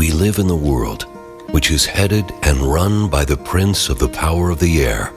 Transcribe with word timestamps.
We 0.00 0.12
live 0.12 0.38
in 0.38 0.46
the 0.46 0.56
world 0.56 1.02
which 1.50 1.70
is 1.70 1.84
headed 1.84 2.32
and 2.42 2.62
run 2.62 3.10
by 3.10 3.26
the 3.26 3.36
prince 3.36 3.90
of 3.90 3.98
the 3.98 4.08
power 4.08 4.48
of 4.48 4.58
the 4.58 4.82
air. 4.82 5.12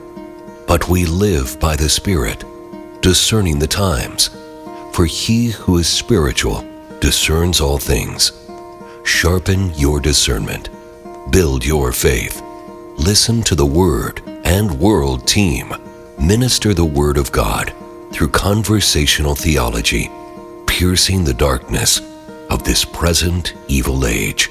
But 0.66 0.90
we 0.90 1.06
live 1.06 1.58
by 1.58 1.74
the 1.74 1.88
Spirit, 1.88 2.44
discerning 3.00 3.58
the 3.58 3.66
times. 3.66 4.28
For 4.92 5.06
he 5.06 5.52
who 5.52 5.78
is 5.78 5.88
spiritual 5.88 6.66
discerns 7.00 7.62
all 7.62 7.78
things. 7.78 8.32
Sharpen 9.04 9.72
your 9.72 10.00
discernment. 10.00 10.68
Build 11.30 11.64
your 11.64 11.90
faith. 11.90 12.42
Listen 12.98 13.42
to 13.44 13.54
the 13.54 13.64
Word 13.64 14.20
and 14.44 14.78
World 14.78 15.26
Team. 15.26 15.72
Minister 16.20 16.74
the 16.74 16.84
Word 16.84 17.16
of 17.16 17.32
God 17.32 17.72
through 18.12 18.28
conversational 18.28 19.34
theology, 19.34 20.10
piercing 20.66 21.24
the 21.24 21.32
darkness 21.32 22.02
of 22.50 22.64
this 22.64 22.84
present 22.84 23.54
evil 23.66 24.04
age. 24.04 24.50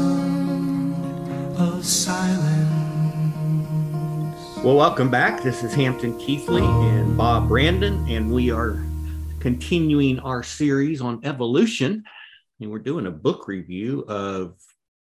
of 1.61 1.85
silence. 1.85 2.73
Well, 4.63 4.75
welcome 4.75 5.11
back. 5.11 5.43
This 5.43 5.63
is 5.63 5.75
Hampton 5.75 6.17
Keathley 6.17 6.63
and 6.63 7.15
Bob 7.15 7.47
Brandon, 7.47 8.03
and 8.09 8.31
we 8.31 8.49
are 8.49 8.83
continuing 9.39 10.19
our 10.21 10.41
series 10.41 11.01
on 11.01 11.23
evolution. 11.23 12.03
And 12.59 12.71
we're 12.71 12.79
doing 12.79 13.05
a 13.05 13.11
book 13.11 13.47
review 13.47 14.03
of 14.07 14.55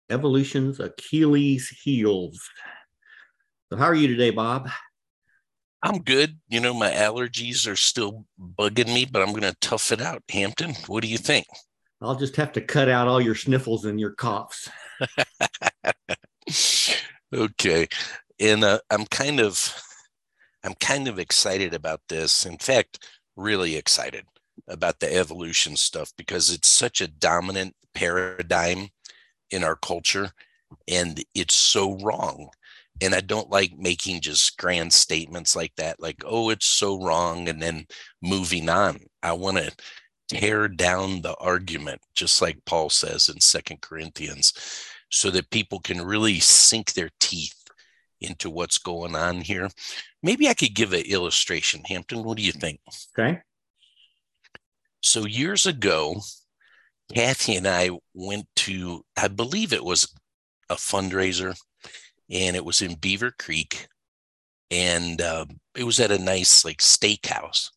Evolution's 0.09 0.80
Achilles 0.80 1.70
Heels. 1.70 2.50
So, 3.70 3.78
how 3.78 3.86
are 3.86 3.95
you 3.95 4.08
today, 4.08 4.32
Bob? 4.32 4.67
I'm 5.84 6.02
good. 6.02 6.39
You 6.48 6.60
know, 6.60 6.73
my 6.73 6.89
allergies 6.89 7.72
are 7.72 7.76
still 7.76 8.26
bugging 8.39 8.92
me, 8.92 9.06
but 9.06 9.22
I'm 9.22 9.30
going 9.30 9.44
to 9.44 9.56
tough 9.62 9.92
it 9.92 10.02
out. 10.02 10.23
Hampton, 10.30 10.73
what 10.88 11.04
do 11.04 11.08
you 11.08 11.20
think? 11.20 11.45
I'll 12.02 12.16
just 12.16 12.36
have 12.38 12.52
to 12.54 12.62
cut 12.62 12.89
out 12.89 13.08
all 13.08 13.22
your 13.22 13.36
sniffles 13.36 13.86
and 13.86 14.00
your 14.00 14.14
coughs. 14.14 14.70
okay. 17.34 17.88
And 18.40 18.64
uh, 18.64 18.80
I'm 18.90 19.06
kind 19.06 19.40
of 19.40 19.73
I'm 20.64 20.76
kind 20.76 21.08
of 21.08 21.20
excited 21.20 21.73
about 21.73 22.02
this. 22.09 22.45
In 22.45 22.58
fact, 22.58 23.08
really 23.36 23.76
excited 23.76 24.26
about 24.67 25.00
the 25.00 25.14
evolution 25.16 25.76
stuff 25.76 26.12
because 26.17 26.52
it's 26.52 26.67
such 26.67 27.00
a 27.00 27.08
dominant 27.08 27.76
paradigm 27.94 28.89
in 29.52 29.64
our 29.64 29.76
culture 29.76 30.31
and 30.88 31.23
it's 31.34 31.56
so 31.56 31.98
wrong. 32.00 32.50
And 33.02 33.14
I 33.14 33.22
don't 33.22 33.50
like 33.52 33.78
making 33.78 34.22
just 34.22 34.58
grand 34.58 34.92
statements 34.92 35.56
like 35.56 35.73
that, 35.78 36.02
like, 36.02 36.23
oh, 36.26 36.50
it's 36.50 36.66
so 36.66 37.00
wrong, 37.00 37.48
and 37.48 37.61
then 37.61 37.86
moving 38.23 38.70
on. 38.70 39.02
I 39.22 39.34
want 39.34 39.58
to 39.58 39.72
tear 40.28 40.67
down 40.67 41.22
the 41.22 41.36
argument, 41.36 42.02
just 42.16 42.42
like 42.42 42.58
Paul 42.66 42.89
says 42.89 43.30
in 43.30 43.39
Second 43.39 43.82
Corinthians 43.82 44.52
so 45.10 45.30
that 45.32 45.50
people 45.50 45.80
can 45.80 46.02
really 46.02 46.40
sink 46.40 46.94
their 46.94 47.10
teeth 47.20 47.56
into 48.22 48.50
what's 48.50 48.78
going 48.78 49.16
on 49.16 49.42
here. 49.42 49.70
Maybe 50.24 50.48
I 50.48 50.54
could 50.54 50.74
give 50.74 50.94
an 50.94 51.02
illustration. 51.02 51.82
Hampton, 51.86 52.23
what 52.23 52.38
do 52.38 52.44
you 52.44 52.52
think? 52.52 52.80
Okay. 53.17 53.42
So 55.02 55.26
years 55.26 55.66
ago, 55.66 56.22
Kathy 57.14 57.56
and 57.56 57.67
I 57.67 57.92
went 58.14 58.48
to, 58.58 59.04
I 59.16 59.28
believe 59.28 59.72
it 59.72 59.84
was 59.84 60.14
a 60.70 60.76
fundraiser, 60.76 61.58
and 62.30 62.56
it 62.56 62.66
was 62.66 62.82
in 62.82 62.96
Beaver 62.96 63.32
Creek, 63.40 63.88
and 64.70 65.22
uh, 65.22 65.46
it 65.76 65.86
was 65.86 66.00
at 66.00 66.12
a 66.12 66.17
nice 66.17 66.66
like 66.66 66.80
steakhouse. 66.80 67.70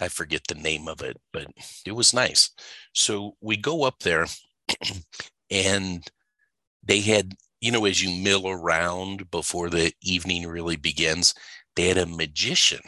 I 0.00 0.08
forget 0.08 0.42
the 0.46 0.54
name 0.54 0.88
of 0.88 1.02
it, 1.02 1.16
but 1.32 1.46
it 1.84 1.92
was 1.92 2.14
nice. 2.14 2.50
So 2.94 3.36
we 3.40 3.56
go 3.56 3.84
up 3.84 3.98
there, 4.00 4.26
and 5.50 6.06
they 6.86 7.00
had, 7.00 7.34
you 7.60 7.72
know, 7.72 7.84
as 7.84 8.02
you 8.02 8.22
mill 8.22 8.48
around 8.48 9.30
before 9.30 9.70
the 9.70 9.92
evening 10.02 10.46
really 10.46 10.76
begins, 10.76 11.34
they 11.74 11.88
had 11.88 11.98
a 11.98 12.06
magician 12.06 12.80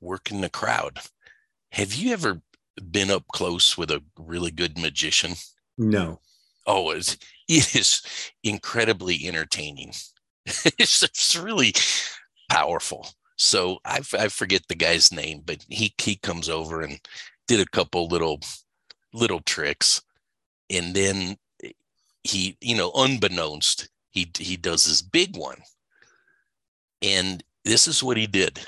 working 0.00 0.40
the 0.40 0.48
crowd. 0.48 1.00
Have 1.72 1.94
you 1.94 2.12
ever 2.12 2.40
been 2.90 3.10
up 3.10 3.24
close 3.32 3.76
with 3.76 3.90
a 3.90 4.02
really 4.18 4.50
good 4.50 4.78
magician? 4.78 5.34
No. 5.76 6.20
Oh, 6.66 6.90
it's, 6.90 7.16
it 7.48 7.74
is 7.74 8.02
incredibly 8.42 9.26
entertaining. 9.26 9.92
it's, 10.46 11.02
it's 11.02 11.36
really 11.36 11.74
powerful. 12.48 13.06
So 13.36 13.78
I, 13.84 14.00
I 14.18 14.28
forget 14.28 14.62
the 14.68 14.74
guy's 14.74 15.12
name, 15.12 15.42
but 15.44 15.64
he 15.68 15.94
he 15.98 16.16
comes 16.16 16.48
over 16.48 16.80
and 16.80 16.98
did 17.46 17.60
a 17.60 17.66
couple 17.66 18.08
little 18.08 18.40
little 19.12 19.40
tricks, 19.40 20.02
and 20.70 20.94
then 20.94 21.36
he, 22.26 22.56
you 22.60 22.76
know, 22.76 22.90
unbeknownst, 22.94 23.88
he 24.10 24.30
he 24.38 24.56
does 24.56 24.84
this 24.84 25.02
big 25.02 25.36
one. 25.36 25.58
And 27.02 27.42
this 27.64 27.86
is 27.86 28.02
what 28.02 28.16
he 28.16 28.26
did. 28.26 28.60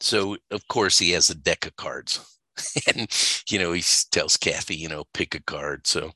So 0.00 0.36
of 0.50 0.66
course 0.68 0.98
he 0.98 1.10
has 1.12 1.30
a 1.30 1.34
deck 1.34 1.66
of 1.66 1.76
cards. 1.76 2.38
and 2.94 3.08
you 3.48 3.58
know, 3.58 3.72
he 3.72 3.82
tells 4.10 4.36
Kathy, 4.36 4.76
you 4.76 4.88
know, 4.88 5.04
pick 5.14 5.34
a 5.34 5.42
card. 5.42 5.86
So 5.86 6.12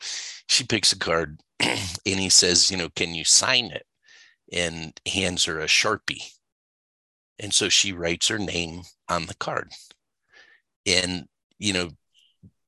she 0.48 0.64
picks 0.64 0.92
a 0.92 0.98
card 0.98 1.40
and 1.60 1.80
he 2.04 2.28
says, 2.28 2.70
you 2.70 2.76
know, 2.76 2.90
can 2.94 3.14
you 3.14 3.24
sign 3.24 3.66
it? 3.66 3.86
And 4.52 4.98
hands 5.06 5.44
her 5.46 5.60
a 5.60 5.66
Sharpie. 5.66 6.32
And 7.38 7.52
so 7.52 7.68
she 7.68 7.92
writes 7.92 8.28
her 8.28 8.38
name 8.38 8.82
on 9.08 9.26
the 9.26 9.34
card 9.34 9.72
and, 10.86 11.26
you 11.58 11.72
know, 11.72 11.90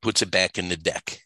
puts 0.02 0.22
it 0.22 0.30
back 0.30 0.58
in 0.58 0.68
the 0.68 0.76
deck 0.76 1.22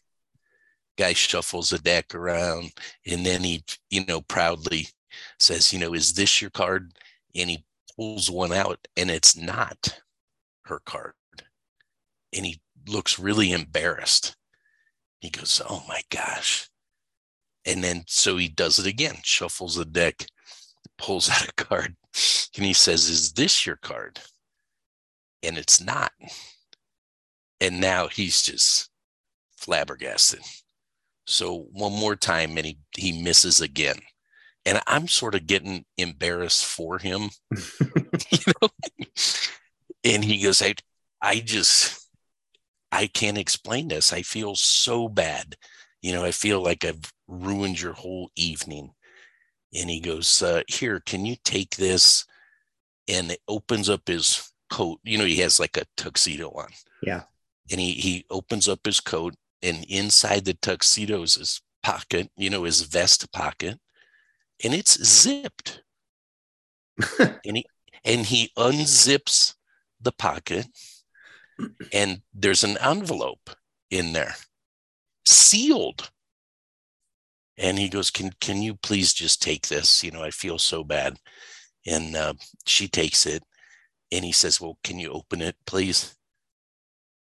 guy 0.97 1.13
shuffles 1.13 1.69
the 1.69 1.79
deck 1.79 2.13
around 2.13 2.71
and 3.05 3.25
then 3.25 3.43
he 3.43 3.63
you 3.89 4.05
know 4.05 4.21
proudly 4.21 4.87
says 5.39 5.73
you 5.73 5.79
know 5.79 5.93
is 5.93 6.13
this 6.13 6.41
your 6.41 6.51
card? 6.51 6.93
And 7.35 7.49
he 7.49 7.65
pulls 7.95 8.29
one 8.29 8.53
out 8.53 8.87
and 8.95 9.09
it's 9.09 9.35
not 9.35 10.01
her 10.65 10.79
card. 10.85 11.13
And 12.35 12.45
he 12.45 12.61
looks 12.87 13.19
really 13.19 13.51
embarrassed. 13.51 14.35
He 15.19 15.29
goes 15.29 15.61
oh 15.67 15.83
my 15.87 16.01
gosh. 16.09 16.69
And 17.65 17.83
then 17.83 18.03
so 18.07 18.37
he 18.37 18.47
does 18.47 18.79
it 18.79 18.87
again 18.87 19.17
shuffles 19.23 19.75
the 19.75 19.85
deck 19.85 20.25
pulls 20.97 21.29
out 21.29 21.49
a 21.49 21.53
card 21.53 21.95
and 22.55 22.65
he 22.65 22.73
says 22.73 23.09
is 23.09 23.33
this 23.33 23.65
your 23.65 23.77
card? 23.77 24.19
And 25.41 25.57
it's 25.57 25.81
not. 25.81 26.13
And 27.59 27.81
now 27.81 28.07
he's 28.07 28.41
just 28.41 28.89
flabbergasted 29.57 30.41
so 31.25 31.67
one 31.71 31.93
more 31.93 32.15
time, 32.15 32.57
and 32.57 32.65
he 32.65 32.77
he 32.95 33.21
misses 33.21 33.61
again, 33.61 33.97
and 34.65 34.81
I'm 34.87 35.07
sort 35.07 35.35
of 35.35 35.47
getting 35.47 35.85
embarrassed 35.97 36.65
for 36.65 36.97
him, 36.97 37.29
you 37.51 38.53
know. 38.61 38.69
And 40.03 40.23
he 40.23 40.43
goes, 40.43 40.61
"I, 40.61 40.75
I 41.21 41.39
just, 41.39 42.09
I 42.91 43.07
can't 43.07 43.37
explain 43.37 43.87
this. 43.87 44.11
I 44.11 44.21
feel 44.21 44.55
so 44.55 45.07
bad, 45.07 45.55
you 46.01 46.11
know. 46.11 46.25
I 46.25 46.31
feel 46.31 46.61
like 46.61 46.83
I've 46.83 47.11
ruined 47.27 47.81
your 47.81 47.93
whole 47.93 48.31
evening." 48.35 48.91
And 49.73 49.89
he 49.89 50.01
goes, 50.01 50.41
uh, 50.41 50.63
"Here, 50.67 50.99
can 50.99 51.25
you 51.25 51.35
take 51.43 51.77
this?" 51.77 52.25
And 53.07 53.31
it 53.31 53.39
opens 53.47 53.89
up 53.89 54.07
his 54.07 54.51
coat. 54.69 54.99
You 55.03 55.17
know, 55.17 55.25
he 55.25 55.37
has 55.37 55.59
like 55.59 55.77
a 55.77 55.85
tuxedo 55.95 56.49
on. 56.49 56.67
Yeah. 57.01 57.23
And 57.71 57.79
he 57.79 57.93
he 57.93 58.25
opens 58.29 58.67
up 58.67 58.85
his 58.85 58.99
coat 58.99 59.35
and 59.63 59.85
inside 59.85 60.45
the 60.45 60.53
tuxedo's 60.53 61.35
his 61.35 61.61
pocket, 61.81 62.29
you 62.37 62.49
know, 62.49 62.65
his 62.65 62.81
vest 62.81 63.31
pocket, 63.31 63.79
and 64.63 64.73
it's 64.73 65.03
zipped. 65.03 65.81
and 67.19 67.57
he 67.57 67.65
and 68.05 68.25
he 68.25 68.51
unzips 68.57 69.55
the 70.01 70.11
pocket, 70.11 70.67
and 71.91 72.21
there's 72.33 72.63
an 72.63 72.77
envelope 72.79 73.49
in 73.89 74.13
there, 74.13 74.35
sealed. 75.25 76.11
And 77.57 77.79
he 77.79 77.87
goes, 77.87 78.11
"Can 78.11 78.31
can 78.41 78.61
you 78.61 78.75
please 78.75 79.13
just 79.13 79.41
take 79.41 79.67
this? 79.67 80.03
You 80.03 80.11
know, 80.11 80.23
I 80.23 80.31
feel 80.31 80.59
so 80.59 80.83
bad." 80.83 81.17
And 81.85 82.15
uh, 82.15 82.33
she 82.65 82.87
takes 82.87 83.25
it, 83.25 83.43
and 84.11 84.25
he 84.25 84.31
says, 84.31 84.59
"Well, 84.59 84.77
can 84.83 84.99
you 84.99 85.11
open 85.11 85.41
it, 85.41 85.55
please?" 85.65 86.15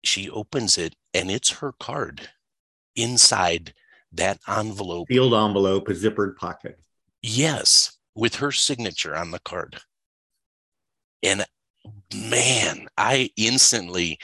She 0.03 0.29
opens 0.29 0.77
it, 0.77 0.95
and 1.13 1.29
it's 1.31 1.49
her 1.59 1.73
card 1.79 2.29
inside 2.95 3.73
that 4.13 4.39
envelope, 4.47 5.07
sealed 5.11 5.33
envelope, 5.33 5.87
a 5.89 5.93
zippered 5.93 6.35
pocket. 6.37 6.79
yes, 7.21 7.97
with 8.15 8.35
her 8.35 8.51
signature 8.51 9.15
on 9.15 9.31
the 9.31 9.39
card. 9.39 9.79
And 11.23 11.45
man, 12.13 12.87
I 12.97 13.29
instantly 13.37 14.19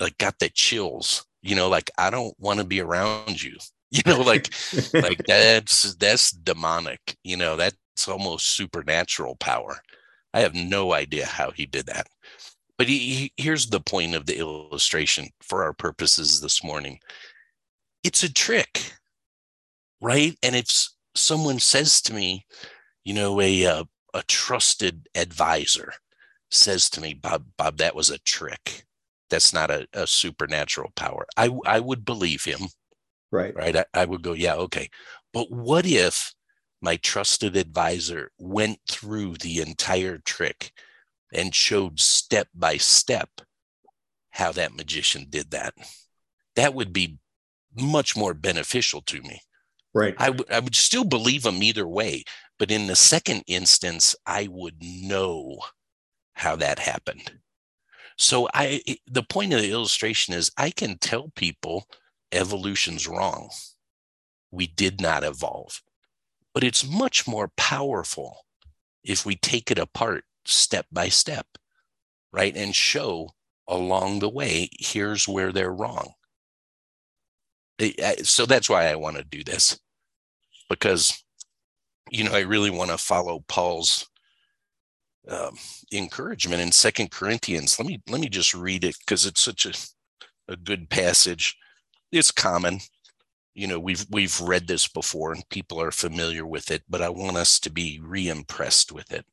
like 0.00 0.18
got 0.18 0.38
the 0.38 0.48
chills. 0.50 1.24
You 1.42 1.56
know, 1.56 1.68
like 1.68 1.90
I 1.98 2.10
don't 2.10 2.34
want 2.38 2.60
to 2.60 2.64
be 2.66 2.80
around 2.80 3.42
you. 3.42 3.56
You 3.94 4.00
know, 4.06 4.22
like 4.22 4.48
like 4.94 5.22
that's 5.26 5.94
that's 5.96 6.30
demonic. 6.30 7.14
You 7.24 7.36
know, 7.36 7.56
that's 7.56 7.76
almost 8.08 8.56
supernatural 8.56 9.36
power. 9.36 9.82
I 10.32 10.40
have 10.40 10.54
no 10.54 10.94
idea 10.94 11.26
how 11.26 11.50
he 11.50 11.66
did 11.66 11.84
that. 11.86 12.06
But 12.78 12.88
he, 12.88 12.98
he, 12.98 13.32
here's 13.36 13.68
the 13.68 13.80
point 13.80 14.14
of 14.14 14.26
the 14.26 14.38
illustration 14.38 15.28
for 15.40 15.62
our 15.62 15.72
purposes 15.72 16.40
this 16.40 16.64
morning. 16.64 16.98
It's 18.02 18.22
a 18.22 18.32
trick, 18.32 18.92
right? 20.00 20.36
And 20.42 20.56
if 20.56 20.88
someone 21.14 21.60
says 21.60 22.00
to 22.02 22.14
me, 22.14 22.46
you 23.04 23.14
know, 23.14 23.40
a 23.40 23.66
uh, 23.66 23.84
a 24.14 24.22
trusted 24.24 25.08
advisor 25.14 25.92
says 26.50 26.90
to 26.90 27.00
me, 27.00 27.14
Bob, 27.14 27.44
Bob, 27.56 27.78
that 27.78 27.94
was 27.94 28.10
a 28.10 28.18
trick. 28.18 28.84
That's 29.30 29.52
not 29.54 29.70
a, 29.70 29.86
a 29.92 30.06
supernatural 30.06 30.90
power. 30.96 31.26
I 31.36 31.50
I 31.66 31.80
would 31.80 32.04
believe 32.04 32.44
him, 32.44 32.60
Right. 33.30 33.54
right? 33.54 33.76
I, 33.76 33.84
I 33.94 34.04
would 34.04 34.22
go, 34.22 34.32
yeah, 34.32 34.54
okay. 34.54 34.88
But 35.32 35.50
what 35.50 35.86
if 35.86 36.34
my 36.82 36.96
trusted 36.96 37.56
advisor 37.56 38.30
went 38.38 38.80
through 38.90 39.34
the 39.36 39.60
entire 39.60 40.18
trick 40.18 40.72
and 41.32 41.54
showed 41.54 41.98
step 41.98 42.48
by 42.54 42.76
step 42.76 43.28
how 44.30 44.52
that 44.52 44.74
magician 44.74 45.26
did 45.28 45.50
that? 45.50 45.74
That 46.56 46.74
would 46.74 46.92
be 46.92 47.18
much 47.74 48.16
more 48.16 48.34
beneficial 48.34 49.00
to 49.02 49.22
me. 49.22 49.40
Right. 49.94 50.14
I 50.18 50.30
would 50.30 50.50
I 50.50 50.60
would 50.60 50.74
still 50.74 51.04
believe 51.04 51.42
them 51.42 51.62
either 51.62 51.86
way, 51.86 52.24
but 52.58 52.70
in 52.70 52.86
the 52.86 52.96
second 52.96 53.42
instance, 53.46 54.16
I 54.26 54.48
would 54.50 54.76
know 54.82 55.58
how 56.34 56.56
that 56.56 56.78
happened. 56.78 57.32
So 58.16 58.48
I 58.54 58.82
the 59.06 59.22
point 59.22 59.52
of 59.52 59.60
the 59.60 59.70
illustration 59.70 60.34
is 60.34 60.50
I 60.56 60.70
can 60.70 60.98
tell 60.98 61.30
people 61.34 61.86
evolution's 62.30 63.06
wrong. 63.06 63.50
We 64.50 64.66
did 64.66 65.00
not 65.00 65.24
evolve. 65.24 65.82
But 66.54 66.64
it's 66.64 66.86
much 66.86 67.26
more 67.26 67.50
powerful 67.56 68.46
if 69.02 69.24
we 69.24 69.36
take 69.36 69.70
it 69.70 69.78
apart 69.78 70.24
step 70.44 70.86
by 70.92 71.08
step, 71.08 71.46
right? 72.32 72.56
And 72.56 72.74
show 72.74 73.30
along 73.68 74.18
the 74.20 74.28
way, 74.30 74.68
here's 74.78 75.28
where 75.28 75.52
they're 75.52 75.72
wrong. 75.72 76.14
So 78.22 78.46
that's 78.46 78.68
why 78.70 78.86
I 78.86 78.94
want 78.94 79.16
to 79.16 79.24
do 79.24 79.42
this 79.42 79.78
because, 80.68 81.22
you 82.10 82.24
know, 82.24 82.32
I 82.32 82.40
really 82.40 82.70
want 82.70 82.90
to 82.90 82.98
follow 82.98 83.44
Paul's 83.48 84.08
um, 85.28 85.56
encouragement 85.92 86.62
in 86.62 86.72
Second 86.72 87.10
Corinthians. 87.10 87.78
Let 87.78 87.86
me 87.86 88.00
let 88.08 88.20
me 88.20 88.28
just 88.28 88.54
read 88.54 88.84
it 88.84 88.96
because 88.98 89.26
it's 89.26 89.40
such 89.40 89.66
a, 89.66 89.72
a 90.52 90.56
good 90.56 90.90
passage. 90.90 91.56
It's 92.12 92.30
common, 92.30 92.80
you 93.54 93.66
know. 93.66 93.80
We've 93.80 94.06
we've 94.10 94.40
read 94.40 94.66
this 94.68 94.88
before 94.88 95.32
and 95.32 95.48
people 95.48 95.80
are 95.80 95.92
familiar 95.92 96.46
with 96.46 96.70
it, 96.70 96.82
but 96.88 97.02
I 97.02 97.08
want 97.08 97.36
us 97.36 97.60
to 97.60 97.70
be 97.70 98.00
re-impressed 98.02 98.92
with 98.92 99.12
it. 99.12 99.24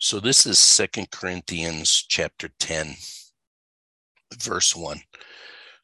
So 0.00 0.20
this 0.20 0.46
is 0.46 0.60
Second 0.60 1.10
Corinthians 1.10 1.90
chapter 2.08 2.50
ten, 2.60 2.94
verse 4.40 4.76
one. 4.76 5.00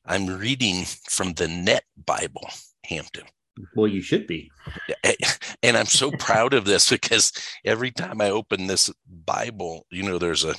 I'm 0.06 0.38
reading 0.38 0.84
from 0.84 1.32
the 1.32 1.48
Net 1.48 1.82
Bible, 2.06 2.48
Hampton. 2.84 3.24
Well, 3.74 3.88
you 3.88 4.00
should 4.00 4.28
be. 4.28 4.52
And 5.64 5.76
I'm 5.76 5.86
so 5.86 6.12
proud 6.12 6.54
of 6.54 6.64
this 6.64 6.90
because 6.90 7.32
every 7.64 7.90
time 7.90 8.20
I 8.20 8.30
open 8.30 8.68
this 8.68 8.88
Bible, 9.04 9.84
you 9.90 10.04
know, 10.04 10.18
there's 10.18 10.44
a 10.44 10.54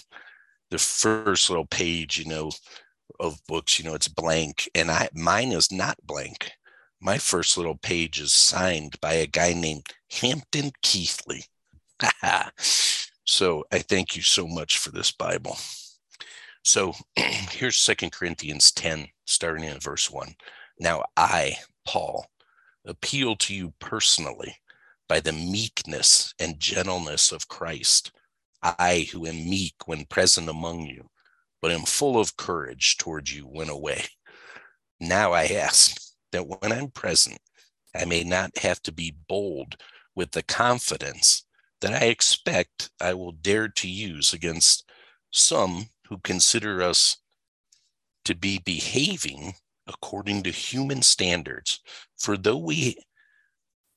the 0.70 0.78
first 0.78 1.50
little 1.50 1.66
page, 1.66 2.18
you 2.18 2.26
know, 2.26 2.52
of 3.22 3.40
books, 3.48 3.80
you 3.80 3.86
know, 3.86 3.96
it's 3.96 4.10
blank. 4.10 4.70
And 4.76 4.92
I 4.92 5.08
mine 5.14 5.54
is 5.54 5.72
not 5.72 5.96
blank. 6.04 6.52
My 7.00 7.20
first 7.20 7.58
little 7.58 7.78
page 7.78 8.20
is 8.20 8.34
signed 8.34 9.00
by 9.00 9.14
a 9.14 9.28
guy 9.28 9.54
named 9.54 9.88
Hampton 10.12 10.72
Keathley. 10.84 11.48
so 13.26 13.66
I 13.72 13.80
thank 13.80 14.16
you 14.16 14.22
so 14.22 14.48
much 14.48 14.78
for 14.78 14.92
this 14.92 15.12
Bible. 15.12 15.58
So 16.64 16.94
here's 17.16 17.78
Second 17.78 18.12
Corinthians 18.12 18.72
10, 18.72 19.08
starting 19.26 19.66
in 19.66 19.80
verse 19.80 20.10
1. 20.10 20.36
Now 20.80 21.04
I, 21.18 21.58
Paul, 21.86 22.26
appeal 22.86 23.36
to 23.38 23.54
you 23.54 23.74
personally 23.80 24.56
by 25.08 25.20
the 25.20 25.32
meekness 25.32 26.34
and 26.40 26.60
gentleness 26.60 27.32
of 27.32 27.48
Christ. 27.48 28.12
I, 28.62 29.08
who 29.12 29.28
am 29.28 29.50
meek 29.50 29.76
when 29.86 30.06
present 30.06 30.50
among 30.50 30.88
you, 30.88 31.10
but 31.62 31.72
am 31.72 31.82
full 31.82 32.20
of 32.20 32.38
courage 32.38 32.98
toward 32.98 33.30
you 33.30 33.44
when 33.44 33.70
away. 33.70 34.06
Now 35.00 35.34
I 35.34 35.46
ask 35.46 36.02
that 36.32 36.48
when 36.48 36.72
I'm 36.72 36.90
present, 36.90 37.40
I 37.96 38.06
may 38.06 38.24
not 38.24 38.58
have 38.60 38.82
to 38.84 38.92
be 38.92 39.16
bold 39.28 39.78
with 40.16 40.32
the 40.32 40.44
confidence 40.44 41.46
that 41.82 41.94
I 41.94 42.06
expect 42.06 42.90
I 43.00 43.14
will 43.14 43.32
dare 43.32 43.68
to 43.68 43.88
use 43.88 44.34
against 44.34 44.90
some 45.32 45.90
who 46.08 46.18
consider 46.20 46.82
us 46.82 47.18
to 48.24 48.36
be 48.36 48.60
behaving 48.60 49.56
according 49.88 50.44
to 50.44 50.52
human 50.52 51.02
standards. 51.02 51.80
For 52.18 52.38
though 52.38 52.58
we 52.58 52.98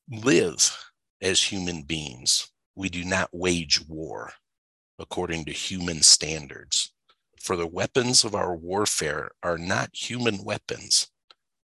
live 0.09 0.77
as 1.21 1.41
human 1.43 1.83
beings, 1.83 2.51
we 2.75 2.89
do 2.89 3.03
not 3.03 3.29
wage 3.33 3.81
war 3.87 4.33
according 4.99 5.45
to 5.45 5.51
human 5.51 6.01
standards. 6.01 6.91
For 7.41 7.55
the 7.55 7.67
weapons 7.67 8.23
of 8.23 8.35
our 8.35 8.55
warfare 8.55 9.31
are 9.41 9.57
not 9.57 9.89
human 9.93 10.43
weapons, 10.43 11.07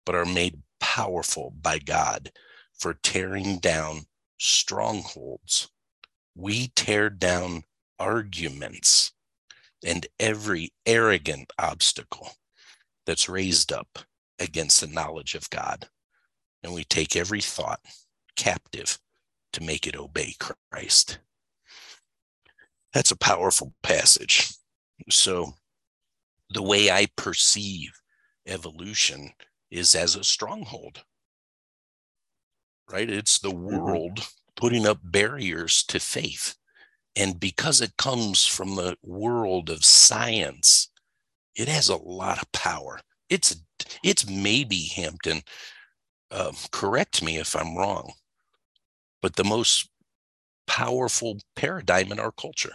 but 0.06 0.15
are 0.15 0.25
made 0.25 0.61
powerful 0.79 1.53
by 1.61 1.79
God 1.79 2.31
for 2.77 2.94
tearing 2.94 3.59
down 3.59 4.06
strongholds. 4.38 5.69
We 6.35 6.69
tear 6.75 7.09
down 7.09 7.63
arguments 7.99 9.13
and 9.83 10.05
every 10.19 10.73
arrogant 10.85 11.51
obstacle 11.57 12.31
that's 13.05 13.29
raised 13.29 13.71
up 13.71 13.99
against 14.39 14.81
the 14.81 14.87
knowledge 14.87 15.35
of 15.35 15.49
God. 15.49 15.87
And 16.63 16.73
we 16.73 16.83
take 16.83 17.15
every 17.15 17.41
thought 17.41 17.79
captive 18.35 18.99
to 19.53 19.63
make 19.63 19.87
it 19.87 19.95
obey 19.95 20.35
Christ. 20.39 21.19
That's 22.94 23.11
a 23.11 23.18
powerful 23.18 23.73
passage. 23.83 24.49
So, 25.09 25.54
the 26.49 26.63
way 26.63 26.89
I 26.89 27.07
perceive 27.15 27.92
evolution 28.47 29.31
is 29.71 29.95
as 29.95 30.15
a 30.15 30.23
stronghold, 30.23 31.04
right? 32.89 33.09
It's 33.09 33.39
the 33.39 33.49
mm-hmm. 33.49 33.77
world 33.77 34.27
putting 34.56 34.85
up 34.88 35.00
barriers 35.04 35.83
to 35.90 36.00
faith. 36.00 36.56
And 37.16 37.40
because 37.40 37.80
it 37.81 37.97
comes 37.97 38.45
from 38.45 38.76
the 38.76 38.97
world 39.02 39.69
of 39.69 39.85
science, 39.85 40.90
it 41.56 41.68
has 41.69 41.88
a 41.90 41.95
lot 41.95 42.42
of 42.42 42.52
power. 42.52 43.00
It's 43.30 43.56
it's 44.04 44.30
maybe 44.30 44.90
Hampton. 44.95 45.42
Um, 46.31 46.56
correct 46.71 47.24
me 47.24 47.38
if 47.38 47.56
I'm 47.56 47.78
wrong, 47.78 48.12
but 49.21 49.35
the 49.38 49.44
most 49.45 49.90
powerful 50.68 51.40
paradigm 51.56 52.12
in 52.12 52.19
our 52.19 52.31
culture. 52.31 52.74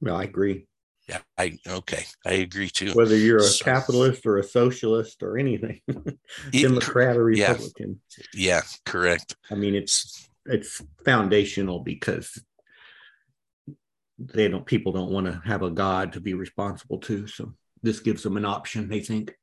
No, 0.00 0.14
I 0.16 0.22
agree. 0.24 0.66
Yeah, 1.08 1.18
I 1.36 1.58
okay, 1.66 2.04
I 2.24 2.34
agree 2.34 2.70
too. 2.70 2.92
Whether 2.92 3.16
you're 3.16 3.38
a 3.38 3.42
So- 3.42 3.64
capitalist 3.64 4.24
or 4.24 4.38
a 4.38 4.44
socialist 4.44 5.22
or 5.22 5.36
anything, 5.36 5.80
It- 5.88 6.62
Democrat 6.62 7.16
or 7.16 7.30
yeah. 7.30 7.50
Republican. 7.52 8.00
yeah, 8.32 8.62
correct. 8.86 9.36
I 9.50 9.56
mean, 9.56 9.74
it's 9.74 10.29
it's 10.50 10.82
foundational 11.04 11.80
because 11.80 12.42
they 14.18 14.48
don't 14.48 14.66
people 14.66 14.92
don't 14.92 15.12
want 15.12 15.26
to 15.26 15.40
have 15.44 15.62
a 15.62 15.70
god 15.70 16.12
to 16.12 16.20
be 16.20 16.34
responsible 16.34 16.98
to. 16.98 17.26
So 17.26 17.54
this 17.82 18.00
gives 18.00 18.22
them 18.22 18.36
an 18.36 18.44
option. 18.44 18.88
They 18.88 19.00
think. 19.00 19.34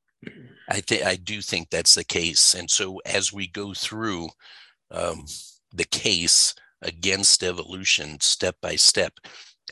I 0.70 0.82
think 0.82 1.04
I 1.04 1.16
do 1.16 1.42
think 1.42 1.70
that's 1.70 1.96
the 1.96 2.04
case. 2.04 2.54
And 2.54 2.70
so 2.70 3.00
as 3.06 3.34
we 3.34 3.48
go 3.48 3.74
through 3.74 4.30
um, 4.92 5.26
the 5.74 5.86
case 5.86 6.54
against 6.82 7.44
evolution 7.44 8.20
step 8.20 8.56
by 8.62 8.76
step, 8.76 9.14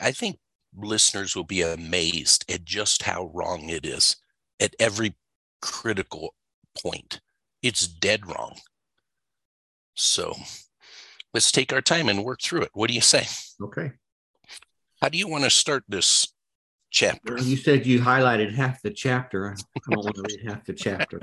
I 0.02 0.12
think 0.12 0.40
listeners 0.76 1.36
will 1.36 1.46
be 1.46 1.62
amazed 1.62 2.50
at 2.52 2.66
just 2.66 3.04
how 3.04 3.32
wrong 3.34 3.70
it 3.70 3.86
is 3.86 4.16
at 4.60 4.76
every 4.80 5.16
critical 5.62 6.34
point. 6.82 7.22
It's 7.62 7.88
dead 7.88 8.28
wrong. 8.28 8.58
So 9.96 10.36
let's 11.36 11.52
take 11.52 11.74
our 11.74 11.82
time 11.82 12.08
and 12.08 12.24
work 12.24 12.42
through 12.42 12.62
it. 12.62 12.70
What 12.74 12.88
do 12.88 12.94
you 12.94 13.02
say? 13.02 13.26
Okay. 13.62 13.92
How 15.02 15.10
do 15.10 15.18
you 15.18 15.28
want 15.28 15.44
to 15.44 15.50
start 15.50 15.84
this 15.90 16.34
chapter? 16.90 17.38
You 17.38 17.58
said 17.58 17.86
you 17.86 18.00
highlighted 18.00 18.56
half 18.56 18.82
the 18.82 18.90
chapter. 18.90 19.54
I 19.54 19.92
don't 19.92 20.04
want 20.06 20.16
to 20.16 20.22
read 20.30 20.50
half 20.50 20.64
the 20.64 20.74
chapter. 20.74 21.20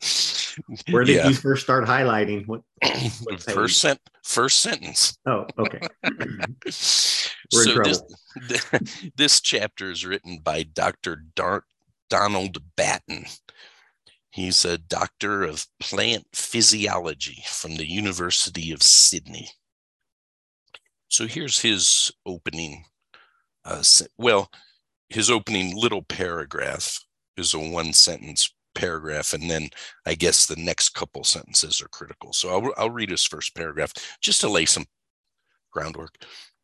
so. 0.00 0.60
Where 0.90 1.04
did 1.04 1.14
Yeah. 1.16 1.28
you 1.28 1.34
first 1.34 1.62
start 1.62 1.84
highlighting? 1.86 2.48
What? 2.48 2.62
what 3.22 3.40
first 3.40 3.80
sent 3.80 4.00
first 4.24 4.60
sentence. 4.60 5.16
Oh, 5.24 5.46
okay. 5.56 5.78
We're 6.02 7.78
in 7.78 7.94
so 7.94 8.02
this, 8.48 8.66
this 9.16 9.40
chapter 9.40 9.92
is 9.92 10.04
written 10.04 10.38
by 10.42 10.64
Dr. 10.64 11.22
Dar- 11.36 11.64
Donald 12.08 12.58
Batten. 12.76 13.26
He's 14.30 14.64
a 14.64 14.78
doctor 14.78 15.42
of 15.42 15.66
plant 15.80 16.26
physiology 16.32 17.42
from 17.46 17.76
the 17.76 17.90
University 17.90 18.70
of 18.72 18.82
Sydney. 18.82 19.50
So 21.08 21.26
here's 21.26 21.58
his 21.58 22.12
opening. 22.24 22.84
Uh, 23.64 23.82
well, 24.16 24.50
his 25.08 25.30
opening 25.30 25.76
little 25.76 26.02
paragraph 26.02 27.00
is 27.36 27.54
a 27.54 27.58
one 27.58 27.92
sentence 27.92 28.54
paragraph, 28.76 29.32
and 29.32 29.50
then 29.50 29.70
I 30.06 30.14
guess 30.14 30.46
the 30.46 30.56
next 30.56 30.90
couple 30.90 31.24
sentences 31.24 31.82
are 31.82 31.88
critical. 31.88 32.32
So 32.32 32.50
I'll, 32.50 32.72
I'll 32.76 32.90
read 32.90 33.10
his 33.10 33.24
first 33.24 33.56
paragraph 33.56 33.92
just 34.20 34.40
to 34.42 34.48
lay 34.48 34.64
some 34.64 34.86
groundwork. 35.72 36.14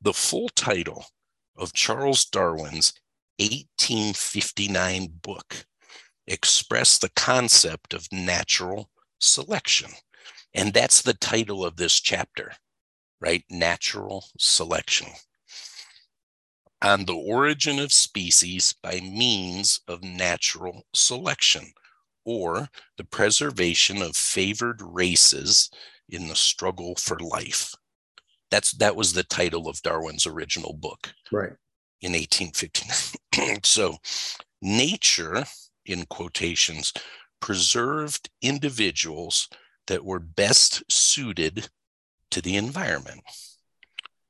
The 0.01 0.13
full 0.13 0.49
title 0.51 1.05
of 1.57 1.73
Charles 1.73 2.25
Darwin's 2.27 2.93
1859 3.39 5.09
book 5.23 5.67
expressed 6.27 7.01
the 7.01 7.11
concept 7.11 7.95
of 7.95 8.09
natural 8.13 8.91
selection. 9.21 9.91
And 10.55 10.73
that's 10.73 11.03
the 11.03 11.15
title 11.15 11.65
of 11.65 11.77
this 11.77 12.01
chapter, 12.01 12.53
right? 13.21 13.45
Natural 13.51 14.25
selection. 14.39 15.09
On 16.83 17.05
the 17.07 17.15
origin 17.15 17.79
of 17.79 17.93
species 17.93 18.75
by 18.83 19.01
means 19.01 19.81
of 19.89 20.03
natural 20.03 20.87
selection, 20.95 21.73
or 22.25 22.69
the 22.97 23.05
preservation 23.05 24.03
of 24.03 24.17
favored 24.17 24.81
races 24.83 25.71
in 26.09 26.29
the 26.29 26.37
struggle 26.37 26.95
for 26.97 27.19
life. 27.19 27.75
That's 28.51 28.73
that 28.73 28.97
was 28.97 29.13
the 29.13 29.25
title 29.25 29.69
of 29.69 29.83
Darwin's 29.83 30.27
original 30.27 30.73
book 30.73 31.13
Right. 31.33 31.53
in 32.01 32.13
1859. 32.13 33.61
so, 33.65 33.97
nature, 34.63 35.45
in 35.87 36.07
quotations, 36.07 36.93
preserved 37.41 38.29
individuals 38.43 39.49
that 39.87 40.05
were 40.05 40.19
best 40.19 40.83
suited 40.91 41.69
to 42.31 42.41
the 42.41 42.57
environment. 42.57 43.23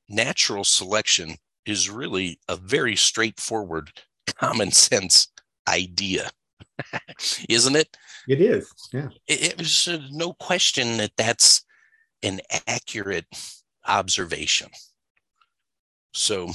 Natural 0.09 0.65
selection 0.65 1.37
is 1.65 1.91
really 1.91 2.39
a 2.49 2.57
very 2.57 2.97
straightforward, 2.97 3.91
common 4.39 4.71
sense 4.71 5.29
idea, 5.69 6.31
isn't 7.49 7.77
it? 7.77 7.97
It 8.29 8.41
is. 8.41 8.73
Yeah. 8.93 9.09
it, 9.27 9.59
was 9.59 9.89
uh, 9.89 9.99
no 10.11 10.33
question 10.35 10.97
that 10.99 11.13
that's 11.17 11.65
an 12.23 12.41
accurate 12.67 13.27
observation. 13.87 14.69
So 16.13 16.51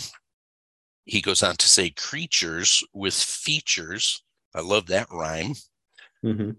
he 1.05 1.21
goes 1.21 1.43
on 1.43 1.55
to 1.57 1.69
say 1.69 1.89
creatures 1.91 2.83
with 2.93 3.13
features, 3.13 4.23
I 4.53 4.61
love 4.61 4.87
that 4.87 5.07
rhyme, 5.11 5.53
hmm 6.23 6.51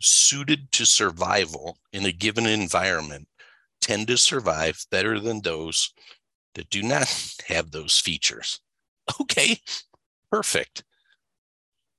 suited 0.00 0.70
to 0.72 0.84
survival 0.86 1.78
in 1.92 2.04
a 2.04 2.12
given 2.12 2.46
environment 2.46 3.28
tend 3.80 4.06
to 4.08 4.16
survive 4.16 4.84
better 4.90 5.18
than 5.18 5.40
those 5.40 5.92
that 6.54 6.70
do 6.70 6.82
not 6.82 7.08
have 7.48 7.70
those 7.70 7.98
features. 7.98 8.60
Okay, 9.20 9.60
perfect. 10.30 10.84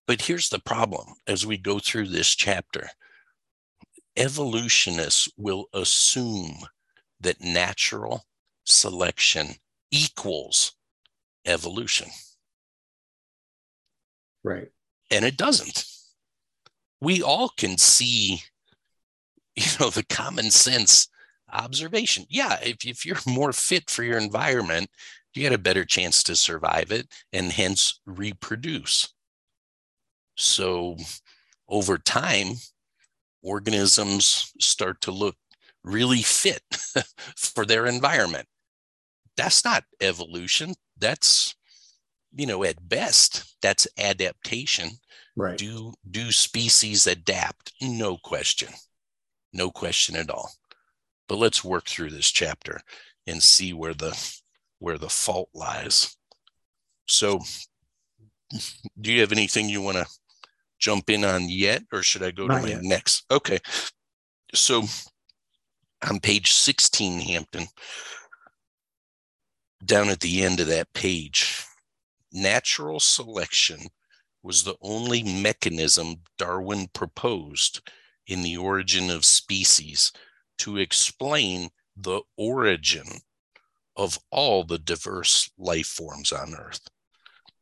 But 0.08 0.24
here's 0.24 0.50
the 0.50 0.60
problem 0.60 1.16
as 1.28 1.46
we 1.46 1.58
go 1.58 1.80
through 1.80 2.08
this 2.08 2.36
chapter 2.36 2.90
evolutionists 4.18 5.30
will 5.38 5.68
assume 5.74 6.68
that 7.20 7.42
natural 7.42 8.26
selection 8.64 9.56
equals 9.92 10.74
evolution, 11.46 12.10
Right. 14.44 14.70
And 15.12 15.26
it 15.26 15.38
doesn't. 15.38 15.86
We 17.02 17.22
all 17.22 17.50
can 17.50 17.78
see, 17.78 18.42
you 19.56 19.66
know, 19.80 19.90
the 19.90 20.06
common 20.06 20.52
sense 20.52 21.08
observation. 21.52 22.26
Yeah, 22.30 22.58
if, 22.62 22.86
if 22.86 23.06
you're 23.06 23.18
more 23.28 23.54
fit 23.54 23.90
for 23.90 24.04
your 24.04 24.18
environment, 24.18 24.90
you 25.34 25.44
got 25.44 25.56
a 25.56 25.62
better 25.62 25.86
chance 25.86 26.24
to 26.24 26.36
survive 26.36 26.92
it 26.92 27.08
and 27.34 27.52
hence 27.52 28.00
reproduce. 28.06 29.14
So 30.36 30.98
over 31.68 31.98
time, 31.98 32.56
organisms 33.42 34.52
start 34.60 35.02
to 35.02 35.12
look 35.12 35.36
really 35.84 36.22
fit 36.22 36.62
for 37.38 37.66
their 37.66 37.86
environment. 37.86 38.48
That's 39.38 39.64
not 39.64 39.84
evolution. 40.02 40.74
That's, 40.98 41.56
you 42.36 42.46
know, 42.46 42.64
at 42.64 42.88
best, 42.88 43.56
that's 43.62 43.88
adaptation. 43.98 44.90
Right. 45.36 45.58
Do 45.58 45.94
do 46.10 46.32
species 46.32 47.08
adapt? 47.08 47.74
No 47.82 48.18
question. 48.18 48.70
No 49.54 49.72
question 49.72 50.16
at 50.16 50.30
all. 50.30 50.52
But 51.28 51.38
let's 51.38 51.64
work 51.64 51.88
through 51.88 52.12
this 52.12 52.30
chapter 52.30 52.82
and 53.26 53.42
see 53.42 53.74
where 53.74 53.94
the 53.94 54.18
where 54.80 54.98
the 54.98 55.10
fault 55.10 55.50
lies. 55.54 56.16
So 57.08 57.40
do 59.00 59.12
you 59.12 59.22
have 59.22 59.32
anything 59.32 59.70
you 59.70 59.82
want 59.82 59.98
to 59.98 60.06
jump 60.80 61.10
in 61.10 61.24
on 61.24 61.50
yet 61.50 61.84
or 61.92 62.04
should 62.04 62.24
I 62.24 62.32
go 62.32 62.48
Not 62.48 62.58
to 62.58 62.62
my 62.64 62.70
yet. 62.70 62.84
next? 62.84 63.26
Okay. 63.32 63.60
So 64.54 64.84
on 66.08 66.20
page 66.20 66.52
16 66.52 67.22
Hampton 67.22 67.68
down 69.84 70.10
at 70.10 70.20
the 70.20 70.44
end 70.44 70.60
of 70.60 70.68
that 70.68 70.92
page 70.94 71.65
natural 72.36 73.00
selection 73.00 73.80
was 74.44 74.64
the 74.64 74.76
only 74.82 75.24
mechanism 75.24 76.18
Darwin 76.38 76.88
proposed 76.94 77.82
in 78.28 78.44
the 78.44 78.58
origin 78.58 79.10
of 79.10 79.26
species 79.26 80.12
to 80.60 80.78
explain 80.78 81.70
the 81.98 82.22
origin 82.38 83.06
of 83.96 84.20
all 84.30 84.64
the 84.64 84.78
diverse 84.78 85.50
life 85.58 85.88
forms 85.88 86.32
on 86.32 86.54
Earth. 86.56 86.82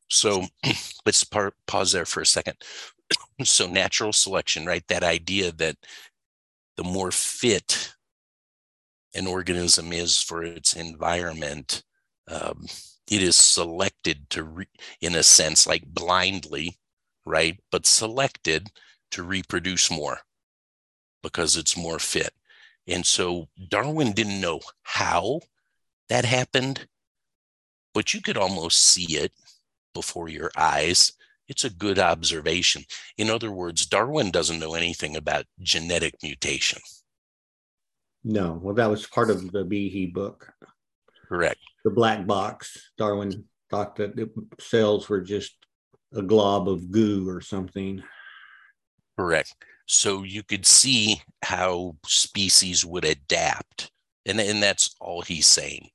So 0.10 0.46
let's 1.06 1.24
pause 1.68 1.92
there 1.92 2.06
for 2.06 2.22
a 2.22 2.26
second. 2.26 2.56
so, 3.44 3.68
natural 3.68 4.14
selection, 4.14 4.66
right? 4.66 4.84
That 4.88 5.04
idea 5.04 5.52
that 5.54 5.78
the 6.78 6.84
more 6.84 7.12
fit 7.12 7.94
an 9.16 9.28
organism 9.28 9.94
is 9.94 10.20
for 10.20 10.44
its 10.44 10.76
environment, 10.76 11.84
um, 12.28 12.66
it 13.10 13.22
is 13.22 13.36
selected 13.36 14.30
to, 14.32 14.44
re- 14.44 14.68
in 15.02 15.16
a 15.16 15.24
sense, 15.24 15.68
like 15.68 15.84
blindly, 15.86 16.78
right? 17.26 17.60
But 17.72 17.86
selected 17.86 18.70
to 19.12 19.24
reproduce 19.24 19.92
more 19.92 20.20
because 21.22 21.58
it's 21.58 21.78
more 21.78 22.00
fit. 22.00 22.34
And 22.88 23.06
so 23.06 23.48
Darwin 23.70 24.12
didn't 24.12 24.42
know 24.42 24.60
how 24.84 25.42
that 26.10 26.26
happened, 26.26 26.88
but 27.94 28.14
you 28.14 28.22
could 28.22 28.38
almost 28.38 28.86
see 28.86 29.18
it 29.18 29.32
before 29.94 30.28
your 30.28 30.52
eyes. 30.58 31.14
It's 31.48 31.64
a 31.64 31.70
good 31.70 32.00
observation. 32.00 32.84
In 33.18 33.30
other 33.30 33.52
words, 33.52 33.86
Darwin 33.86 34.32
doesn't 34.32 34.60
know 34.60 34.74
anything 34.74 35.16
about 35.16 35.46
genetic 35.62 36.16
mutation. 36.24 36.82
No. 38.24 38.60
Well, 38.62 38.76
that 38.76 38.90
was 38.90 39.06
part 39.06 39.30
of 39.30 39.52
the 39.52 39.64
Behe 39.64 40.14
book. 40.14 40.54
Correct. 41.34 41.60
The 41.84 41.90
black 41.90 42.28
box. 42.28 42.92
Darwin 42.96 43.46
thought 43.72 43.96
that 43.96 44.16
the 44.16 44.30
cells 44.60 45.10
were 45.10 45.22
just 45.22 45.56
a 46.14 46.22
glob 46.22 46.70
of 46.70 46.92
goo 46.92 47.28
or 47.28 47.42
something. 47.42 48.04
Correct. 49.18 49.56
So 49.88 50.22
you 50.22 50.44
could 50.44 50.64
see 50.64 51.24
how 51.42 51.96
species 52.06 52.86
would 52.86 53.04
adapt. 53.04 53.90
And, 54.28 54.40
and 54.40 54.62
that's 54.62 54.96
all 55.02 55.24
he's 55.24 55.48
saying. 55.48 55.90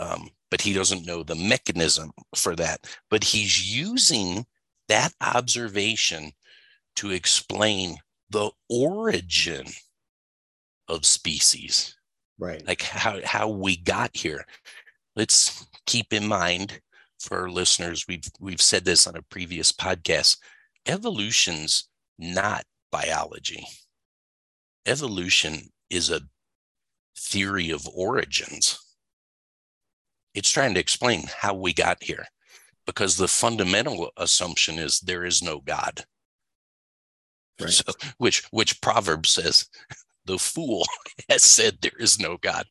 Um, 0.00 0.28
but 0.50 0.60
he 0.60 0.72
doesn't 0.72 1.06
know 1.06 1.22
the 1.22 1.36
mechanism 1.36 2.10
for 2.34 2.56
that. 2.56 2.80
But 3.10 3.22
he's 3.22 3.72
using 3.72 4.44
that 4.88 5.12
observation 5.20 6.32
to 6.96 7.12
explain 7.12 7.98
the 8.28 8.50
origin 8.68 9.66
of 10.88 11.06
species, 11.06 11.96
Right. 12.38 12.66
like 12.66 12.82
how, 12.82 13.20
how 13.24 13.48
we 13.48 13.76
got 13.76 14.10
here. 14.14 14.44
Let's 15.16 15.66
keep 15.86 16.12
in 16.12 16.26
mind 16.26 16.80
for 17.24 17.40
our 17.40 17.50
listeners, 17.50 18.04
we've 18.06 18.24
we've 18.38 18.60
said 18.60 18.84
this 18.84 19.06
on 19.06 19.16
a 19.16 19.22
previous 19.22 19.72
podcast. 19.72 20.38
Evolution's 20.86 21.88
not 22.18 22.64
biology. 22.92 23.66
Evolution 24.86 25.70
is 25.90 26.10
a 26.10 26.20
theory 27.16 27.70
of 27.70 27.88
origins. 27.88 28.78
It's 30.34 30.50
trying 30.50 30.74
to 30.74 30.80
explain 30.80 31.24
how 31.38 31.54
we 31.54 31.72
got 31.72 32.02
here 32.02 32.26
because 32.86 33.16
the 33.16 33.28
fundamental 33.28 34.10
assumption 34.16 34.78
is 34.78 35.00
there 35.00 35.24
is 35.24 35.42
no 35.42 35.60
God. 35.60 36.04
Right. 37.60 37.70
So, 37.70 37.84
which 38.18 38.44
which 38.50 38.80
proverb 38.82 39.26
says 39.26 39.66
the 40.26 40.38
fool 40.38 40.84
has 41.28 41.42
said 41.42 41.78
there 41.80 41.92
is 41.98 42.18
no 42.18 42.36
God. 42.36 42.66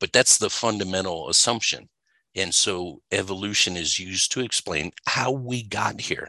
But 0.00 0.12
that's 0.12 0.38
the 0.38 0.50
fundamental 0.50 1.28
assumption. 1.28 1.88
And 2.34 2.54
so 2.54 3.02
evolution 3.10 3.76
is 3.76 3.98
used 3.98 4.32
to 4.32 4.40
explain 4.40 4.92
how 5.06 5.32
we 5.32 5.62
got 5.62 6.00
here. 6.00 6.28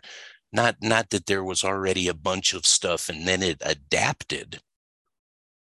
Not, 0.51 0.75
not 0.81 1.09
that 1.09 1.25
there 1.25 1.43
was 1.43 1.63
already 1.63 2.07
a 2.07 2.13
bunch 2.13 2.53
of 2.53 2.65
stuff 2.65 3.09
and 3.09 3.27
then 3.27 3.41
it 3.41 3.61
adapted. 3.65 4.59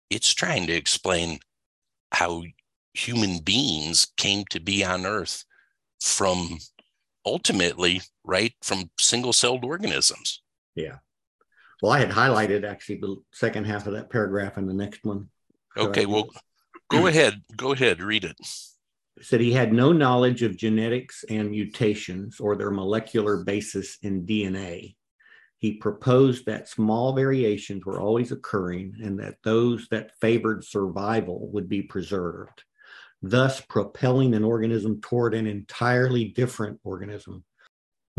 It's 0.10 0.34
trying 0.34 0.68
to 0.68 0.74
explain 0.74 1.40
how 2.12 2.44
human 2.94 3.40
beings 3.40 4.08
came 4.18 4.44
to 4.50 4.60
be 4.60 4.84
on 4.84 5.06
Earth 5.06 5.46
from 6.02 6.58
ultimately, 7.26 8.02
right, 8.24 8.54
from 8.62 8.90
single 9.00 9.34
celled 9.34 9.64
organisms. 9.64 10.42
Yeah. 10.76 10.98
Well, 11.82 11.92
I 11.92 12.00
had 12.00 12.12
highlighted 12.12 12.64
actually 12.64 12.98
the 12.98 13.16
second 13.34 13.66
half 13.66 13.88
of 13.88 13.94
that 13.94 14.12
paragraph 14.12 14.58
in 14.58 14.68
the 14.68 14.74
next 14.74 15.04
one. 15.04 15.30
Okay, 15.76 16.06
well, 16.06 16.30
go 16.90 17.02
hmm. 17.02 17.08
ahead. 17.08 17.42
Go 17.58 17.74
ahead. 17.74 18.02
Read 18.02 18.24
it. 18.24 18.38
Said 19.20 19.42
he 19.42 19.52
had 19.52 19.74
no 19.74 19.92
knowledge 19.92 20.44
of 20.44 20.58
genetics 20.58 21.26
and 21.30 21.50
mutations 21.50 22.40
or 22.40 22.56
their 22.56 22.72
molecular 22.72 23.44
basis 23.44 23.98
in 24.04 24.26
DNA. 24.26 24.96
He 25.58 25.74
proposed 25.74 26.46
that 26.46 26.68
small 26.68 27.14
variations 27.14 27.86
were 27.86 28.00
always 28.00 28.32
occurring 28.32 28.96
and 29.04 29.20
that 29.20 29.36
those 29.44 29.88
that 29.92 30.18
favored 30.20 30.64
survival 30.64 31.50
would 31.52 31.70
be 31.70 31.84
preserved, 31.84 32.64
thus 33.22 33.62
propelling 33.62 34.34
an 34.34 34.44
organism 34.44 35.02
toward 35.02 35.36
an 35.36 35.46
entirely 35.46 36.26
different 36.26 36.80
organism, 36.84 37.44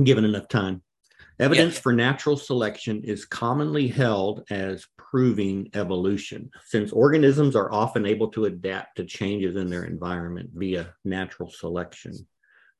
given 0.02 0.24
enough 0.24 0.46
time. 0.46 0.82
Evidence 1.42 1.76
for 1.76 1.92
natural 1.92 2.36
selection 2.36 3.02
is 3.02 3.24
commonly 3.24 3.88
held 3.88 4.44
as 4.50 4.86
proving 4.96 5.68
evolution, 5.74 6.48
since 6.64 6.92
organisms 6.92 7.56
are 7.56 7.72
often 7.72 8.06
able 8.06 8.28
to 8.28 8.44
adapt 8.44 8.96
to 8.96 9.04
changes 9.04 9.56
in 9.56 9.68
their 9.68 9.84
environment 9.84 10.50
via 10.54 10.94
natural 11.04 11.50
selection. 11.50 12.14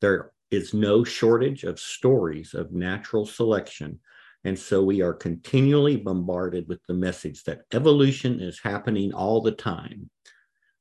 There 0.00 0.30
is 0.52 0.74
no 0.74 1.02
shortage 1.02 1.64
of 1.64 1.80
stories 1.80 2.54
of 2.54 2.70
natural 2.70 3.26
selection, 3.26 3.98
and 4.44 4.56
so 4.56 4.82
we 4.82 5.02
are 5.02 5.12
continually 5.12 5.96
bombarded 5.96 6.68
with 6.68 6.80
the 6.86 6.94
message 6.94 7.42
that 7.44 7.62
evolution 7.72 8.38
is 8.38 8.60
happening 8.60 9.12
all 9.12 9.40
the 9.40 9.52
time. 9.52 10.08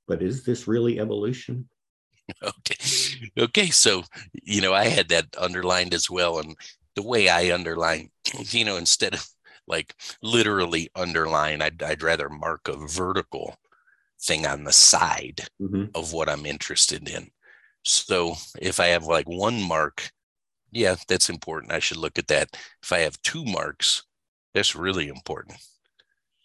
But 0.07 0.21
is 0.21 0.43
this 0.43 0.67
really 0.67 0.99
evolution? 0.99 1.67
Okay. 2.43 2.75
Okay. 3.37 3.69
So, 3.69 4.03
you 4.33 4.61
know, 4.61 4.73
I 4.73 4.85
had 4.85 5.09
that 5.09 5.27
underlined 5.37 5.93
as 5.93 6.09
well. 6.09 6.39
And 6.39 6.55
the 6.95 7.03
way 7.03 7.29
I 7.29 7.53
underline, 7.53 8.09
you 8.49 8.65
know, 8.65 8.77
instead 8.77 9.13
of 9.13 9.25
like 9.67 9.95
literally 10.21 10.89
underline, 10.95 11.61
I'd, 11.61 11.81
I'd 11.81 12.03
rather 12.03 12.29
mark 12.29 12.67
a 12.67 12.75
vertical 12.75 13.57
thing 14.21 14.45
on 14.45 14.63
the 14.63 14.73
side 14.73 15.47
mm-hmm. 15.61 15.85
of 15.95 16.13
what 16.13 16.29
I'm 16.29 16.45
interested 16.45 17.07
in. 17.09 17.29
So 17.83 18.35
if 18.59 18.79
I 18.79 18.87
have 18.87 19.05
like 19.05 19.27
one 19.27 19.61
mark, 19.61 20.11
yeah, 20.71 20.95
that's 21.07 21.29
important. 21.29 21.71
I 21.71 21.79
should 21.79 21.97
look 21.97 22.19
at 22.19 22.27
that. 22.27 22.49
If 22.81 22.91
I 22.91 22.99
have 22.99 23.21
two 23.21 23.43
marks, 23.43 24.03
that's 24.53 24.75
really 24.75 25.07
important. 25.07 25.57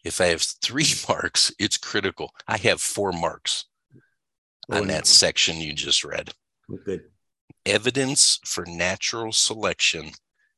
If 0.04 0.20
I 0.20 0.26
have 0.26 0.42
three 0.42 0.86
marks, 1.08 1.52
it's 1.58 1.76
critical. 1.76 2.30
I 2.48 2.56
have 2.58 2.80
four 2.80 3.12
marks 3.12 3.66
oh, 4.70 4.78
on 4.78 4.86
that 4.88 5.06
section 5.06 5.56
you 5.56 5.72
just 5.72 6.04
read. 6.04 6.32
Good. 6.84 7.02
Evidence 7.64 8.38
for 8.44 8.64
natural 8.66 9.32
selection 9.32 10.12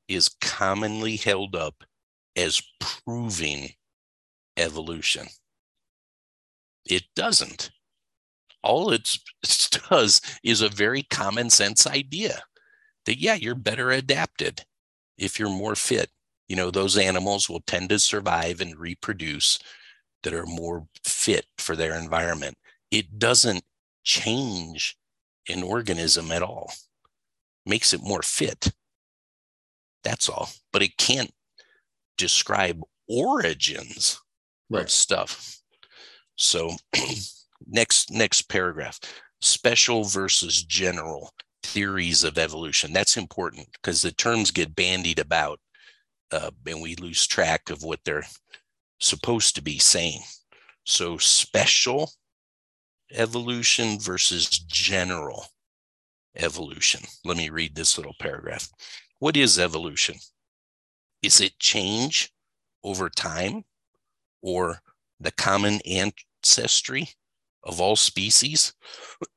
is 0.09 0.29
commonly 0.41 1.17
held 1.17 1.55
up 1.55 1.85
as 2.37 2.62
proving 2.81 3.71
evolution. 4.57 5.27
It 6.85 7.05
doesn't. 7.15 7.71
All 8.62 8.91
it 8.91 9.09
does 9.91 10.21
is 10.43 10.61
a 10.62 10.69
very 10.69 11.03
common 11.03 11.50
sense 11.50 11.87
idea 11.87 12.42
that, 13.07 13.18
yeah, 13.21 13.35
you're 13.35 13.55
better 13.55 13.90
adapted 13.90 14.64
if 15.16 15.38
you're 15.38 15.49
more 15.51 15.75
fit. 15.77 16.11
You 16.49 16.57
know, 16.57 16.71
those 16.71 16.97
animals 16.97 17.49
will 17.49 17.62
tend 17.66 17.90
to 17.90 17.99
survive 17.99 18.61
and 18.61 18.79
reproduce 18.79 19.59
that 20.23 20.35
are 20.35 20.47
more 20.47 20.87
fit 21.05 21.47
for 21.59 21.77
their 21.77 21.94
environment. 21.94 22.57
It 22.90 23.18
doesn't 23.18 23.62
change 24.03 24.97
an 25.49 25.62
organism 25.62 26.33
at 26.33 26.42
all, 26.42 26.73
makes 27.66 27.92
it 27.92 28.03
more 28.03 28.23
fit. 28.23 28.73
That's 30.04 30.28
all. 30.28 30.48
But 30.72 30.82
it 30.82 30.96
can't 30.96 31.32
describe 32.16 32.80
origins 33.08 34.20
right. 34.70 34.82
of 34.82 34.90
stuff. 34.90 35.61
So 36.37 36.72
next 37.66 38.11
next 38.11 38.42
paragraph. 38.42 39.00
Special 39.40 40.04
versus 40.04 40.64
general 40.64 41.30
theories 41.62 42.24
of 42.24 42.38
evolution. 42.38 42.92
That's 42.92 43.16
important 43.16 43.68
because 43.72 44.02
the 44.02 44.12
terms 44.12 44.50
get 44.50 44.74
bandied 44.74 45.18
about 45.18 45.61
uh, 46.32 46.50
and 46.66 46.82
we 46.82 46.96
lose 46.96 47.26
track 47.26 47.70
of 47.70 47.82
what 47.82 48.00
they're 48.04 48.26
supposed 49.00 49.54
to 49.54 49.62
be 49.62 49.78
saying. 49.78 50.20
So 50.84 51.18
special 51.18 52.11
evolution 53.12 53.98
versus 53.98 54.48
general 54.48 55.46
evolution. 56.37 57.00
Let 57.24 57.37
me 57.37 57.48
read 57.48 57.74
this 57.74 57.96
little 57.96 58.14
paragraph. 58.20 58.68
What 59.18 59.37
is 59.37 59.59
evolution? 59.59 60.16
Is 61.22 61.40
it 61.40 61.59
change 61.59 62.33
over 62.85 63.11
time 63.11 63.64
or 64.42 64.81
the 65.18 65.33
common 65.33 65.81
ancestry 65.85 67.09
of 67.64 67.81
all 67.81 67.96
species? 67.96 68.72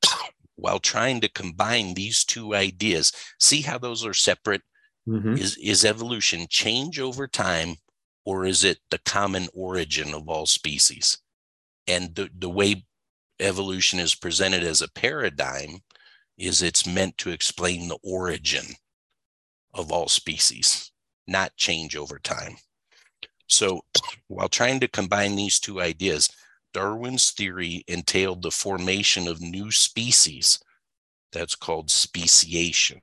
While 0.55 0.79
trying 0.79 1.21
to 1.21 1.29
combine 1.29 1.95
these 1.95 2.23
two 2.23 2.53
ideas, 2.53 3.11
see 3.39 3.61
how 3.61 3.79
those 3.79 4.05
are 4.05 4.13
separate? 4.13 4.61
Mm-hmm. 5.07 5.33
Is, 5.33 5.57
is 5.57 5.83
evolution 5.83 6.45
change 6.47 6.99
over 6.99 7.27
time 7.27 7.77
or 8.23 8.45
is 8.45 8.63
it 8.63 8.77
the 8.91 8.99
common 8.99 9.47
origin 9.53 10.13
of 10.13 10.29
all 10.29 10.45
species? 10.45 11.17
And 11.87 12.13
the, 12.13 12.29
the 12.37 12.49
way 12.49 12.85
evolution 13.39 13.97
is 13.97 14.13
presented 14.13 14.61
as 14.61 14.83
a 14.83 14.91
paradigm 14.91 15.79
is 16.37 16.61
it's 16.61 16.85
meant 16.85 17.17
to 17.17 17.31
explain 17.31 17.87
the 17.87 17.97
origin 18.03 18.75
of 19.73 19.91
all 19.91 20.07
species, 20.07 20.91
not 21.27 21.55
change 21.55 21.95
over 21.95 22.19
time. 22.19 22.57
So, 23.47 23.81
while 24.27 24.49
trying 24.49 24.79
to 24.79 24.87
combine 24.87 25.35
these 25.35 25.59
two 25.59 25.81
ideas, 25.81 26.29
Darwin's 26.73 27.31
theory 27.31 27.83
entailed 27.87 28.41
the 28.41 28.51
formation 28.51 29.27
of 29.27 29.41
new 29.41 29.71
species. 29.71 30.59
That's 31.31 31.55
called 31.55 31.91
speciation. 31.91 33.01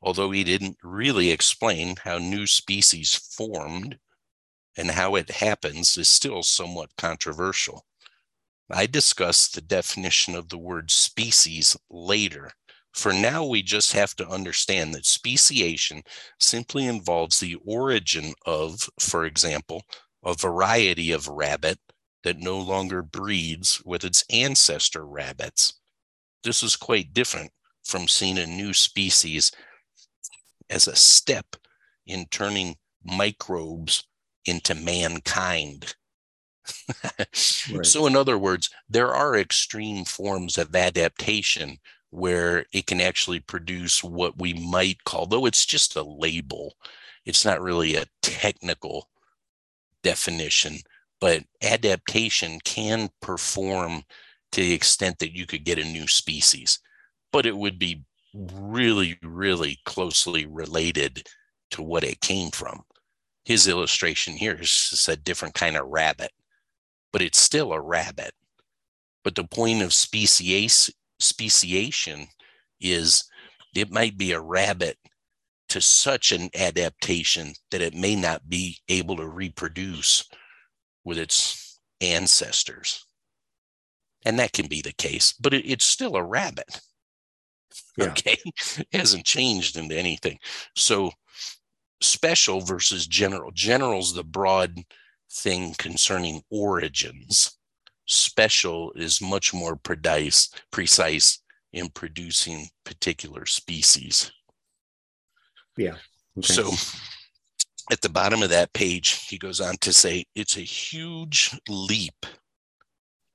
Although 0.00 0.30
he 0.30 0.44
didn't 0.44 0.78
really 0.82 1.30
explain 1.30 1.96
how 1.96 2.18
new 2.18 2.46
species 2.46 3.14
formed 3.14 3.98
and 4.76 4.92
how 4.92 5.14
it 5.14 5.30
happens, 5.30 5.96
is 5.96 6.08
still 6.08 6.42
somewhat 6.42 6.96
controversial. 6.96 7.86
I 8.70 8.86
discussed 8.86 9.54
the 9.54 9.60
definition 9.60 10.34
of 10.34 10.48
the 10.48 10.58
word 10.58 10.90
species 10.90 11.76
later 11.90 12.52
for 12.94 13.12
now, 13.12 13.44
we 13.44 13.60
just 13.60 13.92
have 13.92 14.14
to 14.16 14.28
understand 14.28 14.94
that 14.94 15.04
speciation 15.04 16.02
simply 16.38 16.86
involves 16.86 17.40
the 17.40 17.56
origin 17.66 18.34
of, 18.46 18.88
for 19.00 19.24
example, 19.24 19.82
a 20.24 20.34
variety 20.34 21.10
of 21.10 21.26
rabbit 21.26 21.78
that 22.22 22.38
no 22.38 22.58
longer 22.58 23.02
breeds 23.02 23.82
with 23.84 24.04
its 24.04 24.24
ancestor 24.30 25.04
rabbits. 25.04 25.80
This 26.44 26.62
is 26.62 26.76
quite 26.76 27.12
different 27.12 27.50
from 27.84 28.06
seeing 28.06 28.38
a 28.38 28.46
new 28.46 28.72
species 28.72 29.50
as 30.70 30.86
a 30.86 30.96
step 30.96 31.56
in 32.06 32.26
turning 32.30 32.76
microbes 33.04 34.04
into 34.46 34.74
mankind. 34.74 35.96
right. 37.18 37.84
So, 37.84 38.06
in 38.06 38.16
other 38.16 38.38
words, 38.38 38.70
there 38.88 39.12
are 39.12 39.36
extreme 39.36 40.04
forms 40.04 40.56
of 40.56 40.74
adaptation 40.74 41.78
where 42.14 42.64
it 42.72 42.86
can 42.86 43.00
actually 43.00 43.40
produce 43.40 44.04
what 44.04 44.38
we 44.38 44.54
might 44.54 45.02
call, 45.02 45.26
though 45.26 45.46
it's 45.46 45.66
just 45.66 45.96
a 45.96 46.02
label, 46.02 46.74
it's 47.26 47.44
not 47.44 47.60
really 47.60 47.96
a 47.96 48.06
technical 48.22 49.08
definition, 50.04 50.76
but 51.20 51.42
adaptation 51.60 52.60
can 52.64 53.10
perform 53.20 54.04
to 54.52 54.60
the 54.60 54.72
extent 54.72 55.18
that 55.18 55.36
you 55.36 55.44
could 55.44 55.64
get 55.64 55.78
a 55.78 55.84
new 55.84 56.06
species, 56.06 56.78
but 57.32 57.46
it 57.46 57.56
would 57.56 57.80
be 57.80 58.04
really, 58.32 59.18
really 59.24 59.80
closely 59.84 60.46
related 60.46 61.26
to 61.72 61.82
what 61.82 62.04
it 62.04 62.20
came 62.20 62.50
from. 62.50 62.84
His 63.44 63.66
illustration 63.66 64.34
here 64.34 64.58
is 64.60 65.06
a 65.08 65.16
different 65.16 65.54
kind 65.54 65.76
of 65.76 65.88
rabbit, 65.88 66.30
but 67.12 67.22
it's 67.22 67.40
still 67.40 67.72
a 67.72 67.80
rabbit. 67.80 68.32
But 69.24 69.34
the 69.34 69.44
point 69.44 69.82
of 69.82 69.92
species 69.92 70.90
speciation 71.24 72.28
is 72.80 73.24
it 73.74 73.90
might 73.90 74.16
be 74.16 74.32
a 74.32 74.40
rabbit 74.40 74.98
to 75.70 75.80
such 75.80 76.30
an 76.30 76.50
adaptation 76.54 77.54
that 77.70 77.80
it 77.80 77.94
may 77.94 78.14
not 78.14 78.48
be 78.48 78.78
able 78.88 79.16
to 79.16 79.26
reproduce 79.26 80.28
with 81.04 81.18
its 81.18 81.80
ancestors. 82.00 83.04
And 84.24 84.38
that 84.38 84.52
can 84.52 84.68
be 84.68 84.80
the 84.80 84.92
case, 84.92 85.32
but 85.32 85.52
it, 85.52 85.68
it's 85.68 85.84
still 85.84 86.16
a 86.16 86.22
rabbit. 86.22 86.80
Yeah. 87.96 88.06
Okay. 88.06 88.36
It 88.78 88.86
hasn't 88.92 89.24
changed 89.24 89.76
into 89.76 89.96
anything. 89.96 90.38
So 90.76 91.10
special 92.00 92.60
versus 92.60 93.06
general. 93.06 93.50
General's 93.52 94.14
the 94.14 94.24
broad 94.24 94.78
thing 95.30 95.74
concerning 95.78 96.42
origins. 96.50 97.58
Special 98.06 98.92
is 98.92 99.20
much 99.20 99.54
more 99.54 99.76
precise, 99.76 100.50
precise 100.70 101.40
in 101.72 101.88
producing 101.88 102.68
particular 102.84 103.46
species. 103.46 104.30
Yeah. 105.76 105.96
Okay. 106.38 106.52
So 106.52 106.70
at 107.90 108.00
the 108.00 108.08
bottom 108.08 108.42
of 108.42 108.50
that 108.50 108.72
page, 108.72 109.26
he 109.28 109.38
goes 109.38 109.60
on 109.60 109.76
to 109.78 109.92
say 109.92 110.24
it's 110.34 110.56
a 110.56 110.60
huge 110.60 111.58
leap 111.68 112.26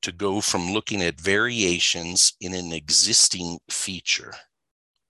to 0.01 0.11
go 0.11 0.39
from 0.39 0.71
looking 0.71 1.01
at 1.01 1.19
variations 1.19 2.33
in 2.39 2.53
an 2.53 2.71
existing 2.71 3.59
feature, 3.69 4.33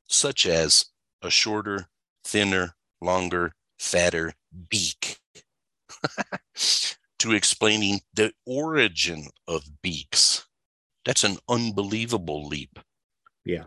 such 0.08 0.46
as 0.46 0.86
a 1.22 1.30
shorter, 1.30 1.86
thinner, 2.24 2.76
longer, 3.02 3.54
fatter 3.78 4.34
beak, 4.70 5.20
to 7.20 7.34
explaining 7.34 8.02
the 8.14 8.32
origin 8.46 9.28
of 9.48 9.64
beaks. 9.82 10.46
That's 11.06 11.24
an 11.24 11.38
unbelievable 11.48 12.48
leap. 12.48 12.80
Yeah. 13.46 13.66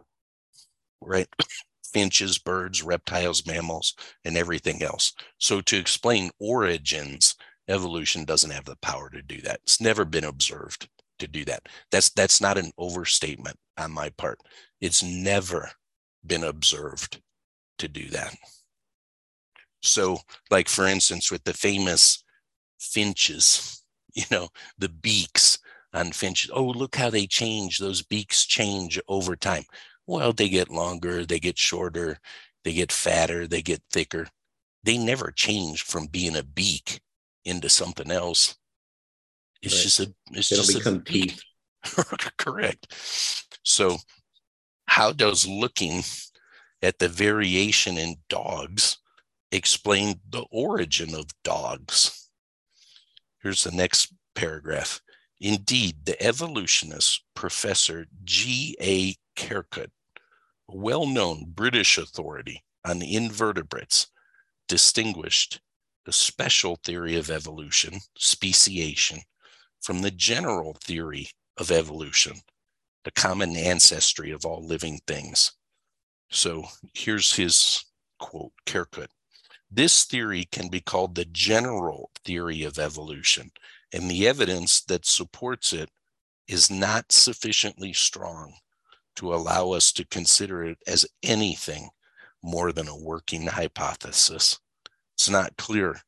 Right 1.01 1.29
finches, 1.93 2.39
birds, 2.39 2.83
reptiles, 2.83 3.47
mammals, 3.47 3.95
and 4.25 4.37
everything 4.37 4.83
else. 4.83 5.13
So 5.39 5.61
to 5.63 5.77
explain 5.77 6.31
origins, 6.39 7.35
evolution 7.69 8.25
doesn't 8.25 8.51
have 8.51 8.65
the 8.65 8.77
power 8.77 9.11
to 9.11 9.23
do 9.23 9.41
that. 9.43 9.61
It's 9.65 9.81
never 9.81 10.05
been 10.05 10.25
observed 10.25 10.89
to 11.19 11.29
do 11.29 11.45
that. 11.45 11.69
That's 11.91 12.11
that's 12.11 12.41
not 12.41 12.59
an 12.59 12.73
overstatement 12.79 13.57
on 13.79 13.93
my 13.93 14.11
part. 14.11 14.39
It's 14.81 15.03
never 15.03 15.71
been 16.27 16.45
observed 16.45 17.21
to 17.79 17.89
do 17.89 18.09
that. 18.09 18.35
So, 19.83 20.19
like 20.51 20.69
for 20.69 20.87
instance, 20.87 21.31
with 21.31 21.45
the 21.45 21.53
famous 21.53 22.25
finches, 22.83 23.83
you 24.15 24.25
know, 24.31 24.49
the 24.79 24.89
beaks 24.89 25.59
on 25.95 26.13
finches. 26.13 26.51
Oh, 26.53 26.65
look 26.65 26.97
how 26.97 27.11
they 27.11 27.27
change. 27.27 27.79
Those 27.79 28.03
beaks 28.03 28.45
change 28.47 29.01
over 29.09 29.37
time. 29.37 29.65
Well, 30.07 30.33
they 30.33 30.49
get 30.49 30.69
longer, 30.69 31.25
they 31.25 31.39
get 31.39 31.59
shorter, 31.59 32.19
they 32.65 32.73
get 32.73 32.93
fatter, 32.93 33.47
they 33.47 33.63
get 33.63 33.83
thicker. 33.91 34.27
They 34.85 34.99
never 34.99 35.31
change 35.31 35.83
from 35.83 36.07
being 36.07 36.37
a 36.37 36.43
beak 36.43 37.01
into 37.45 37.69
something 37.69 38.11
else. 38.11 38.57
It's 39.63 39.75
right. 39.75 39.83
just 39.83 40.01
a 40.01 40.15
it's 40.33 40.51
It'll 40.51 40.65
just 40.65 40.79
become 40.79 40.97
a 40.97 41.05
teeth. 41.05 41.41
Correct. 42.37 42.89
So 43.63 43.99
how 44.87 45.13
does 45.13 45.47
looking 45.47 46.03
at 46.83 46.99
the 46.99 47.09
variation 47.09 47.97
in 47.97 48.17
dogs 48.29 48.99
explain 49.53 50.21
the 50.29 50.45
origin 50.51 51.15
of 51.15 51.27
dogs? 51.45 52.22
Here's 53.43 53.65
the 53.65 53.73
next 53.73 54.15
paragraph. 54.35 55.01
Indeed, 55.41 56.05
the 56.05 56.21
evolutionist 56.23 57.25
Professor 57.35 58.07
G.A. 58.23 59.17
Kerkut, 59.37 59.91
a 60.69 60.77
well 60.77 61.07
known 61.07 61.47
British 61.49 61.99
authority 61.99 62.63
on 62.85 63.03
invertebrates, 63.03 64.07
distinguished 64.69 65.61
the 66.05 66.13
special 66.13 66.77
theory 66.85 67.17
of 67.17 67.31
evolution, 67.31 67.99
speciation, 68.17 69.21
from 69.81 70.03
the 70.03 70.11
general 70.11 70.77
theory 70.85 71.29
of 71.57 71.71
evolution, 71.71 72.41
the 73.05 73.11
common 73.11 73.57
ancestry 73.57 74.31
of 74.31 74.45
all 74.45 74.65
living 74.65 75.01
things. 75.07 75.53
So 76.31 76.65
here's 76.95 77.35
his 77.35 77.85
quote, 78.19 78.53
Kerkut. 78.67 79.09
This 79.75 80.05
theory 80.05 80.45
can 80.45 80.69
be 80.69 80.83
called 80.83 81.15
the 81.15 81.25
general 81.25 82.11
theory 82.27 82.63
of 82.63 82.79
evolution, 82.79 83.53
and 83.91 84.11
the 84.11 84.29
evidence 84.29 84.83
that 84.83 85.07
supports 85.07 85.73
it 85.73 85.89
is 86.47 86.71
not 86.71 87.11
sufficiently 87.11 87.95
strong 87.95 88.53
to 89.17 89.33
allow 89.33 89.71
us 89.71 89.91
to 89.93 90.05
consider 90.05 90.63
it 90.63 90.77
as 90.87 91.07
anything 91.23 91.89
more 92.43 92.71
than 92.71 92.87
a 92.87 92.99
working 92.99 93.47
hypothesis. 93.47 94.59
It's 95.15 95.31
not 95.31 95.57
clear 95.57 96.03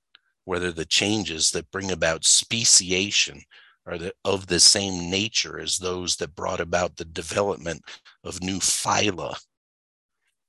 whether 0.45 0.71
the 0.71 0.85
changes 0.85 1.51
that 1.53 1.71
bring 1.71 1.91
about 1.91 2.27
speciation 2.27 3.45
are 3.87 3.97
the, 3.97 4.13
of 4.27 4.49
the 4.49 4.61
same 4.61 5.11
nature 5.11 5.59
as 5.59 5.79
those 5.79 6.17
that 6.17 6.35
brought 6.35 6.61
about 6.61 6.97
the 6.97 7.07
development 7.07 7.83
of 8.25 8.43
new 8.43 8.59
phyla. 8.59 9.39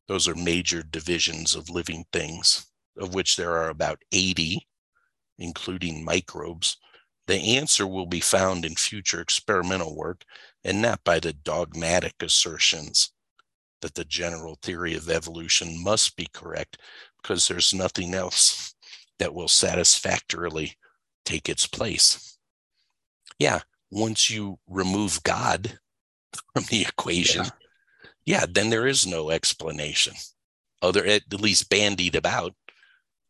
Those 0.10 0.28
are 0.28 0.36
major 0.36 0.84
divisions 0.84 1.56
of 1.56 1.70
living 1.70 2.04
things, 2.12 2.66
of 2.98 3.14
which 3.14 3.36
there 3.36 3.58
are 3.58 3.70
about 3.70 4.02
80, 4.12 4.68
including 5.38 6.04
microbes. 6.04 6.78
The 7.28 7.58
answer 7.58 7.88
will 7.88 8.06
be 8.06 8.20
found 8.20 8.66
in 8.66 8.76
future 8.76 9.20
experimental 9.20 9.96
work 9.96 10.24
and 10.64 10.82
not 10.82 11.04
by 11.04 11.20
the 11.20 11.34
dogmatic 11.34 12.16
assertions 12.22 13.12
that 13.82 13.96
the 13.96 14.06
general 14.06 14.58
theory 14.62 14.96
of 14.96 15.10
evolution 15.10 15.84
must 15.84 16.16
be 16.16 16.28
correct 16.34 16.78
because 17.22 17.48
there's 17.48 17.74
nothing 17.74 18.14
else 18.14 18.76
that 19.20 19.34
will 19.34 19.48
satisfactorily 19.48 20.78
take 21.26 21.50
its 21.50 21.66
place. 21.66 22.38
Yeah, 23.40 23.62
once 23.92 24.30
you 24.30 24.60
remove 24.68 25.24
God 25.24 25.80
from 26.54 26.64
the 26.70 26.82
equation, 26.82 27.46
yeah, 27.46 27.52
yeah 28.26 28.46
then 28.48 28.70
there 28.70 28.88
is 28.88 29.08
no 29.08 29.32
explanation 29.32 30.14
other 30.86 31.06
at 31.06 31.34
least 31.34 31.70
bandied 31.70 32.16
about 32.16 32.54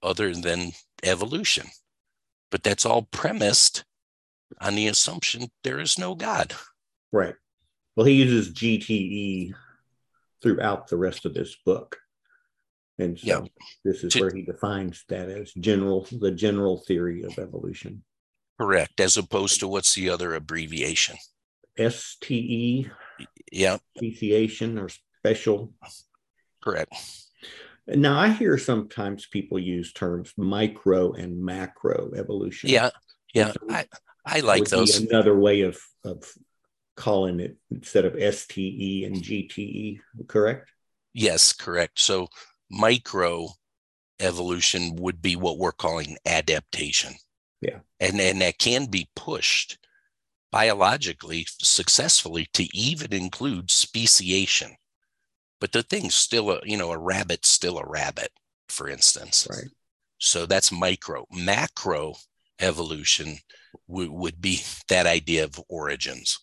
other 0.06 0.34
than 0.34 0.72
evolution. 1.04 1.68
But 2.52 2.64
that's 2.64 2.86
all 2.86 3.04
premised 3.04 3.84
on 4.62 4.76
the 4.76 4.88
assumption 4.88 5.50
there 5.64 5.80
is 5.80 6.00
no 6.00 6.16
God. 6.16 6.54
Right. 7.12 7.36
Well, 7.96 8.06
he 8.06 8.14
uses 8.14 8.54
GTE 8.54 9.54
throughout 10.42 10.88
the 10.88 10.98
rest 10.98 11.26
of 11.26 11.34
this 11.34 11.56
book. 11.66 11.98
And 12.98 13.20
so 13.20 13.28
yep. 13.28 13.48
this 13.84 14.04
is 14.04 14.14
to, 14.14 14.22
where 14.22 14.34
he 14.34 14.44
defines 14.44 15.04
that 15.10 15.30
as 15.30 15.52
general, 15.54 16.08
the 16.12 16.32
general 16.32 16.78
theory 16.78 17.24
of 17.24 17.38
evolution. 17.38 18.04
Correct. 18.60 19.00
As 19.00 19.18
opposed 19.18 19.60
to 19.60 19.68
what's 19.68 19.96
the 19.96 20.10
other 20.10 20.34
abbreviation? 20.34 21.18
STE. 21.78 22.90
Yeah. 23.52 23.78
Speciation 23.98 24.78
or 24.78 24.88
special. 25.20 25.74
Correct. 26.64 26.94
Now 27.88 28.20
I 28.20 28.30
hear 28.30 28.58
sometimes 28.58 29.28
people 29.28 29.60
use 29.60 29.94
terms 29.94 30.34
micro 30.38 31.14
and 31.14 31.44
macro 31.44 32.12
evolution. 32.16 32.70
Yeah. 32.70 32.90
Yeah. 33.34 33.52
So 33.52 33.60
I, 33.70 33.86
I 34.26 34.40
like 34.40 34.66
those. 34.66 35.00
Another 35.00 35.38
way 35.38 35.62
of, 35.62 35.80
of 36.04 36.24
calling 36.96 37.40
it 37.40 37.58
instead 37.70 38.06
of 38.06 38.14
STE 38.14 39.04
and 39.06 39.16
GTE, 39.16 40.00
correct? 40.28 40.72
Yes, 41.14 41.54
correct. 41.54 42.00
So 42.00 42.28
micro 42.70 43.50
evolution 44.20 44.96
would 44.98 45.22
be 45.22 45.36
what 45.36 45.58
we're 45.58 45.72
calling 45.72 46.18
adaptation. 46.26 47.14
Yeah. 47.62 47.80
And 48.00 48.20
and 48.20 48.42
that 48.42 48.58
can 48.58 48.86
be 48.86 49.10
pushed 49.16 49.78
biologically 50.52 51.46
successfully 51.50 52.48
to 52.54 52.64
even 52.76 53.14
include 53.14 53.70
speciation. 53.72 54.76
But 55.60 55.72
the 55.72 55.84
thing's 55.84 56.16
still 56.16 56.52
a, 56.52 56.60
you 56.64 56.78
know, 56.78 56.92
a 56.92 56.98
rabbit's 56.98 57.50
still 57.50 57.78
a 57.78 57.86
rabbit, 57.86 58.32
for 58.68 58.90
instance. 58.90 59.48
Right. 59.50 59.70
So 60.18 60.46
that's 60.46 60.72
micro. 60.72 61.26
Macro 61.32 62.16
evolution 62.60 63.38
w- 63.88 64.12
would 64.12 64.42
be 64.42 64.62
that 64.90 65.06
idea 65.06 65.44
of 65.44 65.60
origins 65.70 66.40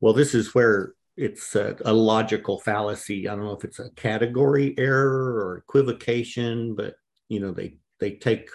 well, 0.00 0.12
this 0.12 0.34
is 0.34 0.54
where 0.54 0.94
it's 1.16 1.54
a, 1.54 1.76
a, 1.84 1.92
logical 1.92 2.60
fallacy. 2.60 3.28
I 3.28 3.34
don't 3.34 3.44
know 3.44 3.56
if 3.56 3.64
it's 3.64 3.78
a 3.78 3.90
category 3.90 4.74
error 4.76 5.46
or 5.46 5.58
equivocation, 5.58 6.74
but 6.74 6.94
you 7.28 7.40
know, 7.40 7.52
they 7.52 7.78
they 8.00 8.12
take 8.12 8.50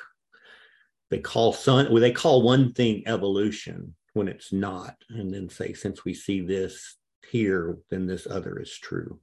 they 1.09 1.19
call 1.19 1.53
some 1.53 1.91
well, 1.91 2.01
they 2.01 2.11
call 2.11 2.43
one 2.43 2.73
thing 2.73 3.03
evolution 3.07 3.95
when 4.13 4.27
it's 4.27 4.53
not, 4.53 4.95
and 5.09 5.33
then 5.33 5.49
say 5.49 5.73
since 5.73 6.05
we 6.05 6.13
see 6.13 6.41
this 6.41 6.97
here, 7.29 7.77
then 7.89 8.05
this 8.05 8.27
other 8.27 8.59
is 8.59 8.77
true. 8.77 9.19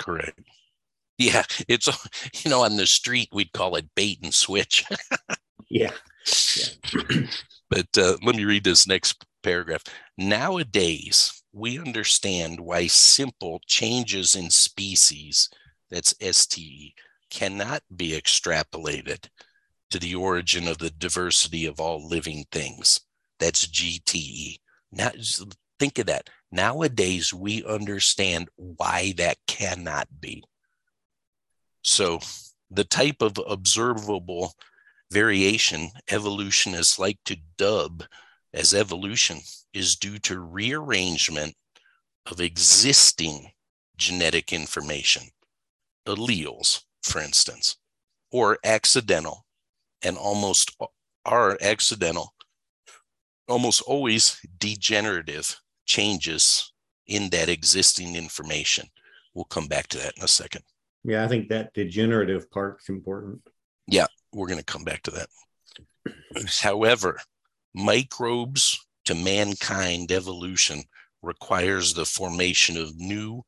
Correct. 0.00 0.40
Yeah, 1.18 1.44
it's 1.68 1.86
you 2.44 2.50
know 2.50 2.64
on 2.64 2.76
the 2.76 2.86
street 2.86 3.28
we'd 3.32 3.52
call 3.52 3.76
it 3.76 3.94
bait 3.94 4.18
and 4.22 4.34
switch. 4.34 4.84
yeah. 5.68 5.90
yeah. 6.56 7.26
but 7.68 7.86
uh, 7.96 8.16
let 8.22 8.34
me 8.34 8.44
read 8.44 8.64
this 8.64 8.86
next 8.86 9.24
paragraph. 9.42 9.84
Nowadays, 10.16 11.42
we 11.52 11.78
understand 11.78 12.60
why 12.60 12.86
simple 12.86 13.60
changes 13.66 14.34
in 14.34 14.50
species, 14.50 15.48
that's 15.90 16.14
STE, 16.20 16.94
cannot 17.30 17.82
be 17.94 18.18
extrapolated 18.18 19.28
to 19.90 19.98
the 19.98 20.14
origin 20.14 20.68
of 20.68 20.78
the 20.78 20.90
diversity 20.90 21.66
of 21.66 21.80
all 21.80 22.06
living 22.06 22.44
things. 22.52 23.00
That's 23.38 23.66
GTE. 23.66 24.58
Now, 24.92 25.10
think 25.78 25.98
of 25.98 26.06
that. 26.06 26.28
Nowadays, 26.52 27.32
we 27.32 27.64
understand 27.64 28.48
why 28.56 29.14
that 29.16 29.38
cannot 29.46 30.08
be. 30.20 30.42
So, 31.82 32.20
the 32.70 32.84
type 32.84 33.22
of 33.22 33.38
observable 33.46 34.54
variation 35.10 35.90
evolutionists 36.10 36.98
like 36.98 37.18
to 37.24 37.36
dub 37.56 38.04
as 38.52 38.74
evolution 38.74 39.40
is 39.72 39.96
due 39.96 40.18
to 40.18 40.40
rearrangement 40.40 41.54
of 42.26 42.40
existing 42.40 43.52
genetic 43.96 44.52
information, 44.52 45.22
alleles, 46.06 46.82
for 47.02 47.20
instance, 47.20 47.76
or 48.30 48.58
accidental 48.64 49.46
and 50.02 50.16
almost 50.16 50.76
are 51.24 51.58
accidental, 51.60 52.34
almost 53.48 53.82
always 53.82 54.40
degenerative 54.58 55.60
changes 55.86 56.72
in 57.06 57.28
that 57.30 57.48
existing 57.48 58.16
information. 58.16 58.88
We'll 59.34 59.44
come 59.44 59.66
back 59.66 59.88
to 59.88 59.98
that 59.98 60.14
in 60.16 60.24
a 60.24 60.28
second. 60.28 60.62
Yeah, 61.04 61.24
I 61.24 61.28
think 61.28 61.48
that 61.48 61.72
degenerative 61.72 62.50
part's 62.50 62.88
important. 62.88 63.40
Yeah, 63.86 64.06
we're 64.32 64.46
going 64.46 64.58
to 64.58 64.64
come 64.64 64.84
back 64.84 65.02
to 65.04 65.10
that. 65.12 65.28
However, 66.60 67.18
microbes 67.74 68.78
to 69.06 69.14
mankind 69.14 70.12
evolution 70.12 70.82
requires 71.22 71.94
the 71.94 72.04
formation 72.04 72.76
of 72.76 72.98
new 72.98 73.42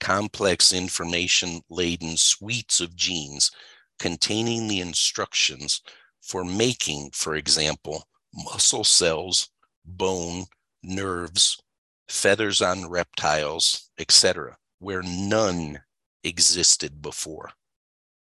complex 0.00 0.72
information 0.72 1.60
laden 1.68 2.16
suites 2.16 2.80
of 2.80 2.94
genes 2.94 3.50
containing 3.98 4.68
the 4.68 4.80
instructions 4.80 5.82
for 6.22 6.44
making, 6.44 7.10
for 7.12 7.34
example, 7.34 8.04
muscle 8.32 8.84
cells, 8.84 9.48
bone, 9.84 10.44
nerves, 10.82 11.60
feathers 12.08 12.62
on 12.62 12.88
reptiles, 12.88 13.90
etc., 13.98 14.56
where 14.78 15.02
none 15.02 15.80
existed 16.24 17.02
before. 17.02 17.50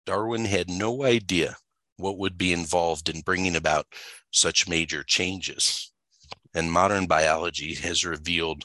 Darwin 0.06 0.44
had 0.44 0.70
no 0.70 1.04
idea 1.04 1.56
what 1.96 2.18
would 2.18 2.38
be 2.38 2.52
involved 2.52 3.08
in 3.08 3.20
bringing 3.20 3.56
about 3.56 3.86
such 4.30 4.68
major 4.68 5.02
changes. 5.02 5.92
And 6.54 6.72
modern 6.72 7.06
biology 7.06 7.74
has 7.74 8.04
revealed 8.04 8.64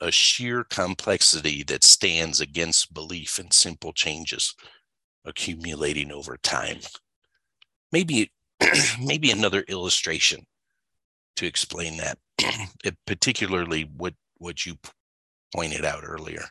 a 0.00 0.10
sheer 0.10 0.62
complexity 0.64 1.62
that 1.64 1.82
stands 1.82 2.40
against 2.40 2.92
belief 2.94 3.38
in 3.38 3.50
simple 3.50 3.92
changes 3.92 4.54
accumulating 5.24 6.12
over 6.12 6.36
time. 6.36 6.78
Maybe, 7.92 8.30
maybe 9.02 9.30
another 9.30 9.62
illustration 9.62 10.46
to 11.36 11.46
explain 11.46 11.98
that, 11.98 12.18
particularly 13.06 13.90
what, 13.96 14.14
what 14.38 14.66
you 14.66 14.76
pointed 15.54 15.84
out 15.84 16.04
earlier. 16.04 16.44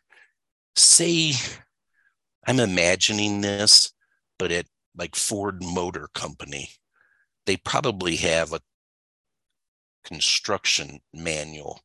Say, 0.75 1.33
I'm 2.45 2.59
imagining 2.59 3.41
this, 3.41 3.91
but 4.37 4.51
at 4.51 4.65
like 4.97 5.15
Ford 5.15 5.63
Motor 5.63 6.09
Company, 6.13 6.69
they 7.45 7.57
probably 7.57 8.15
have 8.17 8.53
a 8.53 8.61
construction 10.03 10.99
manual 11.13 11.79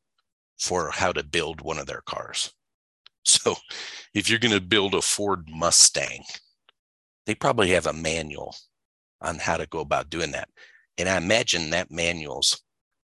for 0.59 0.91
how 0.91 1.11
to 1.11 1.23
build 1.23 1.61
one 1.61 1.77
of 1.77 1.87
their 1.87 2.01
cars. 2.05 2.51
So 3.23 3.55
if 4.13 4.29
you're 4.29 4.39
going 4.39 4.53
to 4.53 4.61
build 4.61 4.95
a 4.95 5.01
Ford 5.01 5.47
Mustang, 5.47 6.23
they 7.25 7.35
probably 7.35 7.69
have 7.69 7.87
a 7.87 7.93
manual 7.93 8.55
on 9.21 9.37
how 9.37 9.57
to 9.57 9.67
go 9.67 9.79
about 9.79 10.09
doing 10.09 10.31
that. 10.31 10.49
And 10.97 11.07
I 11.07 11.17
imagine 11.17 11.69
that 11.69 11.91
manual's 11.91 12.61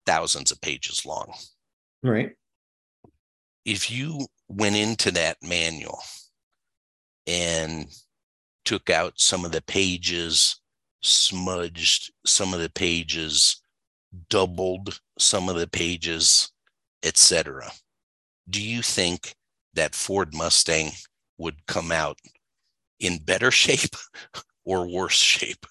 thousands 0.06 0.51
of 0.51 0.62
pages 0.62 1.06
long. 1.06 1.34
Right. 2.03 2.32
If 3.65 3.89
you 3.89 4.28
went 4.47 4.76
into 4.76 5.12
that 5.12 5.38
manual 5.41 5.99
and 7.26 7.88
took 8.65 8.89
out 8.89 9.13
some 9.17 9.45
of 9.45 9.52
the 9.52 9.62
pages, 9.62 10.60
smudged 11.02 12.12
some 12.26 12.54
of 12.54 12.60
the 12.60 12.69
pages, 12.69 13.62
doubled 14.30 14.99
some 15.17 15.49
of 15.49 15.56
the 15.56 15.67
pages, 15.67 16.52
etc. 17.04 17.71
Do 18.49 18.62
you 18.62 18.82
think 18.82 19.36
that 19.73 19.95
Ford 19.95 20.34
Mustang 20.34 20.91
would 21.38 21.65
come 21.67 21.91
out 21.91 22.17
in 22.99 23.17
better 23.19 23.52
shape 23.65 23.95
or 24.65 24.88
worse 24.88 25.13
shape? 25.13 25.65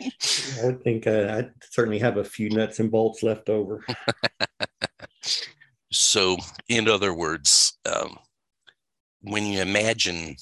I 0.00 0.72
think 0.82 1.06
uh, 1.06 1.26
I 1.30 1.50
certainly 1.70 1.98
have 1.98 2.16
a 2.16 2.24
few 2.24 2.48
nuts 2.50 2.80
and 2.80 2.90
bolts 2.90 3.22
left 3.22 3.50
over. 3.50 3.84
so, 5.90 6.36
in 6.68 6.88
other 6.88 7.12
words, 7.12 7.78
um, 7.84 8.16
when 9.22 9.46
you 9.46 9.60
imagine 9.60 10.36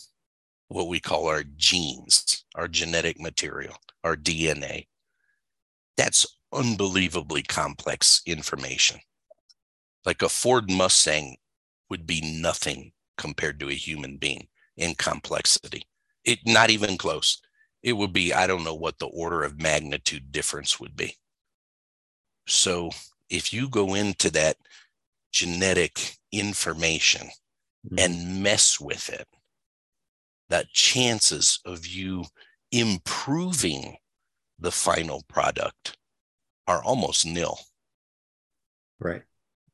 what 0.68 0.88
we 0.88 1.00
call 1.00 1.26
our 1.26 1.42
genes, 1.56 2.44
our 2.54 2.68
genetic 2.68 3.18
material, 3.18 3.74
our 4.04 4.16
DNA, 4.16 4.86
that's 5.96 6.26
unbelievably 6.52 7.42
complex 7.42 8.22
information. 8.26 9.00
Like 10.04 10.22
a 10.22 10.28
Ford 10.28 10.70
Mustang 10.70 11.36
would 11.90 12.06
be 12.06 12.20
nothing 12.20 12.92
compared 13.16 13.58
to 13.60 13.68
a 13.68 13.74
human 13.74 14.16
being 14.16 14.48
in 14.76 14.94
complexity. 14.94 15.86
It 16.24 16.38
not 16.46 16.70
even 16.70 16.96
close. 16.96 17.40
It 17.82 17.94
would 17.94 18.12
be, 18.12 18.32
I 18.32 18.46
don't 18.46 18.64
know 18.64 18.74
what 18.74 18.98
the 18.98 19.06
order 19.06 19.42
of 19.42 19.60
magnitude 19.60 20.30
difference 20.30 20.78
would 20.78 20.96
be. 20.96 21.16
So 22.46 22.90
if 23.30 23.52
you 23.52 23.68
go 23.68 23.94
into 23.94 24.30
that 24.32 24.56
genetic 25.32 26.16
information 26.32 27.28
mm-hmm. 27.86 27.98
and 27.98 28.42
mess 28.42 28.80
with 28.80 29.08
it, 29.08 29.26
that 30.48 30.72
chances 30.72 31.60
of 31.64 31.86
you 31.86 32.24
improving 32.72 33.96
the 34.58 34.72
final 34.72 35.22
product 35.28 35.96
are 36.66 36.82
almost 36.82 37.24
nil. 37.24 37.58
Right. 39.00 39.22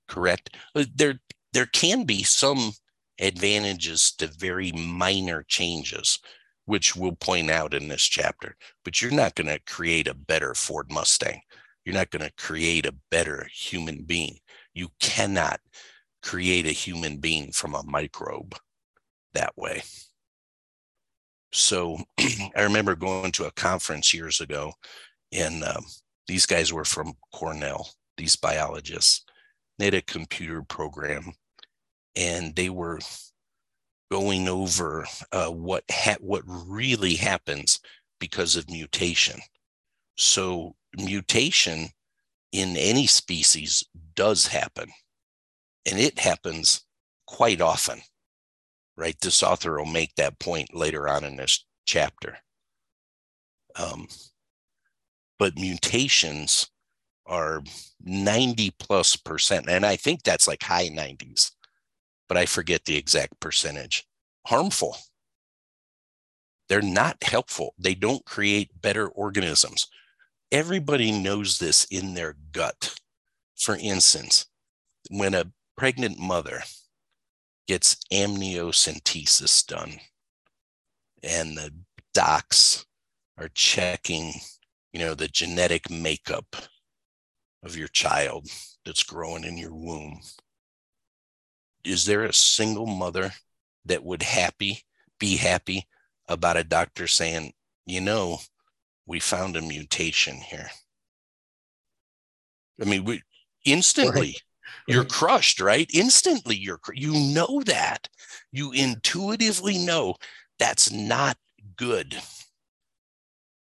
Correct. 0.08 0.56
Uh, 0.74 0.84
there, 0.94 1.20
there 1.52 1.66
can 1.66 2.04
be 2.04 2.22
some 2.22 2.72
advantages 3.20 4.12
to 4.18 4.26
very 4.26 4.72
minor 4.72 5.44
changes, 5.48 6.18
which 6.66 6.94
we'll 6.94 7.16
point 7.16 7.50
out 7.50 7.74
in 7.74 7.88
this 7.88 8.02
chapter, 8.02 8.56
but 8.84 9.00
you're 9.00 9.10
not 9.10 9.34
going 9.34 9.46
to 9.46 9.60
create 9.66 10.06
a 10.06 10.14
better 10.14 10.54
Ford 10.54 10.90
Mustang. 10.90 11.40
You're 11.84 11.94
not 11.94 12.10
going 12.10 12.24
to 12.24 12.32
create 12.36 12.86
a 12.86 12.96
better 13.10 13.48
human 13.52 14.02
being. 14.02 14.38
You 14.74 14.88
cannot 15.00 15.60
create 16.22 16.66
a 16.66 16.72
human 16.72 17.18
being 17.18 17.52
from 17.52 17.74
a 17.74 17.82
microbe 17.84 18.56
that 19.34 19.56
way. 19.56 19.82
So 21.52 21.98
I 22.18 22.62
remember 22.62 22.96
going 22.96 23.30
to 23.32 23.44
a 23.44 23.52
conference 23.52 24.12
years 24.12 24.40
ago, 24.40 24.72
and 25.32 25.62
um, 25.62 25.84
these 26.26 26.46
guys 26.46 26.72
were 26.72 26.84
from 26.84 27.14
Cornell, 27.32 27.90
these 28.16 28.37
biologists. 28.37 29.24
They 29.78 29.87
had 29.87 29.94
a 29.94 30.02
computer 30.02 30.62
program, 30.62 31.32
and 32.16 32.54
they 32.56 32.70
were 32.70 33.00
going 34.10 34.48
over 34.48 35.06
uh, 35.32 35.48
what 35.48 35.84
ha- 35.90 36.16
what 36.20 36.42
really 36.46 37.14
happens 37.14 37.80
because 38.20 38.56
of 38.56 38.70
mutation. 38.70 39.40
So 40.16 40.74
mutation 40.96 41.88
in 42.54 42.76
any 42.76 43.06
species 43.06 43.84
does 44.14 44.46
happen, 44.46 44.90
and 45.84 45.98
it 45.98 46.18
happens 46.18 46.84
quite 47.26 47.60
often 47.60 48.00
right? 48.96 49.18
This 49.20 49.42
author 49.42 49.78
will 49.78 49.86
make 49.86 50.14
that 50.16 50.38
point 50.38 50.74
later 50.74 51.08
on 51.08 51.24
in 51.24 51.36
this 51.36 51.64
chapter. 51.84 52.38
Um, 53.76 54.06
but 55.38 55.58
mutations 55.58 56.70
are 57.26 57.62
90 58.02 58.72
plus 58.78 59.16
percent, 59.16 59.68
and 59.68 59.84
I 59.84 59.96
think 59.96 60.22
that's 60.22 60.46
like 60.46 60.62
high 60.62 60.88
90s, 60.88 61.50
but 62.28 62.36
I 62.36 62.46
forget 62.46 62.84
the 62.84 62.96
exact 62.96 63.40
percentage. 63.40 64.04
Harmful. 64.46 64.96
They're 66.68 66.82
not 66.82 67.22
helpful. 67.22 67.74
They 67.78 67.94
don't 67.94 68.24
create 68.24 68.80
better 68.80 69.08
organisms. 69.08 69.88
Everybody 70.52 71.11
knows 71.12 71.59
this 71.59 71.85
in 71.85 72.14
their 72.14 72.37
gut. 72.52 72.94
For 73.57 73.76
instance, 73.76 74.46
when 75.11 75.35
a 75.35 75.52
pregnant 75.76 76.18
mother 76.18 76.62
gets 77.66 77.96
amniocentesis 78.12 79.66
done 79.66 79.98
and 81.22 81.57
the 81.57 81.72
docs 82.12 82.85
are 83.38 83.48
checking 83.54 84.33
you 84.92 85.00
know 85.00 85.14
the 85.14 85.26
genetic 85.26 85.90
makeup 85.90 86.54
of 87.64 87.76
your 87.76 87.88
child 87.88 88.46
that's 88.85 89.02
growing 89.02 89.42
in 89.42 89.57
your 89.57 89.74
womb 89.74 90.20
is 91.85 92.04
there 92.04 92.24
a 92.24 92.33
single 92.33 92.87
mother 92.87 93.33
that 93.87 94.04
would 94.04 94.22
happy 94.22 94.85
be 95.18 95.37
happy 95.37 95.87
about 96.28 96.57
a 96.57 96.64
doctor 96.64 97.07
saying, 97.07 97.52
you 97.87 98.00
know, 98.00 98.38
we 99.06 99.20
found 99.20 99.56
a 99.56 99.62
mutation 99.62 100.36
here. 100.36 100.70
I 102.80 102.84
mean, 102.84 103.04
we 103.04 103.22
instantly 103.64 104.20
right. 104.20 104.42
you're 104.88 105.02
right. 105.02 105.10
crushed, 105.10 105.60
right? 105.60 105.88
Instantly, 105.92 106.56
you're 106.56 106.80
you 106.94 107.12
know 107.12 107.62
that 107.66 108.08
you 108.52 108.72
intuitively 108.72 109.78
know 109.78 110.14
that's 110.58 110.90
not 110.90 111.36
good. 111.76 112.16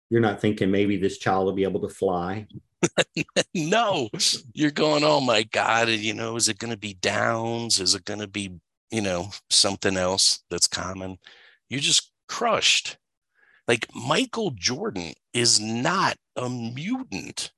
You're 0.09 0.21
not 0.21 0.41
thinking 0.41 0.71
maybe 0.71 0.97
this 0.97 1.17
child 1.17 1.45
will 1.45 1.53
be 1.53 1.63
able 1.63 1.81
to 1.81 1.89
fly. 1.89 2.47
no, 3.53 4.09
you're 4.53 4.71
going, 4.71 5.03
oh 5.03 5.21
my 5.21 5.43
God, 5.43 5.89
you 5.89 6.13
know, 6.13 6.35
is 6.35 6.49
it 6.49 6.59
going 6.59 6.71
to 6.71 6.77
be 6.77 6.93
Downs? 6.93 7.79
Is 7.79 7.93
it 7.93 8.05
going 8.05 8.21
to 8.21 8.27
be, 8.27 8.59
you 8.89 9.01
know, 9.01 9.29
something 9.49 9.97
else 9.97 10.43
that's 10.49 10.67
common? 10.67 11.17
You're 11.69 11.81
just 11.81 12.11
crushed. 12.27 12.97
Like 13.69 13.85
Michael 13.93 14.49
Jordan 14.49 15.13
is 15.31 15.59
not 15.59 16.17
a 16.35 16.49
mutant. 16.49 17.51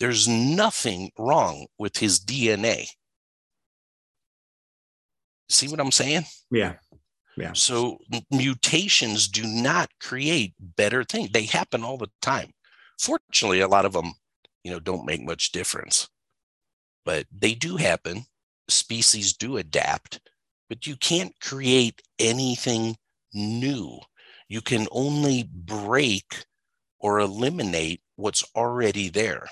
There's 0.00 0.28
nothing 0.28 1.12
wrong 1.18 1.66
with 1.78 1.96
his 1.96 2.20
DNA. 2.20 2.88
See 5.48 5.66
what 5.66 5.80
I'm 5.80 5.92
saying? 5.92 6.24
Yeah. 6.50 6.74
Yeah. 7.38 7.54
So 7.54 8.00
mutations 8.30 9.28
do 9.28 9.46
not 9.46 9.88
create 9.98 10.52
better 10.76 11.04
things. 11.04 11.30
They 11.30 11.46
happen 11.46 11.84
all 11.84 11.96
the 11.96 12.10
time. 12.20 12.50
Fortunately, 13.00 13.60
a 13.60 13.66
lot 13.66 13.86
of 13.86 13.94
them, 13.94 14.12
you 14.62 14.70
know, 14.70 14.78
don't 14.78 15.06
make 15.06 15.22
much 15.22 15.52
difference. 15.52 16.10
But 17.06 17.24
they 17.32 17.54
do 17.54 17.76
happen. 17.76 18.26
Species 18.68 19.32
do 19.32 19.56
adapt, 19.56 20.20
but 20.68 20.86
you 20.86 20.96
can't 20.96 21.32
create 21.40 22.02
anything 22.18 22.98
new. 23.32 24.00
You 24.48 24.60
can 24.60 24.88
only 24.90 25.48
break 25.52 26.46
or 26.98 27.18
eliminate 27.18 28.00
what's 28.16 28.44
already 28.56 29.08
there, 29.08 29.46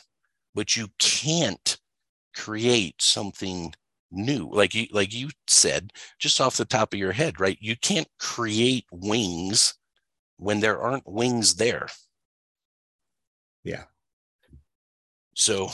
but 0.54 0.76
you 0.76 0.88
can't 0.98 1.78
create 2.34 3.00
something 3.00 3.74
new. 4.10 4.48
Like 4.50 4.74
you 4.74 4.86
like 4.92 5.12
you 5.12 5.30
said 5.46 5.92
just 6.18 6.40
off 6.40 6.56
the 6.56 6.64
top 6.64 6.92
of 6.92 6.98
your 6.98 7.12
head 7.12 7.40
right? 7.40 7.58
You 7.60 7.76
can't 7.76 8.08
create 8.18 8.86
wings 8.90 9.74
when 10.38 10.60
there 10.60 10.80
aren't 10.80 11.06
wings 11.06 11.56
there. 11.56 11.88
Yeah. 13.64 13.84
So 15.34 15.68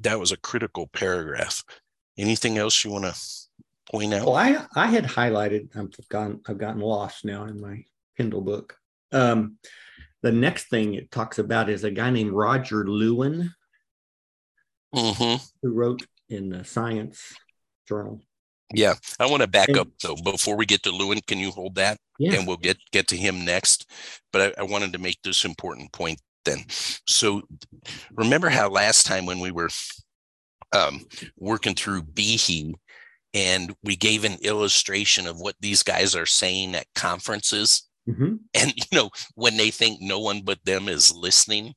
that 0.00 0.18
was 0.18 0.32
a 0.32 0.38
critical 0.38 0.86
paragraph. 0.88 1.62
Anything 2.16 2.56
else 2.56 2.82
you 2.82 2.90
want 2.90 3.04
to 3.04 3.14
point 3.90 4.14
out? 4.14 4.26
Well 4.26 4.36
i 4.36 4.64
i 4.74 4.86
had 4.86 5.04
highlighted 5.04 5.68
i've 5.76 6.08
gone 6.08 6.40
i've 6.48 6.58
gotten 6.58 6.80
lost 6.80 7.24
now 7.24 7.44
in 7.44 7.60
my 7.60 7.84
kindle 8.16 8.40
book 8.40 8.76
um 9.12 9.56
the 10.22 10.32
next 10.32 10.68
thing 10.68 10.94
it 10.94 11.10
talks 11.10 11.38
about 11.38 11.68
is 11.68 11.84
a 11.84 11.90
guy 11.90 12.10
named 12.10 12.32
roger 12.32 12.86
lewin 12.86 13.52
mm-hmm. 14.94 15.42
who 15.62 15.72
wrote 15.72 16.02
in 16.28 16.48
the 16.48 16.64
science 16.64 17.34
journal. 17.86 18.20
Yeah, 18.74 18.94
I 19.20 19.26
want 19.30 19.42
to 19.42 19.48
back 19.48 19.68
and, 19.68 19.78
up 19.78 19.88
though 20.02 20.16
before 20.16 20.56
we 20.56 20.66
get 20.66 20.82
to 20.84 20.90
Lewin. 20.90 21.20
Can 21.26 21.38
you 21.38 21.50
hold 21.50 21.76
that? 21.76 21.98
Yeah. 22.18 22.34
And 22.34 22.46
we'll 22.46 22.56
get 22.56 22.78
get 22.90 23.06
to 23.08 23.16
him 23.16 23.44
next. 23.44 23.88
But 24.32 24.56
I, 24.58 24.62
I 24.62 24.64
wanted 24.64 24.92
to 24.94 24.98
make 24.98 25.22
this 25.22 25.44
important 25.44 25.92
point 25.92 26.20
then. 26.44 26.64
So 27.06 27.42
remember 28.16 28.48
how 28.48 28.68
last 28.68 29.06
time 29.06 29.24
when 29.24 29.38
we 29.38 29.52
were 29.52 29.70
um, 30.72 31.04
working 31.36 31.74
through 31.74 32.02
Behe 32.02 32.72
and 33.34 33.74
we 33.84 33.94
gave 33.94 34.24
an 34.24 34.38
illustration 34.42 35.28
of 35.28 35.38
what 35.38 35.54
these 35.60 35.84
guys 35.84 36.16
are 36.16 36.26
saying 36.26 36.74
at 36.74 36.86
conferences. 36.94 37.85
Mm-hmm. 38.08 38.36
And 38.54 38.72
you 38.76 38.84
know, 38.92 39.10
when 39.34 39.56
they 39.56 39.70
think 39.70 40.00
no 40.00 40.20
one 40.20 40.42
but 40.42 40.64
them 40.64 40.88
is 40.88 41.14
listening, 41.14 41.74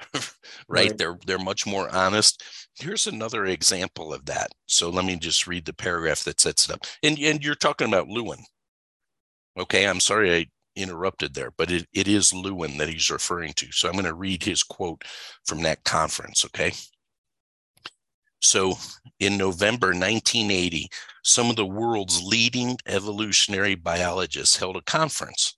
right? 0.14 0.30
right? 0.68 0.98
They're 0.98 1.18
they're 1.26 1.38
much 1.38 1.66
more 1.66 1.94
honest. 1.94 2.42
Here's 2.74 3.06
another 3.06 3.46
example 3.46 4.14
of 4.14 4.24
that. 4.26 4.48
So 4.66 4.90
let 4.90 5.04
me 5.04 5.16
just 5.16 5.46
read 5.46 5.64
the 5.64 5.72
paragraph 5.72 6.24
that 6.24 6.40
sets 6.40 6.68
it 6.68 6.74
up. 6.74 6.84
And 7.02 7.18
and 7.18 7.44
you're 7.44 7.54
talking 7.54 7.88
about 7.88 8.08
Lewin. 8.08 8.38
Okay, 9.58 9.86
I'm 9.86 10.00
sorry 10.00 10.34
I 10.34 10.46
interrupted 10.76 11.34
there, 11.34 11.50
but 11.56 11.70
it, 11.70 11.86
it 11.92 12.06
is 12.06 12.32
Lewin 12.32 12.78
that 12.78 12.88
he's 12.88 13.10
referring 13.10 13.52
to. 13.54 13.72
So 13.72 13.88
I'm 13.88 13.94
going 13.94 14.04
to 14.04 14.14
read 14.14 14.42
his 14.44 14.62
quote 14.62 15.02
from 15.44 15.62
that 15.62 15.84
conference. 15.84 16.44
Okay. 16.44 16.72
So 18.40 18.74
in 19.18 19.36
November 19.36 19.88
1980, 19.88 20.88
some 21.24 21.50
of 21.50 21.56
the 21.56 21.66
world's 21.66 22.22
leading 22.22 22.78
evolutionary 22.86 23.74
biologists 23.74 24.56
held 24.56 24.76
a 24.76 24.82
conference 24.82 25.57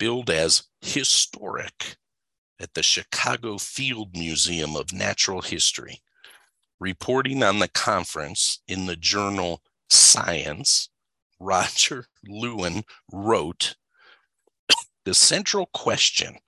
billed 0.00 0.30
as 0.30 0.62
historic 0.80 1.96
at 2.58 2.72
the 2.72 2.82
Chicago 2.82 3.58
Field 3.58 4.16
Museum 4.16 4.74
of 4.74 4.94
Natural 4.94 5.42
History. 5.42 6.00
Reporting 6.80 7.42
on 7.42 7.58
the 7.58 7.68
conference 7.68 8.60
in 8.66 8.86
the 8.86 8.96
journal 8.96 9.62
Science, 9.90 10.88
Roger 11.38 12.06
Lewin 12.26 12.84
wrote 13.12 13.76
The 15.04 15.12
central 15.12 15.66
question 15.66 16.38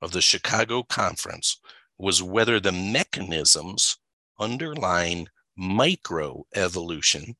of 0.00 0.12
the 0.12 0.22
Chicago 0.22 0.82
conference 0.82 1.60
was 1.98 2.22
whether 2.22 2.58
the 2.58 2.72
mechanisms 2.72 3.98
underlying 4.40 5.28
microevolution 5.58 7.36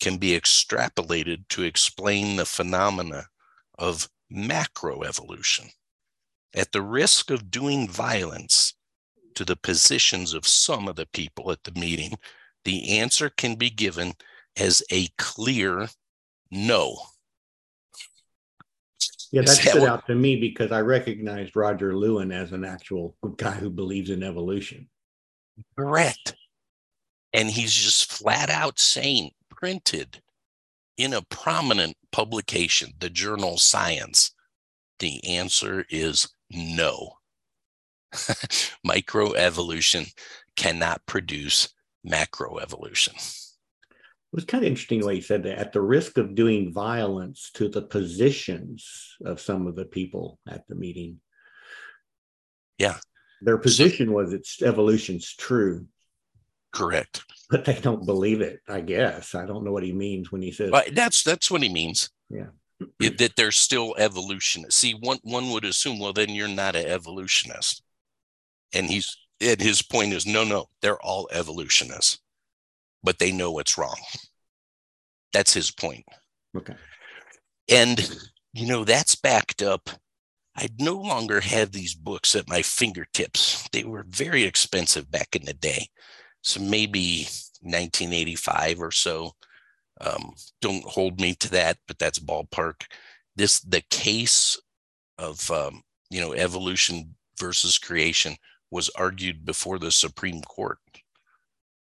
can 0.00 0.16
be 0.18 0.38
extrapolated 0.38 1.48
to 1.48 1.64
explain 1.64 2.36
the 2.36 2.46
phenomena 2.46 3.26
of 3.76 4.08
macroevolution 4.32 5.70
at 6.54 6.72
the 6.72 6.82
risk 6.82 7.30
of 7.30 7.50
doing 7.50 7.88
violence 7.88 8.74
to 9.34 9.44
the 9.44 9.56
positions 9.56 10.34
of 10.34 10.46
some 10.46 10.88
of 10.88 10.96
the 10.96 11.06
people 11.12 11.50
at 11.50 11.62
the 11.64 11.78
meeting, 11.78 12.14
the 12.64 12.98
answer 12.98 13.30
can 13.30 13.54
be 13.54 13.70
given 13.70 14.14
as 14.56 14.82
a 14.90 15.08
clear 15.18 15.88
no. 16.50 16.96
Yeah, 19.30 19.42
that 19.42 19.48
stood 19.48 19.84
out 19.84 20.06
to 20.06 20.14
me 20.14 20.36
because 20.40 20.72
I 20.72 20.80
recognized 20.80 21.54
Roger 21.54 21.94
Lewin 21.94 22.32
as 22.32 22.52
an 22.52 22.64
actual 22.64 23.14
guy 23.36 23.52
who 23.52 23.68
believes 23.68 24.08
in 24.08 24.22
evolution. 24.22 24.88
Correct. 25.76 26.34
And 27.34 27.50
he's 27.50 27.74
just 27.74 28.10
flat 28.10 28.48
out 28.48 28.78
saying, 28.78 29.32
printed 29.50 30.22
in 30.96 31.12
a 31.12 31.22
prominent 31.22 31.96
publication, 32.12 32.92
the 32.98 33.10
journal 33.10 33.58
Science, 33.58 34.32
the 34.98 35.24
answer 35.24 35.84
is 35.90 36.28
no. 36.50 37.18
Microevolution 38.86 40.12
cannot 40.56 41.04
produce 41.06 41.68
macroevolution. 42.06 43.14
It 44.30 44.36
was 44.36 44.44
kind 44.44 44.64
of 44.64 44.68
interesting 44.68 45.00
the 45.00 45.06
way 45.06 45.14
he 45.16 45.20
said 45.20 45.44
that 45.44 45.58
at 45.58 45.72
the 45.72 45.80
risk 45.80 46.18
of 46.18 46.34
doing 46.34 46.72
violence 46.72 47.50
to 47.54 47.68
the 47.68 47.82
positions 47.82 49.16
of 49.24 49.40
some 49.40 49.66
of 49.66 49.74
the 49.74 49.86
people 49.86 50.38
at 50.46 50.66
the 50.68 50.74
meeting. 50.74 51.20
Yeah. 52.76 52.96
Their 53.40 53.58
position 53.58 54.08
so, 54.08 54.12
was 54.12 54.32
it's 54.32 54.60
evolution's 54.62 55.34
true. 55.34 55.86
Correct. 56.78 57.24
But 57.50 57.64
they 57.64 57.80
don't 57.80 58.06
believe 58.06 58.40
it, 58.40 58.60
I 58.68 58.80
guess. 58.80 59.34
I 59.34 59.46
don't 59.46 59.64
know 59.64 59.72
what 59.72 59.82
he 59.82 59.92
means 59.92 60.30
when 60.30 60.42
he 60.42 60.52
says 60.52 60.70
but 60.70 60.94
that's 60.94 61.22
that's 61.22 61.50
what 61.50 61.62
he 61.62 61.68
means. 61.68 62.10
Yeah 62.30 62.46
it, 63.00 63.18
that 63.18 63.36
they're 63.36 63.52
still 63.52 63.94
evolutionists. 63.98 64.80
See, 64.80 64.92
one 64.92 65.18
one 65.22 65.50
would 65.50 65.64
assume, 65.64 65.98
well, 65.98 66.12
then 66.12 66.30
you're 66.30 66.48
not 66.48 66.76
an 66.76 66.86
evolutionist. 66.86 67.82
And 68.74 68.86
he's 68.86 69.16
and 69.40 69.60
his 69.60 69.82
point 69.82 70.12
is, 70.12 70.26
no, 70.26 70.44
no, 70.44 70.66
they're 70.82 71.00
all 71.00 71.28
evolutionists, 71.32 72.18
but 73.02 73.18
they 73.18 73.32
know 73.32 73.52
what's 73.52 73.78
wrong. 73.78 73.96
That's 75.32 75.54
his 75.54 75.70
point. 75.70 76.04
Okay. 76.56 76.74
And 77.70 78.10
you 78.52 78.66
know, 78.66 78.84
that's 78.84 79.14
backed 79.14 79.62
up. 79.62 79.90
I 80.56 80.68
no 80.80 80.94
longer 80.94 81.40
have 81.40 81.70
these 81.70 81.94
books 81.94 82.34
at 82.34 82.48
my 82.48 82.62
fingertips. 82.62 83.68
They 83.72 83.84
were 83.84 84.04
very 84.08 84.42
expensive 84.42 85.08
back 85.08 85.36
in 85.36 85.44
the 85.44 85.54
day. 85.54 85.88
So 86.42 86.60
maybe 86.60 87.26
1985 87.62 88.80
or 88.80 88.90
so. 88.90 89.32
Um, 90.00 90.34
don't 90.60 90.84
hold 90.84 91.20
me 91.20 91.34
to 91.36 91.50
that, 91.50 91.78
but 91.86 91.98
that's 91.98 92.18
ballpark. 92.18 92.84
This 93.36 93.60
the 93.60 93.82
case 93.90 94.60
of 95.18 95.50
um, 95.50 95.82
you 96.10 96.20
know 96.20 96.32
evolution 96.34 97.14
versus 97.38 97.78
creation 97.78 98.36
was 98.70 98.90
argued 98.90 99.44
before 99.44 99.78
the 99.78 99.90
Supreme 99.90 100.40
Court, 100.42 100.78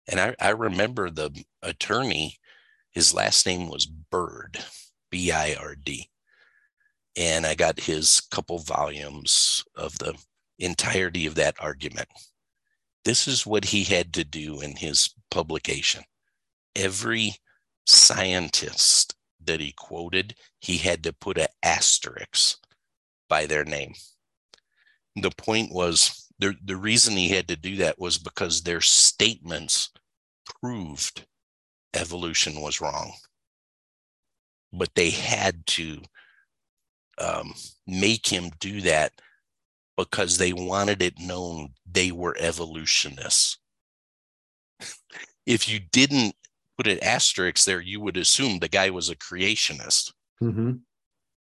and 0.08 0.18
I, 0.20 0.34
I 0.40 0.50
remember 0.50 1.10
the 1.10 1.44
attorney. 1.62 2.38
His 2.90 3.14
last 3.14 3.46
name 3.46 3.68
was 3.68 3.86
Bird, 3.86 4.58
B 5.10 5.30
I 5.30 5.54
R 5.54 5.74
D, 5.74 6.10
and 7.16 7.46
I 7.46 7.54
got 7.54 7.80
his 7.80 8.22
couple 8.30 8.58
volumes 8.58 9.64
of 9.76 9.98
the 9.98 10.14
entirety 10.58 11.26
of 11.26 11.34
that 11.36 11.56
argument. 11.60 12.08
This 13.04 13.26
is 13.26 13.46
what 13.46 13.64
he 13.64 13.84
had 13.84 14.12
to 14.14 14.24
do 14.24 14.60
in 14.60 14.76
his 14.76 15.14
publication. 15.30 16.04
Every 16.76 17.34
scientist 17.86 19.14
that 19.44 19.60
he 19.60 19.72
quoted, 19.72 20.34
he 20.60 20.76
had 20.76 21.02
to 21.04 21.12
put 21.12 21.38
an 21.38 21.48
asterisk 21.62 22.58
by 23.28 23.46
their 23.46 23.64
name. 23.64 23.94
The 25.16 25.30
point 25.30 25.72
was 25.72 26.28
the, 26.38 26.54
the 26.62 26.76
reason 26.76 27.16
he 27.16 27.28
had 27.30 27.48
to 27.48 27.56
do 27.56 27.76
that 27.76 27.98
was 27.98 28.18
because 28.18 28.62
their 28.62 28.80
statements 28.80 29.90
proved 30.60 31.26
evolution 31.94 32.60
was 32.60 32.80
wrong. 32.80 33.12
But 34.72 34.94
they 34.94 35.10
had 35.10 35.66
to 35.68 36.00
um, 37.18 37.54
make 37.86 38.26
him 38.26 38.50
do 38.60 38.80
that 38.82 39.12
because 40.00 40.38
they 40.38 40.52
wanted 40.52 41.02
it 41.02 41.18
known 41.20 41.70
they 41.90 42.10
were 42.12 42.36
evolutionists. 42.38 43.58
if 45.46 45.68
you 45.68 45.80
didn't 45.80 46.34
put 46.76 46.86
an 46.86 47.02
asterisk 47.02 47.64
there, 47.66 47.80
you 47.80 48.00
would 48.00 48.16
assume 48.16 48.58
the 48.58 48.68
guy 48.68 48.88
was 48.90 49.08
a 49.10 49.16
creationist, 49.16 50.12
Mm-hmm. 50.42 50.72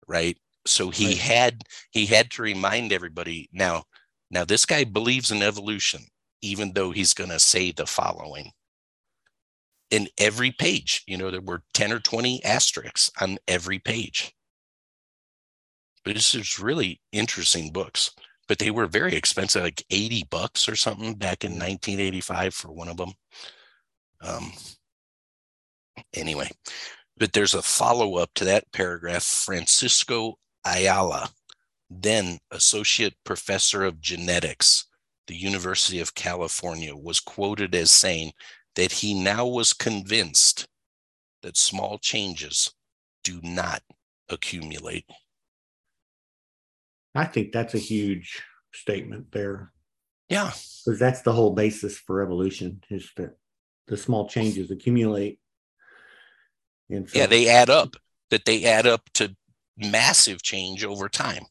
right? 0.08 0.38
So 0.68 0.90
he 0.90 1.08
Right. 1.08 1.18
had 1.18 1.64
he 1.92 2.06
had 2.08 2.30
to 2.32 2.42
remind 2.42 2.92
everybody 2.92 3.50
now. 3.54 3.84
Now 4.30 4.46
this 4.46 4.66
guy 4.66 4.84
believes 4.84 5.32
in 5.32 5.42
evolution, 5.42 6.02
even 6.42 6.74
though 6.74 6.92
he's 6.92 7.14
going 7.14 7.30
to 7.32 7.40
say 7.40 7.72
the 7.72 7.86
following. 7.86 8.52
In 9.92 10.08
every 10.18 10.52
page, 10.52 11.04
you 11.08 11.18
know, 11.18 11.32
there 11.32 11.42
were 11.42 11.64
ten 11.74 11.92
or 11.94 12.00
twenty 12.00 12.44
asterisks 12.44 13.12
on 13.22 13.38
every 13.48 13.80
page. 13.80 14.34
But 16.04 16.16
this 16.16 16.34
is 16.36 16.60
really 16.60 17.02
interesting 17.12 17.72
books, 17.72 18.12
but 18.52 18.60
they 18.60 18.70
were 18.70 18.86
very 18.86 19.16
expensive, 19.16 19.64
like 19.64 19.86
eighty 19.92 20.26
bucks 20.30 20.68
or 20.68 20.76
something 20.76 21.14
back 21.14 21.46
in 21.46 21.52
1985 21.52 22.54
for 22.54 22.70
one 22.70 22.90
of 22.90 22.98
them. 22.98 23.14
Um, 24.20 24.52
anyway, 26.14 26.50
but 27.16 27.32
there's 27.32 27.54
a 27.54 27.62
follow 27.62 28.18
up 28.18 28.30
to 28.36 28.44
that 28.44 28.70
paragraph. 28.74 29.24
Francisco 29.24 30.38
Ayala, 30.66 31.30
then 31.90 32.40
associate 32.52 33.14
professor 33.24 33.86
of 33.86 34.02
genetics, 34.02 34.86
the 35.28 35.36
University 35.38 36.02
of 36.02 36.14
California, 36.14 36.94
was 36.94 37.22
quoted 37.22 37.74
as 37.74 37.90
saying 37.90 38.34
that 38.76 38.92
he 38.92 39.14
now 39.14 39.48
was 39.48 39.72
convinced 39.72 40.68
that 41.42 41.56
small 41.56 41.98
changes 42.00 42.74
do 43.24 43.40
not 43.44 43.82
accumulate. 44.28 45.06
I 47.14 47.26
think 47.26 47.52
that's 47.52 47.74
a 47.74 47.80
huge 47.80 48.42
statement 48.74 49.32
there 49.32 49.72
Yeah, 50.30 50.52
because 50.86 51.00
that's 51.00 51.22
the 51.22 51.34
whole 51.34 51.54
basis 51.54 51.98
for 51.98 52.22
evolution 52.22 52.82
is 52.90 53.12
that 53.18 53.38
the 53.88 53.98
small 53.98 54.28
changes 54.30 54.72
accumulate. 54.72 55.40
And 56.90 57.10
so, 57.10 57.20
yeah, 57.20 57.26
they 57.26 57.50
add 57.50 57.70
up, 57.70 57.96
that 58.30 58.46
they 58.46 58.66
add 58.66 58.88
up 58.88 59.10
to 59.16 59.36
massive 59.78 60.42
change 60.42 60.84
over 60.86 61.10
time. 61.10 61.44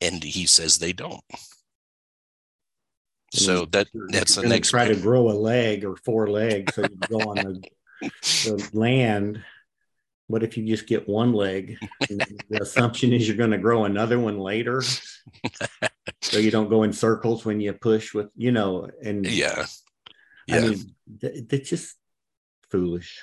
And 0.00 0.22
he 0.22 0.46
says 0.46 0.78
they 0.78 0.92
don't. 0.92 1.24
So 3.32 3.66
that 3.66 3.88
that's 4.08 4.36
the 4.36 4.48
next 4.48 4.70
try 4.70 4.88
to 4.88 4.96
grow 4.96 5.30
a 5.30 5.32
leg 5.32 5.84
or 5.84 5.96
four 5.96 6.28
legs 6.28 6.74
so 6.74 6.82
you 6.82 6.96
go 7.08 7.20
on 7.20 7.36
the, 7.36 7.62
the 8.44 8.70
land. 8.72 9.42
What 10.28 10.42
if 10.42 10.56
you 10.56 10.66
just 10.66 10.86
get 10.86 11.08
one 11.08 11.32
leg? 11.32 11.78
The 12.08 12.60
assumption 12.60 13.12
is 13.12 13.28
you're 13.28 13.36
going 13.36 13.52
to 13.52 13.58
grow 13.58 13.84
another 13.84 14.18
one 14.18 14.38
later, 14.38 14.82
so 16.20 16.38
you 16.38 16.50
don't 16.50 16.68
go 16.68 16.82
in 16.82 16.92
circles 16.92 17.44
when 17.44 17.60
you 17.60 17.72
push 17.72 18.12
with 18.12 18.28
you 18.34 18.50
know. 18.50 18.88
And 19.02 19.26
yeah. 19.26 19.66
I 20.50 20.60
mean, 20.60 20.94
th- 21.20 21.44
that's 21.48 21.70
just 21.70 21.96
foolish. 22.70 23.22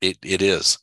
It, 0.00 0.18
it 0.22 0.42
is. 0.42 0.78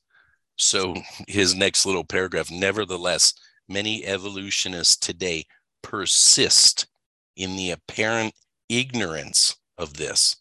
So 0.58 0.95
his 1.28 1.55
next 1.55 1.86
little 1.86 2.03
paragraph, 2.03 2.49
nevertheless, 2.51 3.34
many 3.68 4.05
evolutionists 4.05 4.97
today 4.97 5.45
persist 5.82 6.88
in 7.36 7.55
the 7.55 7.72
apparent 7.72 8.34
ignorance 8.70 9.55
of 9.78 9.95
this. 9.95 10.36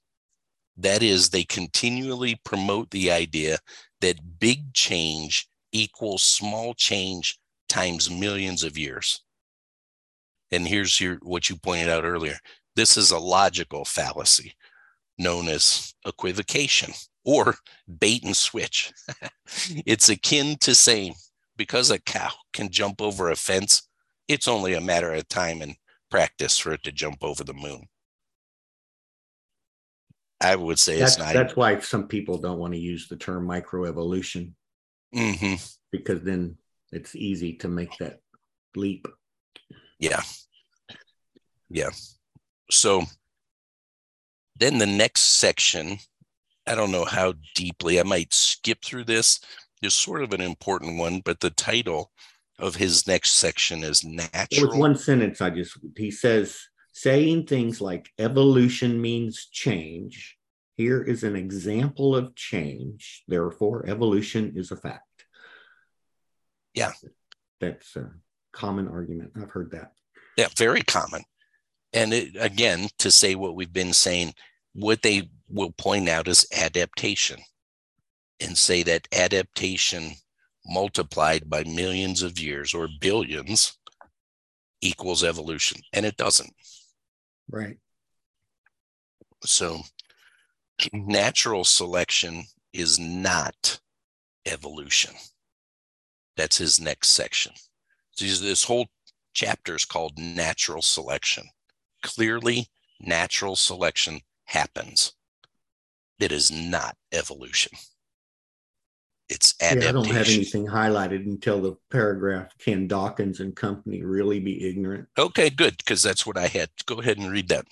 That 0.77 1.03
is, 1.03 1.31
they 1.31 1.45
continually 1.45 2.41
promote 2.45 2.91
the 2.91 3.11
idea 3.11 3.59
that 4.01 4.39
big 4.39 4.73
change 4.75 5.49
equals 5.73 6.23
small 6.23 6.75
change 6.75 7.39
times 7.69 8.11
millions 8.11 8.63
of 8.63 8.79
years. 8.79 9.23
And 10.51 10.67
here's 10.67 11.01
your 11.01 11.17
what 11.23 11.49
you 11.49 11.57
pointed 11.57 11.89
out 11.89 12.05
earlier. 12.05 12.39
This 12.77 12.97
is 12.97 13.11
a 13.11 13.19
logical 13.19 13.85
fallacy 13.85 14.55
known 15.19 15.49
as 15.49 15.95
equivocation 16.07 16.93
or 17.25 17.57
bait 17.99 18.23
and 18.23 18.37
switch. 18.37 18.93
it's 19.87 20.09
akin 20.09 20.57
to 20.61 20.75
saying 20.75 21.15
because 21.57 21.91
a 21.91 21.99
cow 21.99 22.31
can 22.53 22.71
jump 22.71 23.01
over 23.01 23.31
a 23.31 23.37
fence, 23.37 23.89
it's 24.29 24.47
only 24.47 24.75
a 24.75 24.81
matter 24.81 25.13
of 25.13 25.29
time 25.29 25.63
and 25.63 25.75
practice 26.11 26.59
for 26.59 26.73
it 26.73 26.83
to 26.85 26.93
jump 26.93 27.19
over 27.23 27.43
the 27.43 27.55
moon. 27.55 27.87
I 30.41 30.55
would 30.57 30.79
say 30.79 30.99
That's 30.99 31.13
it's 31.13 31.19
not. 31.19 31.33
that's 31.35 31.57
why 31.57 31.79
some 31.81 32.09
people 32.09 32.39
don't 32.39 32.59
want 32.59 32.75
to 32.75 32.79
use 32.79 33.09
the 33.09 33.17
term 33.17 33.47
microevolution 33.47 34.53
Mhm. 35.15 35.77
because 35.91 36.23
then 36.23 36.59
it's 36.93 37.15
easy 37.17 37.55
to 37.55 37.69
make 37.69 37.97
that 37.99 38.21
leap. 38.75 39.07
Yeah. 39.99 40.23
Yeah. 41.71 41.91
So 42.71 43.05
then 44.59 44.79
the 44.79 44.87
next 44.87 45.23
section, 45.39 45.99
I 46.67 46.75
don't 46.75 46.93
know 46.93 47.05
how 47.05 47.35
deeply 47.55 47.99
I 47.99 48.03
might 48.03 48.35
skip 48.35 48.85
through 48.85 49.05
this, 49.05 49.41
is 49.83 49.95
sort 49.95 50.23
of 50.23 50.33
an 50.33 50.41
important 50.41 50.99
one, 50.99 51.21
but 51.21 51.41
the 51.41 51.51
title 51.51 52.13
of 52.59 52.77
his 52.77 53.07
next 53.07 53.33
section 53.33 53.83
is 53.85 54.05
natural. 54.05 54.69
was 54.69 54.77
one 54.77 54.97
sentence 54.97 55.41
I 55.41 55.51
just 55.51 55.77
he 55.97 56.11
says 56.11 56.59
saying 56.97 57.45
things 57.45 57.79
like 57.79 58.11
evolution 58.19 58.99
means 58.99 59.49
change. 59.53 60.39
Here 60.79 61.03
is 61.03 61.25
an 61.25 61.37
example 61.37 62.17
of 62.17 62.35
change. 62.35 63.23
Therefore, 63.29 63.85
evolution 63.87 64.55
is 64.57 64.71
a 64.71 64.77
fact. 64.77 65.27
Yeah. 66.73 66.93
That's 67.61 67.97
a 67.97 68.13
common 68.51 68.89
argument. 68.89 69.33
I've 69.37 69.51
heard 69.51 69.73
that. 69.73 69.93
Yeah, 70.39 70.49
very 70.57 70.81
common. 70.81 71.23
And 71.93 72.15
it, 72.15 72.35
again, 72.41 72.89
to 73.01 73.11
say 73.11 73.35
what 73.35 73.57
we've 73.57 73.71
been 73.71 73.93
saying, 73.93 74.33
what 74.73 75.03
they 75.03 75.29
will 75.51 75.73
point 75.73 76.09
out 76.09 76.29
is 76.29 76.47
adaptation 76.57 77.41
and 78.41 78.57
say 78.57 78.83
that 78.85 79.07
adaptation 79.13 80.13
multiplied 80.65 81.51
by 81.51 81.63
millions 81.65 82.23
of 82.23 82.39
years 82.39 82.73
or 82.73 82.89
billions 83.03 83.77
equals 84.81 85.23
evolution. 85.23 85.83
And 85.93 86.07
it 86.07 86.17
doesn't. 86.17 86.55
Right. 87.49 87.79
So 89.45 89.81
natural 90.93 91.65
selection 91.65 92.45
is 92.73 92.99
not 92.99 93.81
evolution. 94.45 95.15
That's 96.37 96.59
his 96.59 96.81
next 96.81 97.11
section. 97.11 97.53
So 98.13 98.25
this 98.25 98.65
whole 98.65 98.87
chapter 99.33 99.75
is 99.77 99.85
called 99.85 100.19
natural 100.19 100.83
selection. 100.83 101.45
Clearly, 102.03 102.69
natural 103.01 103.57
selection 103.57 104.21
happens. 104.45 105.13
It 106.19 106.33
is 106.33 106.51
not 106.51 106.97
evolution. 107.13 107.73
It's 109.29 109.55
Yeah, 109.61 109.71
I 109.71 109.93
don't 109.93 110.07
have 110.07 110.29
anything 110.29 110.67
highlighted 110.67 111.27
until 111.27 111.61
the 111.61 111.77
paragraph. 111.91 112.53
Can 112.59 112.87
Dawkins 112.87 113.41
and 113.41 113.57
company 113.57 114.03
really 114.03 114.39
be 114.39 114.69
ignorant? 114.69 115.09
Okay, 115.19 115.51
good, 115.51 115.77
because 115.79 116.03
that's 116.03 116.25
what 116.25 116.37
I 116.37 116.47
had. 116.47 116.71
Go 116.87 117.01
ahead 117.01 117.19
and 117.19 117.31
read 117.31 117.49
that. 117.49 117.67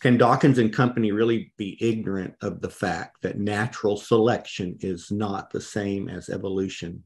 Can 0.00 0.16
Dawkins 0.16 0.58
and 0.58 0.72
company 0.72 1.12
really 1.12 1.52
be 1.56 1.76
ignorant 1.80 2.34
of 2.42 2.60
the 2.60 2.70
fact 2.70 3.22
that 3.22 3.38
natural 3.38 3.96
selection 3.96 4.76
is 4.80 5.10
not 5.10 5.50
the 5.50 5.60
same 5.60 6.08
as 6.08 6.28
evolution 6.28 7.04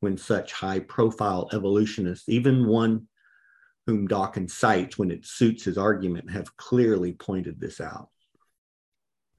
when 0.00 0.16
such 0.16 0.52
high 0.52 0.80
profile 0.80 1.48
evolutionists, 1.52 2.28
even 2.28 2.66
one 2.66 3.06
whom 3.86 4.06
Dawkins 4.06 4.54
cites 4.54 4.98
when 4.98 5.10
it 5.10 5.26
suits 5.26 5.64
his 5.64 5.78
argument, 5.78 6.30
have 6.30 6.56
clearly 6.56 7.12
pointed 7.12 7.60
this 7.60 7.80
out? 7.80 8.08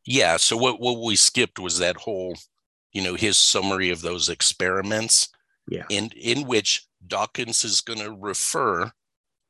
Yeah. 0.05 0.37
So 0.37 0.57
what, 0.57 0.81
what 0.81 0.99
we 0.99 1.15
skipped 1.15 1.59
was 1.59 1.79
that 1.79 1.95
whole, 1.95 2.35
you 2.93 3.01
know, 3.01 3.15
his 3.15 3.37
summary 3.37 3.89
of 3.89 4.01
those 4.01 4.29
experiments. 4.29 5.29
Yeah. 5.65 5.85
in 5.89 6.09
in 6.09 6.45
which 6.45 6.85
Dawkins 7.07 7.63
is 7.63 7.79
going 7.79 7.99
to 7.99 8.11
refer 8.11 8.91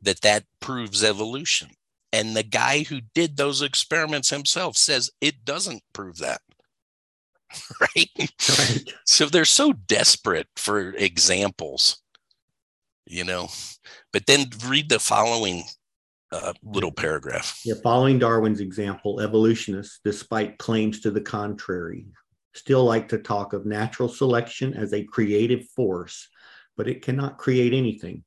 that 0.02 0.22
that 0.22 0.44
proves 0.60 1.04
evolution. 1.04 1.70
And 2.12 2.36
the 2.36 2.44
guy 2.44 2.84
who 2.84 3.02
did 3.16 3.38
those 3.38 3.62
experiments 3.62 4.30
himself 4.30 4.78
says 4.78 5.10
it 5.22 5.44
doesn't 5.44 5.82
prove 5.94 6.18
that. 6.20 6.42
right? 7.82 8.10
Right. 8.18 8.94
So 9.06 9.26
they're 9.26 9.46
so 9.46 9.74
desperate 9.74 10.48
for 10.56 10.94
examples, 10.94 12.02
you 13.08 13.24
know. 13.24 13.50
But 14.12 14.28
then 14.28 14.46
read 14.68 14.90
the 14.90 15.00
following 15.00 15.64
uh, 16.32 16.54
little 16.64 16.92
paragraph. 16.92 17.60
Yeah, 17.64 17.76
following 17.84 18.20
Darwin's 18.20 18.60
example, 18.60 19.20
evolutionists, 19.20 20.00
despite 20.04 20.58
claims 20.58 21.00
to 21.02 21.12
the 21.12 21.22
contrary, 21.22 22.06
still 22.54 22.84
like 22.84 23.10
to 23.10 23.18
talk 23.18 23.54
of 23.54 23.66
natural 23.66 24.10
selection 24.10 24.74
as 24.74 24.94
a 24.94 25.04
creative 25.04 25.68
force, 25.70 26.28
but 26.78 26.88
it 26.88 27.02
cannot 27.02 27.38
create 27.38 27.74
anything. 27.74 28.24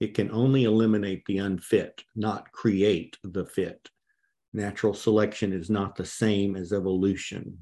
It 0.00 0.14
can 0.14 0.30
only 0.30 0.64
eliminate 0.64 1.24
the 1.26 1.38
unfit, 1.38 2.04
not 2.14 2.52
create 2.52 3.16
the 3.22 3.46
fit. 3.46 3.88
Natural 4.52 4.94
selection 4.94 5.52
is 5.52 5.70
not 5.70 5.96
the 5.96 6.04
same 6.04 6.56
as 6.56 6.72
evolution. 6.72 7.58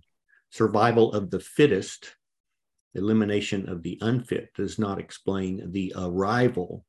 Survival 0.51 1.13
of 1.13 1.31
the 1.31 1.41
fittest, 1.41 2.17
elimination 2.95 3.69
of 3.69 3.83
the 3.83 3.99
unfit, 4.03 4.51
does 4.55 4.79
not 4.79 4.99
explain 4.99 5.73
the 5.73 5.93
arrival 5.97 6.85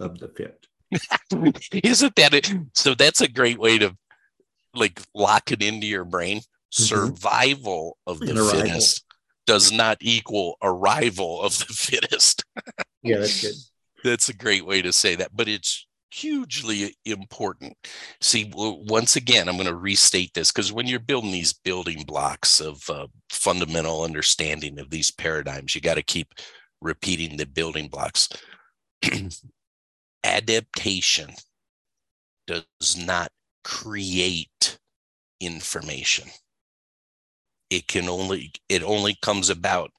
of 0.00 0.18
the 0.18 0.28
fit. 0.28 0.66
Isn't 1.84 2.16
that 2.16 2.34
it? 2.34 2.52
So 2.74 2.94
that's 2.94 3.20
a 3.20 3.28
great 3.28 3.58
way 3.58 3.78
to 3.78 3.96
like 4.74 5.00
lock 5.14 5.52
it 5.52 5.62
into 5.62 5.86
your 5.86 6.04
brain. 6.04 6.40
Mm-hmm. 6.74 6.82
Survival 6.82 7.98
of 8.06 8.18
the 8.18 8.32
arrival. 8.32 8.60
fittest 8.60 9.04
does 9.46 9.70
not 9.70 9.98
equal 10.00 10.56
arrival 10.62 11.40
of 11.42 11.58
the 11.58 11.64
fittest. 11.72 12.44
Yeah, 13.02 13.18
that's 13.18 13.42
good. 13.42 13.54
That's 14.02 14.28
a 14.28 14.34
great 14.34 14.66
way 14.66 14.82
to 14.82 14.92
say 14.92 15.14
that, 15.14 15.30
but 15.34 15.48
it's 15.48 15.86
hugely 16.10 16.96
important. 17.04 17.76
See, 18.20 18.50
once 18.54 19.16
again, 19.16 19.48
I'm 19.48 19.56
going 19.56 19.68
to 19.68 19.74
restate 19.74 20.32
this 20.34 20.52
because 20.52 20.72
when 20.72 20.86
you're 20.86 21.00
building 21.00 21.32
these 21.32 21.52
building 21.52 22.02
blocks 22.06 22.60
of 22.60 22.82
uh, 22.88 23.06
fundamental 23.30 24.02
understanding 24.02 24.78
of 24.78 24.90
these 24.90 25.10
paradigms, 25.10 25.74
you 25.74 25.80
got 25.80 25.94
to 25.94 26.02
keep 26.02 26.34
repeating 26.80 27.36
the 27.36 27.46
building 27.46 27.88
blocks. 27.88 28.28
Adaptation 30.24 31.30
does 32.46 32.96
not 32.96 33.30
create 33.62 34.78
information. 35.40 36.28
It 37.76 37.88
can 37.88 38.08
only 38.08 38.52
it 38.68 38.82
only 38.82 39.16
comes 39.20 39.50
about 39.50 39.90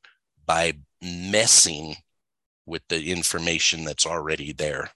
by 0.45 0.73
messing 1.01 1.95
with 2.65 2.82
the 2.89 3.11
information 3.11 3.84
that's 3.84 4.05
already 4.05 4.51
there. 4.51 4.91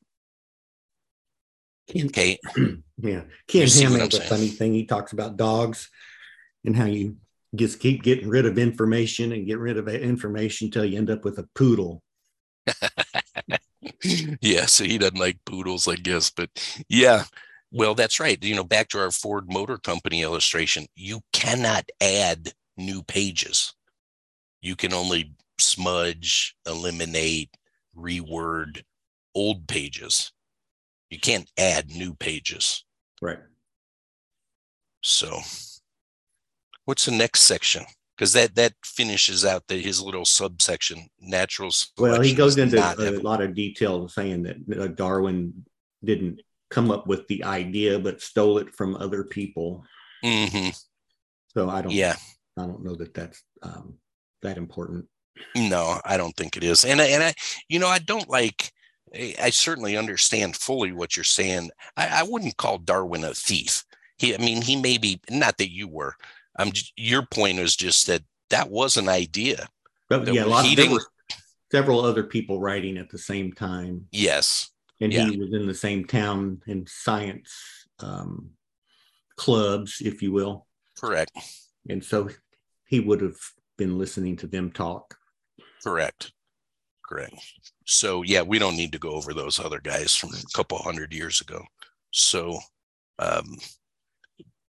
Ken, 1.88 2.08
Okay. 2.08 2.40
yeah, 2.98 3.22
Ken 3.48 3.68
Ham 3.68 3.92
has 3.94 4.14
a 4.14 4.22
funny 4.22 4.48
thing. 4.48 4.74
He 4.74 4.86
talks 4.86 5.12
about 5.12 5.38
dogs 5.38 5.90
and 6.66 6.76
how 6.76 6.86
you 6.86 7.18
just 7.56 7.80
keep 7.80 8.04
getting 8.04 8.30
rid 8.30 8.46
of 8.46 8.58
information 8.58 9.32
and 9.32 9.48
get 9.48 9.60
rid 9.60 9.78
of 9.78 9.88
information 9.88 10.68
until 10.68 10.86
you 10.86 10.98
end 10.98 11.10
up 11.10 11.26
with 11.26 11.40
a 11.40 11.48
poodle. 11.56 12.04
yeah, 14.42 14.66
so 14.66 14.84
he 14.84 14.98
doesn't 14.98 15.18
like 15.18 15.44
poodles, 15.46 15.88
I 15.88 15.96
guess. 15.96 16.30
But 16.30 16.50
yeah, 16.88 17.24
well, 17.72 17.96
that's 17.96 18.20
right. 18.20 18.42
You 18.44 18.56
know, 18.56 18.64
back 18.64 18.90
to 18.90 19.00
our 19.00 19.12
Ford 19.12 19.52
Motor 19.52 19.78
Company 19.78 20.22
illustration, 20.22 20.86
you 20.96 21.22
cannot 21.34 21.90
add 22.02 22.54
new 22.80 23.04
pages. 23.04 23.74
You 24.62 24.76
can 24.76 24.94
only 24.94 25.36
smudge, 25.60 26.56
eliminate, 26.66 27.50
reword 27.96 28.84
old 29.36 29.68
pages. 29.68 30.32
You 31.10 31.20
can't 31.20 31.50
add 31.58 31.90
new 31.92 32.14
pages. 32.16 32.84
Right. 33.22 33.40
So, 35.02 35.40
what's 36.86 37.06
the 37.06 37.12
next 37.12 37.42
section? 37.42 37.86
Because 38.18 38.34
that 38.34 38.56
that 38.56 38.74
finishes 38.84 39.46
out 39.46 39.64
the, 39.68 39.78
his 39.78 40.02
little 40.02 40.26
subsection. 40.26 41.08
Natural. 41.22 41.72
Well, 41.98 42.22
he 42.22 42.34
goes 42.34 42.58
into 42.58 42.78
a 42.78 42.96
evo- 42.96 43.24
lot 43.24 43.42
of 43.42 43.54
detail 43.56 44.10
saying 44.10 44.44
that 44.44 44.58
uh, 44.80 44.88
Darwin 44.88 45.66
didn't 46.04 46.42
come 46.70 46.92
up 46.92 47.08
with 47.08 47.28
the 47.28 47.44
idea, 47.46 47.98
but 47.98 48.22
stole 48.22 48.58
it 48.58 48.74
from 48.76 48.96
other 48.98 49.24
people. 49.24 49.86
Mhm. 50.24 50.78
So 51.54 51.70
I 51.70 51.82
don't. 51.82 51.94
Yeah. 51.94 52.16
I 52.60 52.66
don't 52.66 52.84
know 52.84 52.96
that 52.96 53.14
that's 53.14 53.42
um, 53.62 53.96
that 54.42 54.58
important. 54.58 55.06
No, 55.56 56.00
I 56.04 56.18
don't 56.18 56.36
think 56.36 56.58
it 56.58 56.64
is. 56.64 56.84
And 56.84 57.00
I, 57.02 57.06
and 57.06 57.24
I, 57.24 57.34
you 57.70 57.80
know, 57.80 57.88
I 57.88 58.00
don't 58.00 58.30
like. 58.30 58.72
I 59.16 59.50
certainly 59.50 59.98
understand 59.98 60.56
fully 60.56 60.92
what 60.92 61.16
you're 61.18 61.24
saying. 61.24 61.72
I, 61.98 62.20
I 62.20 62.24
wouldn't 62.24 62.58
call 62.58 62.78
Darwin 62.78 63.24
a 63.24 63.34
thief. 63.34 63.84
He, 64.18 64.36
I 64.36 64.38
mean, 64.38 64.62
he 64.62 64.76
may 64.76 64.98
be 65.00 65.20
not 65.32 65.58
that 65.58 65.72
you 65.72 65.88
were. 65.88 66.16
I'm. 66.58 66.72
Your 66.96 67.26
point 67.26 67.60
is 67.60 67.76
just 67.76 68.06
that 68.08 68.22
that 68.50 68.70
was 68.70 68.98
an 68.98 69.08
idea. 69.10 69.68
But 70.10 70.26
That 70.26 70.34
yeah, 70.34 70.44
a 70.44 70.48
lot 70.48 70.68
of, 70.68 70.76
there 70.76 70.92
were 70.92 71.06
several 71.72 72.02
other 72.02 72.24
people 72.24 72.60
writing 72.60 72.98
at 72.98 73.10
the 73.10 73.18
same 73.18 73.54
time, 73.54 74.08
Yes. 74.12 74.72
and 75.00 75.14
Yeah. 75.14 75.30
he 75.30 75.38
was 75.38 75.54
in 75.54 75.68
the 75.68 75.74
same 75.74 76.06
town 76.06 76.62
in 76.68 76.86
science 76.88 77.52
um, 78.00 78.50
clubs, 79.36 80.02
if 80.02 80.22
you 80.22 80.32
will, 80.32 80.66
Correct. 81.00 81.32
and 81.88 82.04
so 82.04 82.30
he 82.90 83.00
would 83.00 83.22
have 83.22 83.38
been 83.78 83.98
listening 83.98 84.36
to 84.38 84.48
them 84.48 84.72
talk. 84.72 85.16
Correct. 85.84 86.34
Correct. 87.08 87.36
So 87.86 88.24
yeah, 88.24 88.42
we 88.42 88.60
don't 88.60 88.76
need 88.76 88.92
to 88.92 89.00
go 89.00 89.12
over 89.12 89.34
those 89.34 89.60
other 89.60 89.80
guys 89.80 90.16
from 90.16 90.32
a 90.32 90.56
couple 90.56 90.78
hundred 90.80 91.14
years 91.14 91.40
ago. 91.40 91.64
So 92.12 92.60
um, 93.20 93.58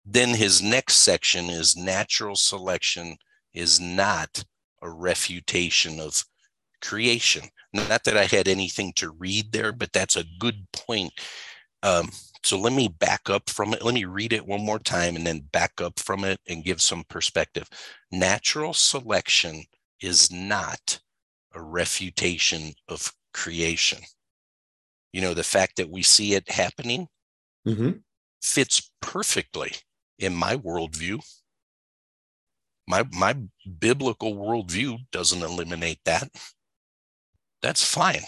then 0.05 0.31
his 0.31 0.63
next 0.63 0.97
section 0.97 1.47
is 1.47 1.77
natural 1.77 2.37
selection 2.37 3.17
is 3.55 3.81
not 3.81 4.45
a 4.83 4.91
refutation 4.91 5.99
of 5.99 6.23
creation. 6.83 7.49
Not 7.73 8.05
that 8.05 8.17
I 8.17 8.25
had 8.25 8.49
anything 8.49 8.93
to 8.97 9.11
read 9.11 9.53
there, 9.53 9.73
but 9.73 9.93
that's 9.93 10.17
a 10.17 10.25
good 10.39 10.67
point. 10.73 11.13
Um, 11.83 12.11
so 12.43 12.59
let 12.59 12.73
me 12.73 12.89
back 12.89 13.29
up 13.31 13.51
from 13.51 13.75
it. 13.75 13.83
Let 13.83 13.95
me 13.95 14.05
read 14.05 14.33
it 14.33 14.47
one 14.47 14.65
more 14.65 14.79
time 14.79 15.17
and 15.17 15.27
then 15.27 15.41
back 15.53 15.81
up 15.81 15.99
from 16.01 16.25
it 16.25 16.41
and 16.49 16.65
give 16.65 16.81
some 16.81 17.05
perspective. 17.05 17.69
Natural 18.11 18.73
selection 18.75 19.65
is 20.01 20.31
not 20.33 21.01
a 21.55 21.61
refutation 21.63 22.73
of 22.89 23.13
creation. 23.35 24.01
You 25.13 25.21
know, 25.21 25.35
the 25.35 25.43
fact 25.45 25.77
that 25.77 25.91
we 25.91 26.03
see 26.03 26.35
it 26.35 26.51
happening 26.51 27.09
Mm-hmm. 27.67 27.99
fits 28.43 28.91
perfectly 29.03 29.73
in 30.19 30.35
my 30.35 30.57
worldview. 30.57 31.21
My 32.87 33.05
my 33.13 33.37
biblical 33.79 34.35
worldview 34.35 34.99
doesn't 35.13 35.43
eliminate 35.43 36.01
that. 36.05 36.31
That's 37.63 37.85
fine. 37.85 38.23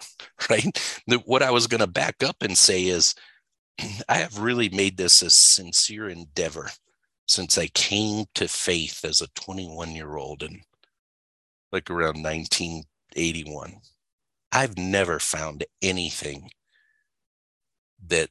Right? 0.48 1.02
What 1.26 1.42
I 1.42 1.50
was 1.50 1.66
going 1.66 1.82
to 1.82 1.86
back 1.86 2.22
up 2.22 2.36
and 2.40 2.56
say 2.56 2.86
is 2.86 3.14
I 4.08 4.16
have 4.16 4.38
really 4.38 4.68
made 4.68 4.96
this 4.96 5.22
a 5.22 5.30
sincere 5.30 6.08
endeavor 6.08 6.70
since 7.26 7.58
I 7.58 7.68
came 7.68 8.24
to 8.34 8.48
faith 8.48 9.04
as 9.04 9.20
a 9.20 9.28
21 9.28 9.92
year 9.92 10.16
old 10.16 10.42
and 10.42 10.62
like 11.72 11.90
around 11.90 12.22
1981. 12.22 13.76
I've 14.52 14.76
never 14.76 15.18
found 15.18 15.64
anything 15.80 16.50
that 18.08 18.30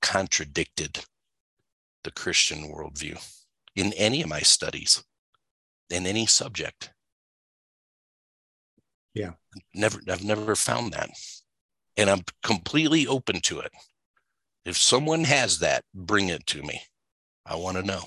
contradicted 0.00 1.04
the 2.04 2.10
Christian 2.10 2.72
worldview 2.72 3.22
in 3.76 3.92
any 3.94 4.22
of 4.22 4.28
my 4.28 4.40
studies, 4.40 5.04
in 5.90 6.06
any 6.06 6.26
subject. 6.26 6.90
Yeah. 9.14 9.32
Never, 9.74 10.00
I've 10.08 10.24
never 10.24 10.54
found 10.56 10.92
that. 10.92 11.10
And 11.96 12.08
I'm 12.08 12.22
completely 12.42 13.06
open 13.06 13.40
to 13.42 13.60
it. 13.60 13.72
If 14.64 14.76
someone 14.76 15.24
has 15.24 15.58
that, 15.58 15.84
bring 15.94 16.28
it 16.28 16.46
to 16.48 16.62
me. 16.62 16.82
I 17.44 17.56
want 17.56 17.76
to 17.76 17.82
know. 17.82 18.04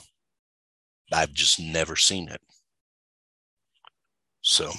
I've 1.11 1.33
just 1.33 1.59
never 1.59 1.95
seen 1.95 2.29
it. 2.29 2.41
So 4.41 4.71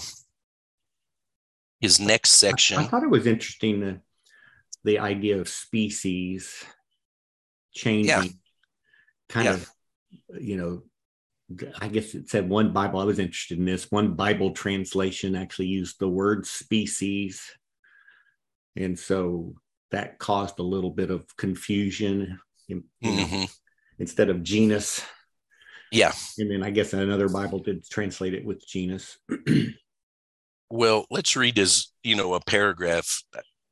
his 1.80 2.00
next 2.00 2.30
section. 2.30 2.78
I, 2.78 2.82
I 2.82 2.86
thought 2.86 3.02
it 3.02 3.10
was 3.10 3.26
interesting 3.26 3.80
the 3.80 4.00
the 4.84 4.98
idea 5.00 5.38
of 5.40 5.48
species 5.48 6.64
changing, 7.74 8.38
kind 9.28 9.44
Yeah. 9.46 9.54
of, 9.54 9.70
you 10.40 10.56
know. 10.56 10.82
I 11.80 11.88
guess 11.88 12.14
it 12.14 12.28
said 12.28 12.48
one 12.48 12.72
Bible. 12.72 12.98
I 12.98 13.04
was 13.04 13.18
interested 13.20 13.58
in 13.58 13.64
this. 13.64 13.90
One 13.90 14.14
Bible 14.14 14.50
translation 14.50 15.36
actually 15.36 15.68
used 15.68 15.98
the 16.00 16.08
word 16.08 16.44
species, 16.46 17.40
and 18.74 18.98
so 18.98 19.54
that 19.92 20.18
caused 20.18 20.58
a 20.58 20.64
little 20.64 20.90
bit 20.90 21.10
of 21.10 21.24
confusion. 21.36 22.40
in- 22.68 22.82
you 23.00 23.12
know, 23.12 23.26
Mhm. 23.26 23.56
Instead 24.00 24.28
of 24.28 24.42
genus, 24.42 25.00
Yeah. 25.92 26.12
and 26.36 26.50
then 26.50 26.64
I 26.64 26.70
guess 26.70 26.92
another 26.92 27.28
Bible 27.28 27.60
did 27.60 27.88
translate 27.88 28.34
it 28.34 28.44
with 28.44 28.66
genus. 28.66 29.18
Well, 30.68 31.06
let's 31.12 31.36
read 31.36 31.56
his, 31.56 31.92
you 32.02 32.16
know, 32.16 32.34
a 32.34 32.40
paragraph, 32.40 33.22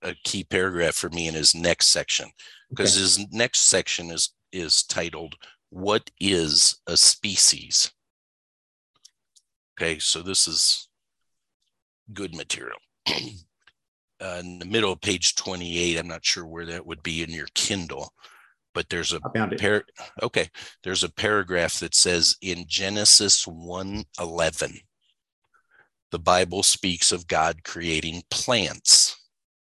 a 0.00 0.14
key 0.22 0.44
paragraph 0.44 0.94
for 0.94 1.10
me 1.10 1.26
in 1.26 1.34
his 1.34 1.52
next 1.52 1.88
section, 1.88 2.30
because 2.70 2.92
Okay. 2.92 3.00
his 3.02 3.32
next 3.32 3.62
section 3.62 4.12
is 4.12 4.30
is 4.52 4.84
titled 4.84 5.34
"What 5.74 6.10
is 6.20 6.80
a 6.86 6.96
species?" 6.96 7.90
Okay, 9.76 9.98
so 9.98 10.22
this 10.22 10.46
is 10.46 10.88
good 12.12 12.32
material. 12.34 12.78
uh, 13.08 14.38
in 14.40 14.60
the 14.60 14.66
middle 14.66 14.92
of 14.92 15.00
page 15.00 15.34
28, 15.34 15.98
I'm 15.98 16.06
not 16.06 16.24
sure 16.24 16.46
where 16.46 16.66
that 16.66 16.86
would 16.86 17.02
be 17.02 17.24
in 17.24 17.30
your 17.30 17.48
Kindle, 17.54 18.12
but 18.72 18.88
there's 18.88 19.12
a 19.12 19.20
I 19.24 19.36
found 19.36 19.52
it. 19.54 19.60
par- 19.60 19.84
okay, 20.22 20.48
there's 20.84 21.02
a 21.02 21.12
paragraph 21.12 21.80
that 21.80 21.96
says 21.96 22.36
in 22.40 22.66
Genesis 22.68 23.44
1:11 23.44 24.78
the 26.12 26.18
Bible 26.20 26.62
speaks 26.62 27.10
of 27.10 27.26
God 27.26 27.64
creating 27.64 28.22
plants. 28.30 29.16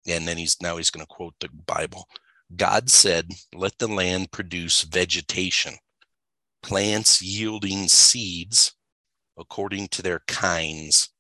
And 0.07 0.29
then 0.29 0.37
he's 0.37 0.61
now 0.61 0.77
he's 0.77 0.91
going 0.91 1.07
to 1.07 1.15
quote 1.15 1.35
the 1.41 1.49
Bible. 1.67 2.07
God 2.55 2.91
said, 2.91 3.31
"Let 3.55 3.79
the 3.79 3.89
land 3.89 4.33
produce 4.33 4.83
vegetation, 4.83 5.79
plants 6.63 7.23
yielding 7.23 7.89
seeds 7.89 8.73
according 9.37 9.89
to 9.89 10.03
their 10.03 10.21
kinds, 10.21 11.11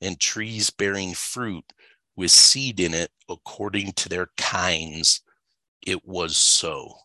and 0.00 0.20
trees 0.20 0.70
bearing 0.70 1.14
fruit 1.14 1.72
with 2.16 2.30
seed 2.30 2.78
in 2.78 2.94
it 2.94 3.12
according 3.28 3.92
to 3.92 4.08
their 4.08 4.28
kinds." 4.36 5.20
It 5.82 6.04
was 6.06 6.36
so. 6.36 7.00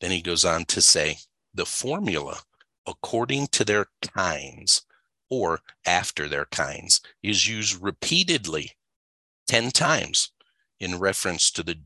Then 0.00 0.10
he 0.10 0.22
goes 0.22 0.44
on 0.44 0.64
to 0.66 0.80
say, 0.80 1.18
the 1.52 1.66
formula 1.66 2.42
according 2.86 3.48
to 3.48 3.64
their 3.64 3.86
kinds 4.00 4.82
or 5.28 5.62
after 5.84 6.28
their 6.28 6.46
kinds 6.46 7.00
is 7.22 7.46
used 7.46 7.74
repeatedly 7.74 8.72
10 9.46 9.70
times 9.70 10.30
in 10.78 10.98
reference 10.98 11.50
to 11.50 11.62
the 11.62 11.78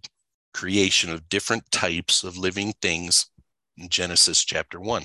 creation 0.53 1.11
of 1.11 1.29
different 1.29 1.71
types 1.71 2.23
of 2.23 2.39
living 2.39 2.73
things 2.81 3.27
in 3.77 3.89
Genesis 3.89 4.45
chapter 4.45 4.81
1. 4.81 5.05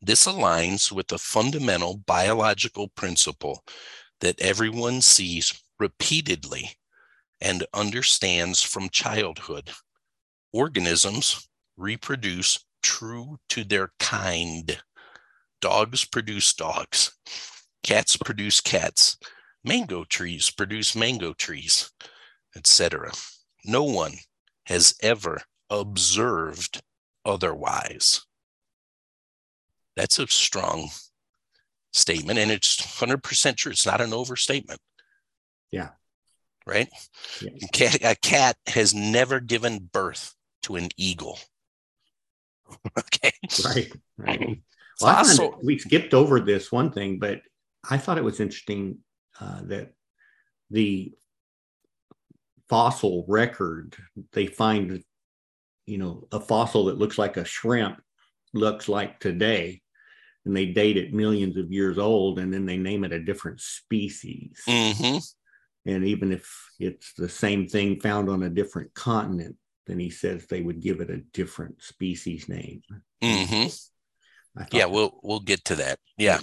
This 0.00 0.26
aligns 0.26 0.92
with 0.92 1.08
the 1.08 1.18
fundamental 1.18 1.96
biological 1.96 2.88
principle 2.88 3.64
that 4.20 4.40
everyone 4.40 5.00
sees 5.00 5.62
repeatedly 5.78 6.70
and 7.40 7.66
understands 7.72 8.62
from 8.62 8.88
childhood. 8.88 9.70
Organisms 10.52 11.48
reproduce 11.76 12.64
true 12.82 13.38
to 13.48 13.64
their 13.64 13.92
kind. 13.98 14.82
Dogs 15.60 16.04
produce 16.04 16.52
dogs. 16.54 17.16
Cats 17.82 18.16
produce 18.16 18.60
cats. 18.60 19.18
Mango 19.64 20.04
trees 20.04 20.50
produce 20.50 20.94
mango 20.94 21.32
trees, 21.32 21.90
etc. 22.56 23.12
No 23.64 23.82
one 23.82 24.14
has 24.66 24.94
ever 25.02 25.40
observed 25.70 26.82
otherwise. 27.24 28.22
That's 29.96 30.18
a 30.18 30.26
strong 30.26 30.88
statement, 31.92 32.38
and 32.38 32.50
it's 32.50 32.76
100% 32.80 33.56
true. 33.56 33.72
It's 33.72 33.86
not 33.86 34.00
an 34.00 34.12
overstatement. 34.12 34.80
Yeah. 35.70 35.90
Right? 36.66 36.88
Cat, 37.72 38.02
a 38.02 38.16
cat 38.16 38.56
has 38.66 38.94
never 38.94 39.38
given 39.38 39.90
birth 39.92 40.34
to 40.62 40.76
an 40.76 40.88
eagle. 40.96 41.38
okay. 42.98 43.32
Right. 43.64 43.92
Right. 44.16 44.62
Well, 45.00 45.24
I 45.24 45.50
we 45.62 45.78
skipped 45.78 46.14
over 46.14 46.40
this 46.40 46.70
one 46.70 46.90
thing, 46.90 47.18
but 47.18 47.40
I 47.88 47.98
thought 47.98 48.18
it 48.18 48.24
was 48.24 48.40
interesting 48.40 48.98
uh, 49.40 49.60
that 49.64 49.92
the 50.70 51.12
fossil 52.68 53.24
record 53.28 53.96
they 54.32 54.46
find, 54.46 55.02
you 55.86 55.98
know, 55.98 56.26
a 56.32 56.40
fossil 56.40 56.86
that 56.86 56.98
looks 56.98 57.18
like 57.18 57.36
a 57.36 57.44
shrimp 57.44 58.00
looks 58.52 58.88
like 58.88 59.20
today, 59.20 59.80
and 60.44 60.56
they 60.56 60.66
date 60.66 60.96
it 60.96 61.12
millions 61.12 61.56
of 61.56 61.72
years 61.72 61.98
old, 61.98 62.38
and 62.38 62.52
then 62.52 62.66
they 62.66 62.76
name 62.76 63.04
it 63.04 63.12
a 63.12 63.18
different 63.18 63.60
species. 63.60 64.62
hmm 64.66 65.18
And 65.86 66.04
even 66.04 66.32
if 66.32 66.50
it's 66.78 67.12
the 67.14 67.28
same 67.28 67.66
thing 67.68 68.00
found 68.00 68.30
on 68.30 68.42
a 68.42 68.50
different 68.50 68.94
continent, 68.94 69.56
then 69.86 69.98
he 69.98 70.10
says 70.10 70.46
they 70.46 70.62
would 70.62 70.80
give 70.80 71.00
it 71.00 71.10
a 71.10 71.18
different 71.32 71.82
species 71.82 72.48
name. 72.48 72.82
hmm 73.22 73.66
thought 74.64 74.72
Yeah, 74.72 74.86
we'll 74.86 75.18
we'll 75.22 75.40
get 75.40 75.64
to 75.66 75.76
that. 75.76 75.98
Yeah. 76.16 76.40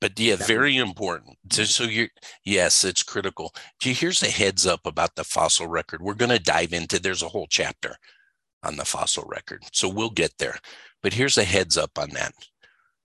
But 0.00 0.18
yeah, 0.18 0.34
very 0.34 0.76
important. 0.78 1.38
So, 1.52 1.62
so 1.62 1.84
you're 1.84 2.08
yes, 2.44 2.84
it's 2.84 3.04
critical. 3.04 3.54
Gee, 3.78 3.92
Here's 3.92 4.22
a 4.22 4.30
heads 4.30 4.66
up 4.66 4.84
about 4.84 5.14
the 5.14 5.22
fossil 5.22 5.68
record. 5.68 6.02
We're 6.02 6.14
going 6.14 6.32
to 6.32 6.40
dive 6.40 6.72
into. 6.72 6.98
There's 6.98 7.22
a 7.22 7.28
whole 7.28 7.46
chapter 7.48 7.96
on 8.62 8.76
the 8.76 8.84
fossil 8.84 9.24
record, 9.26 9.64
so 9.72 9.88
we'll 9.88 10.10
get 10.10 10.38
there. 10.38 10.58
But 11.02 11.14
here's 11.14 11.38
a 11.38 11.44
heads 11.44 11.76
up 11.76 11.98
on 11.98 12.10
that. 12.10 12.34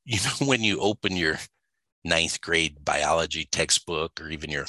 You 0.09 0.19
know, 0.23 0.47
when 0.47 0.63
you 0.63 0.79
open 0.79 1.17
your 1.17 1.37
ninth 2.05 2.39
grade 2.39 2.85
biology 2.85 3.45
textbook 3.51 4.21
or 4.21 4.29
even 4.29 4.49
your 4.49 4.67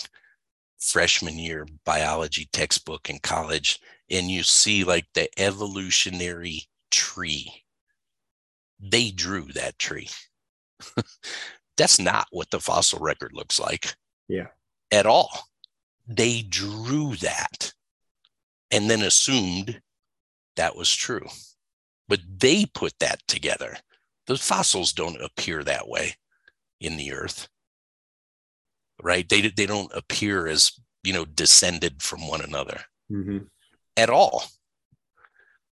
freshman 0.81 1.39
year 1.39 1.65
biology 1.85 2.49
textbook 2.53 3.09
in 3.09 3.21
college, 3.21 3.79
and 4.11 4.29
you 4.29 4.43
see 4.43 4.83
like 4.83 5.07
the 5.15 5.29
evolutionary 5.41 6.63
tree, 6.91 7.53
they 8.81 9.13
drew 9.13 9.45
that 9.55 9.79
tree. 9.79 10.09
That's 11.77 12.01
not 12.01 12.27
what 12.33 12.51
the 12.51 12.59
fossil 12.59 12.99
record 12.99 13.33
looks 13.33 13.61
like. 13.61 13.95
Yeah. 14.27 14.49
At 14.91 15.07
all. 15.07 15.31
They 16.09 16.43
drew 16.43 17.15
that 17.17 17.73
and 18.71 18.91
then 18.91 19.03
assumed 19.03 19.81
that 20.59 20.77
was 20.77 20.95
true. 20.95 21.27
But 22.09 22.21
they 22.39 22.67
put 22.67 22.93
that 23.01 23.27
together. 23.27 23.77
Those 24.27 24.43
fossils 24.47 24.93
don't 24.93 25.21
appear 25.23 25.65
that 25.65 25.89
way 25.89 26.15
in 26.81 26.97
the 26.97 27.13
earth. 27.13 27.49
Right? 29.03 29.29
They 29.29 29.41
they 29.49 29.67
don't 29.67 29.91
appear 29.95 30.47
as, 30.47 30.73
you 31.03 31.13
know, 31.13 31.25
descended 31.25 32.03
from 32.03 32.29
one 32.29 32.43
another 32.43 32.83
Mhm. 33.11 33.49
at 33.97 34.11
all. 34.11 34.45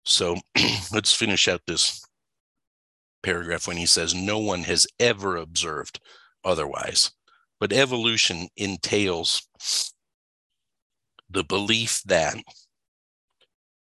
So 0.03 0.37
let's 0.91 1.13
finish 1.13 1.47
out 1.47 1.61
this 1.67 2.03
paragraph 3.23 3.67
when 3.67 3.77
he 3.77 3.85
says, 3.85 4.13
No 4.15 4.39
one 4.39 4.63
has 4.63 4.87
ever 4.99 5.37
observed 5.37 5.99
otherwise. 6.43 7.11
But 7.59 7.71
evolution 7.71 8.49
entails 8.57 9.47
the 11.29 11.43
belief 11.43 12.01
that 12.05 12.35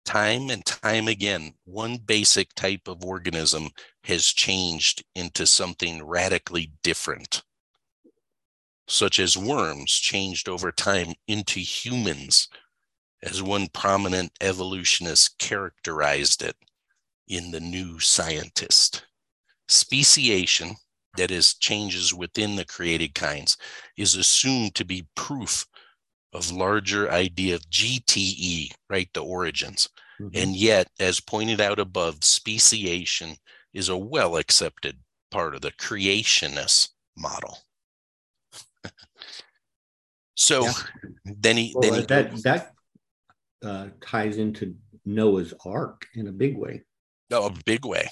time 0.05 0.49
and 0.49 0.65
time 0.65 1.07
again, 1.07 1.53
one 1.65 1.97
basic 1.97 2.53
type 2.53 2.87
of 2.87 3.05
organism 3.05 3.69
has 4.03 4.27
changed 4.27 5.03
into 5.15 5.47
something 5.47 6.03
radically 6.03 6.71
different, 6.83 7.43
such 8.87 9.19
as 9.19 9.37
worms 9.37 9.91
changed 9.91 10.49
over 10.49 10.71
time 10.71 11.13
into 11.27 11.59
humans 11.59 12.49
as 13.23 13.41
one 13.41 13.67
prominent 13.67 14.31
evolutionist 14.41 15.37
characterized 15.39 16.41
it 16.41 16.55
in 17.27 17.51
The 17.51 17.61
New 17.61 17.99
Scientist. 17.99 19.05
Speciation, 19.69 20.75
that 21.15 21.31
is, 21.31 21.53
changes 21.53 22.13
within 22.13 22.57
the 22.57 22.65
created 22.65 23.15
kinds, 23.15 23.57
is 23.97 24.15
assumed 24.15 24.75
to 24.75 24.83
be 24.83 25.07
proof 25.15 25.65
of 26.33 26.51
larger 26.51 27.11
idea 27.11 27.55
of 27.55 27.69
GTE, 27.69 28.71
right? 28.89 29.09
The 29.13 29.23
origins. 29.23 29.87
Mhm. 30.19 30.31
And 30.33 30.55
yet, 30.55 30.89
as 30.99 31.19
pointed 31.19 31.61
out 31.61 31.79
above, 31.79 32.23
speciation 32.23 33.37
is 33.73 33.89
a 33.89 33.97
well 33.97 34.37
accepted 34.37 34.99
part 35.31 35.55
of 35.55 35.61
the 35.61 35.71
creationist 35.71 36.89
model. 37.17 37.59
so 40.35 40.63
Yeah. 40.63 40.73
then 41.25 41.57
he, 41.57 41.73
Well, 41.75 41.81
then 41.91 41.99
he 42.01 42.05
that 42.07 42.43
that 42.43 42.73
uh, 43.63 43.89
ties 44.01 44.37
into 44.37 44.75
Noah's 45.05 45.53
Ark 45.65 46.05
in 46.15 46.27
a 46.27 46.31
big 46.31 46.57
way 46.57 46.83
oh, 47.31 47.47
a 47.47 47.53
big 47.65 47.85
way. 47.85 48.09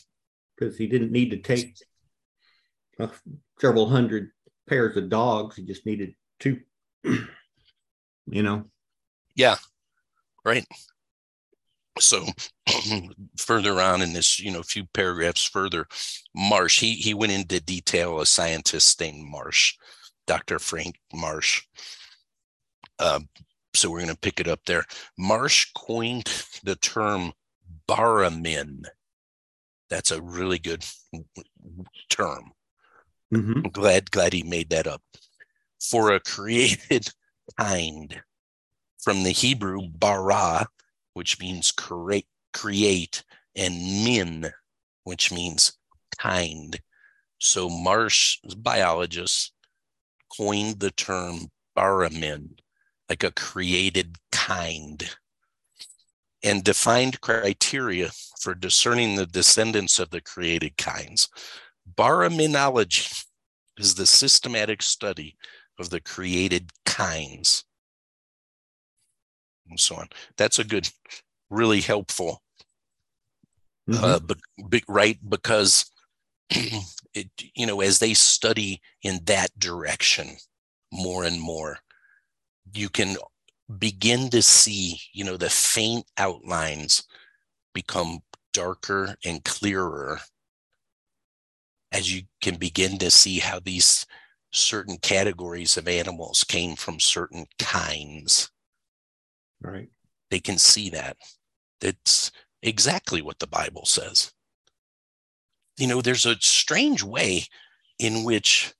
because 0.58 0.78
he 0.78 0.88
didn't 0.88 1.12
need 1.12 1.32
to 1.32 1.38
take 1.38 1.76
uh, 3.00 3.08
several 3.60 3.90
hundred 3.90 4.32
pairs 4.68 4.96
of 4.98 5.10
dogs. 5.10 5.56
He 5.56 5.64
just 5.64 5.86
needed 5.86 6.16
two. 6.40 6.60
you 8.28 8.44
know. 8.44 8.66
Yeah. 9.36 9.56
Right 10.44 10.66
so 12.00 12.26
further 13.38 13.80
on 13.82 14.02
in 14.02 14.14
this 14.14 14.40
you 14.40 14.52
know 14.52 14.60
a 14.60 14.64
few 14.64 14.86
paragraphs 14.94 15.46
further 15.46 15.86
marsh 16.34 16.80
he 16.80 16.94
he 16.94 17.14
went 17.14 17.32
into 17.32 17.60
detail 17.60 18.20
a 18.20 18.26
scientist 18.26 19.00
named 19.00 19.24
marsh 19.30 19.76
dr 20.26 20.58
frank 20.60 20.96
marsh 21.14 21.64
um, 23.00 23.28
so 23.74 23.90
we're 23.90 24.00
going 24.00 24.10
to 24.10 24.18
pick 24.18 24.40
it 24.40 24.48
up 24.48 24.60
there 24.66 24.86
marsh 25.18 25.68
coined 25.76 26.46
the 26.64 26.76
term 26.78 27.34
baramin 27.88 28.84
that's 29.90 30.12
a 30.12 30.22
really 30.22 30.60
good 30.60 30.86
term 32.10 32.52
Mhm. 33.34 33.64
I'm 33.64 33.72
glad 33.72 34.12
glad 34.12 34.34
he 34.34 34.44
made 34.44 34.70
that 34.72 34.88
up 34.88 35.02
for 35.80 36.12
a 36.12 36.20
created 36.20 37.08
kind 37.58 38.22
from 38.99 39.24
the 39.24 39.32
Hebrew 39.32 39.82
bara, 39.89 40.68
which 41.14 41.39
means 41.39 41.72
create, 41.72 42.28
create, 42.54 43.24
and 43.56 43.76
min, 44.04 44.52
which 45.04 45.32
means 45.32 45.74
kind. 46.18 46.80
So 47.39 47.70
Marsh 47.70 48.38
biologists 48.58 49.52
coined 50.38 50.80
the 50.80 50.91
term 50.91 51.49
baramin, 51.78 52.60
like 53.10 53.24
a 53.24 53.32
created 53.32 54.18
kind. 54.32 55.10
and 56.43 56.64
defined 56.64 57.22
criteria 57.22 58.10
for 58.39 58.56
discerning 58.56 59.16
the 59.16 59.26
descendants 59.26 59.99
of 59.99 60.10
the 60.10 60.22
created 60.22 60.78
kinds. 60.78 61.30
Baraminology 61.95 63.24
is 63.78 63.95
the 63.95 64.06
systematic 64.06 64.82
study 64.82 65.38
of 65.82 65.90
the 65.90 66.00
created 66.00 66.72
kinds. 66.86 67.66
And 69.70 69.80
so 69.80 69.96
on. 69.96 70.08
That's 70.38 70.60
a 70.60 70.64
good, 70.64 70.88
really 71.50 71.82
helpful, 71.82 72.42
mm-hmm. 73.90 74.04
uh, 74.04 74.20
but, 74.20 74.38
but, 74.70 74.84
right? 74.88 75.18
Because, 75.28 75.92
it, 76.50 77.30
you 77.56 77.66
know, 77.66 77.82
as 77.82 78.00
they 78.00 78.14
study 78.14 78.82
in 79.04 79.20
that 79.26 79.50
direction 79.58 80.38
more 80.94 81.24
and 81.24 81.40
more, 81.40 81.80
you 82.74 82.90
can 82.90 83.18
begin 83.80 84.30
to 84.30 84.42
see, 84.42 85.00
you 85.14 85.24
know, 85.24 85.38
the 85.38 85.50
faint 85.50 86.06
outlines 86.18 87.04
become 87.74 88.20
darker 88.54 89.16
and 89.26 89.44
clearer 89.44 90.20
as 91.92 92.14
you 92.14 92.24
can 92.42 92.56
begin 92.56 92.98
to 92.98 93.12
see 93.12 93.40
how 93.40 93.60
these 93.60 94.06
certain 94.52 94.97
categories 94.97 95.78
of 95.78 95.88
animals 95.88 96.43
came 96.43 96.76
from 96.76 96.99
certain 96.99 97.45
kinds. 97.58 98.52
Right. 99.62 99.89
They 100.30 100.39
can 100.39 100.58
see 100.58 100.89
that. 100.89 101.18
That's 101.80 102.32
exactly 102.62 103.22
what 103.22 103.39
the 103.39 103.47
Bible 103.47 103.86
says. 103.86 104.32
You 105.78 105.88
know, 105.88 106.02
there's 106.02 106.26
a 106.26 106.36
strange 106.39 107.04
way 107.04 107.45
in 107.97 108.24
which 108.24 108.74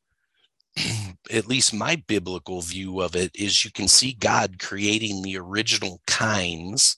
at 1.32 1.48
least 1.48 1.74
my 1.74 1.96
biblical 2.08 2.62
view 2.62 3.02
of 3.02 3.16
it 3.16 3.32
is 3.36 3.64
you 3.64 3.72
can 3.72 3.88
see 3.88 4.14
God 4.14 4.60
creating 4.60 5.22
the 5.22 5.38
original 5.38 6.02
kinds, 6.08 6.98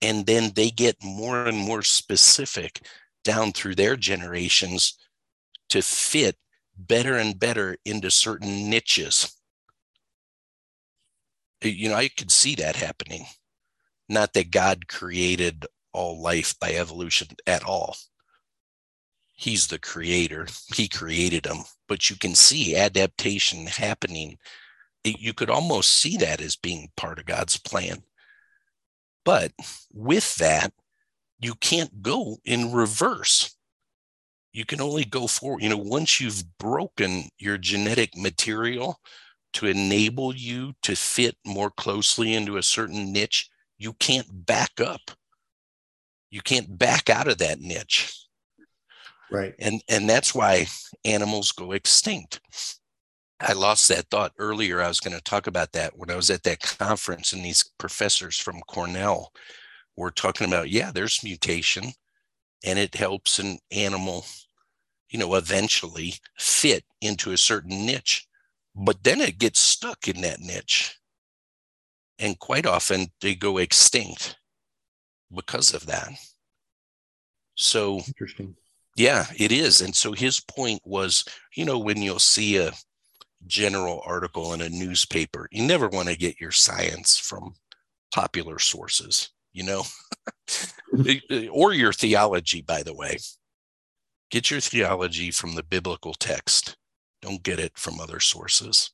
and 0.00 0.26
then 0.26 0.52
they 0.54 0.70
get 0.70 0.96
more 1.02 1.46
and 1.46 1.56
more 1.56 1.82
specific 1.82 2.84
down 3.24 3.52
through 3.52 3.76
their 3.76 3.96
generations 3.96 4.98
to 5.68 5.80
fit 5.82 6.36
better 6.76 7.16
and 7.16 7.38
better 7.38 7.76
into 7.84 8.10
certain 8.10 8.68
niches. 8.68 9.36
Uh, 11.64 11.68
you 11.68 11.88
know, 11.88 11.96
I 11.96 12.08
could 12.08 12.30
see 12.30 12.54
that 12.56 12.76
happening. 12.76 13.26
Not 14.08 14.32
that 14.34 14.50
God 14.50 14.88
created 14.88 15.66
all 15.92 16.20
life 16.20 16.58
by 16.58 16.72
evolution 16.74 17.28
at 17.46 17.64
all. 17.64 17.96
He's 19.32 19.66
the 19.68 19.78
creator, 19.78 20.46
He 20.74 20.88
created 20.88 21.44
them 21.44 21.64
but 21.92 22.08
you 22.08 22.16
can 22.16 22.34
see 22.34 22.74
adaptation 22.74 23.66
happening. 23.66 24.38
You 25.04 25.34
could 25.34 25.50
almost 25.50 25.90
see 25.90 26.16
that 26.16 26.40
as 26.40 26.56
being 26.56 26.88
part 26.96 27.18
of 27.18 27.26
God's 27.26 27.58
plan. 27.58 28.02
But 29.26 29.52
with 29.92 30.36
that, 30.36 30.72
you 31.38 31.54
can't 31.54 32.00
go 32.00 32.38
in 32.46 32.72
reverse. 32.72 33.54
You 34.52 34.64
can 34.64 34.80
only 34.80 35.04
go 35.04 35.26
forward. 35.26 35.62
You 35.62 35.70
know, 35.70 35.76
once 35.78 36.20
you've 36.20 36.44
broken 36.58 37.28
your 37.38 37.58
genetic 37.58 38.16
material 38.16 38.98
to 39.54 39.66
enable 39.66 40.34
you 40.34 40.74
to 40.82 40.94
fit 40.94 41.36
more 41.44 41.70
closely 41.70 42.34
into 42.34 42.56
a 42.56 42.62
certain 42.62 43.12
niche, 43.12 43.48
you 43.78 43.94
can't 43.94 44.46
back 44.46 44.80
up. 44.80 45.10
You 46.30 46.40
can't 46.40 46.78
back 46.78 47.10
out 47.10 47.28
of 47.28 47.38
that 47.38 47.60
niche. 47.60 48.14
Right. 49.30 49.54
And 49.58 49.82
and 49.88 50.08
that's 50.08 50.34
why 50.34 50.66
animals 51.04 51.52
go 51.52 51.72
extinct. 51.72 52.40
I 53.40 53.54
lost 53.54 53.88
that 53.88 54.08
thought 54.10 54.32
earlier. 54.38 54.80
I 54.80 54.88
was 54.88 55.00
going 55.00 55.16
to 55.16 55.22
talk 55.22 55.46
about 55.46 55.72
that 55.72 55.96
when 55.96 56.10
I 56.10 56.16
was 56.16 56.30
at 56.30 56.44
that 56.44 56.60
conference, 56.60 57.32
and 57.32 57.44
these 57.44 57.70
professors 57.78 58.38
from 58.38 58.60
Cornell 58.68 59.32
were 59.96 60.12
talking 60.12 60.46
about, 60.46 60.70
yeah, 60.70 60.92
there's 60.92 61.24
mutation, 61.24 61.92
and 62.64 62.78
it 62.78 62.94
helps 62.94 63.38
an 63.38 63.58
animal, 63.72 64.24
you 65.12 65.18
know, 65.18 65.34
eventually 65.34 66.14
fit 66.38 66.84
into 67.00 67.32
a 67.32 67.36
certain 67.36 67.86
niche, 67.86 68.26
but 68.74 69.04
then 69.04 69.20
it 69.20 69.38
gets 69.38 69.60
stuck 69.60 70.08
in 70.08 70.22
that 70.22 70.40
niche, 70.40 70.98
and 72.18 72.38
quite 72.38 72.66
often 72.66 73.08
they 73.20 73.34
go 73.34 73.58
extinct 73.58 74.36
because 75.34 75.74
of 75.74 75.86
that. 75.86 76.10
So 77.54 78.00
interesting. 78.08 78.56
Yeah, 78.96 79.26
it 79.36 79.52
is. 79.52 79.80
And 79.80 79.94
so 79.94 80.12
his 80.12 80.40
point 80.40 80.80
was, 80.84 81.24
you 81.54 81.64
know, 81.64 81.78
when 81.78 82.00
you'll 82.02 82.18
see 82.18 82.58
a 82.58 82.72
general 83.46 84.02
article 84.04 84.52
in 84.54 84.60
a 84.60 84.68
newspaper, 84.68 85.48
you 85.50 85.66
never 85.66 85.88
want 85.88 86.08
to 86.08 86.16
get 86.16 86.40
your 86.40 86.50
science 86.50 87.18
from 87.18 87.54
popular 88.14 88.58
sources, 88.58 89.30
you 89.52 89.62
know, 89.62 89.82
or 91.50 91.72
your 91.72 91.92
theology, 91.92 92.60
by 92.60 92.82
the 92.82 92.94
way. 92.94 93.18
Get 94.32 94.50
your 94.50 94.60
theology 94.60 95.30
from 95.30 95.54
the 95.54 95.62
biblical 95.62 96.14
text. 96.14 96.76
Don't 97.20 97.42
get 97.42 97.60
it 97.60 97.78
from 97.78 98.00
other 98.00 98.18
sources. 98.18 98.90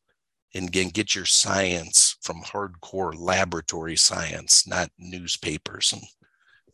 And 0.52 0.68
again, 0.68 0.88
get 0.88 1.14
your 1.14 1.26
science 1.26 2.16
from 2.20 2.42
hardcore 2.42 3.14
laboratory 3.16 3.96
science, 3.96 4.66
not 4.66 4.90
newspapers 4.98 5.92
and 5.92 6.02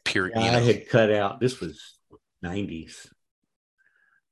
period. 0.04 0.32
Yeah, 0.36 0.46
you 0.46 0.50
know. 0.52 0.58
I 0.58 0.60
had 0.62 0.88
cut 0.88 1.12
out, 1.12 1.40
this 1.40 1.60
was 1.60 1.98
90s 2.42 3.06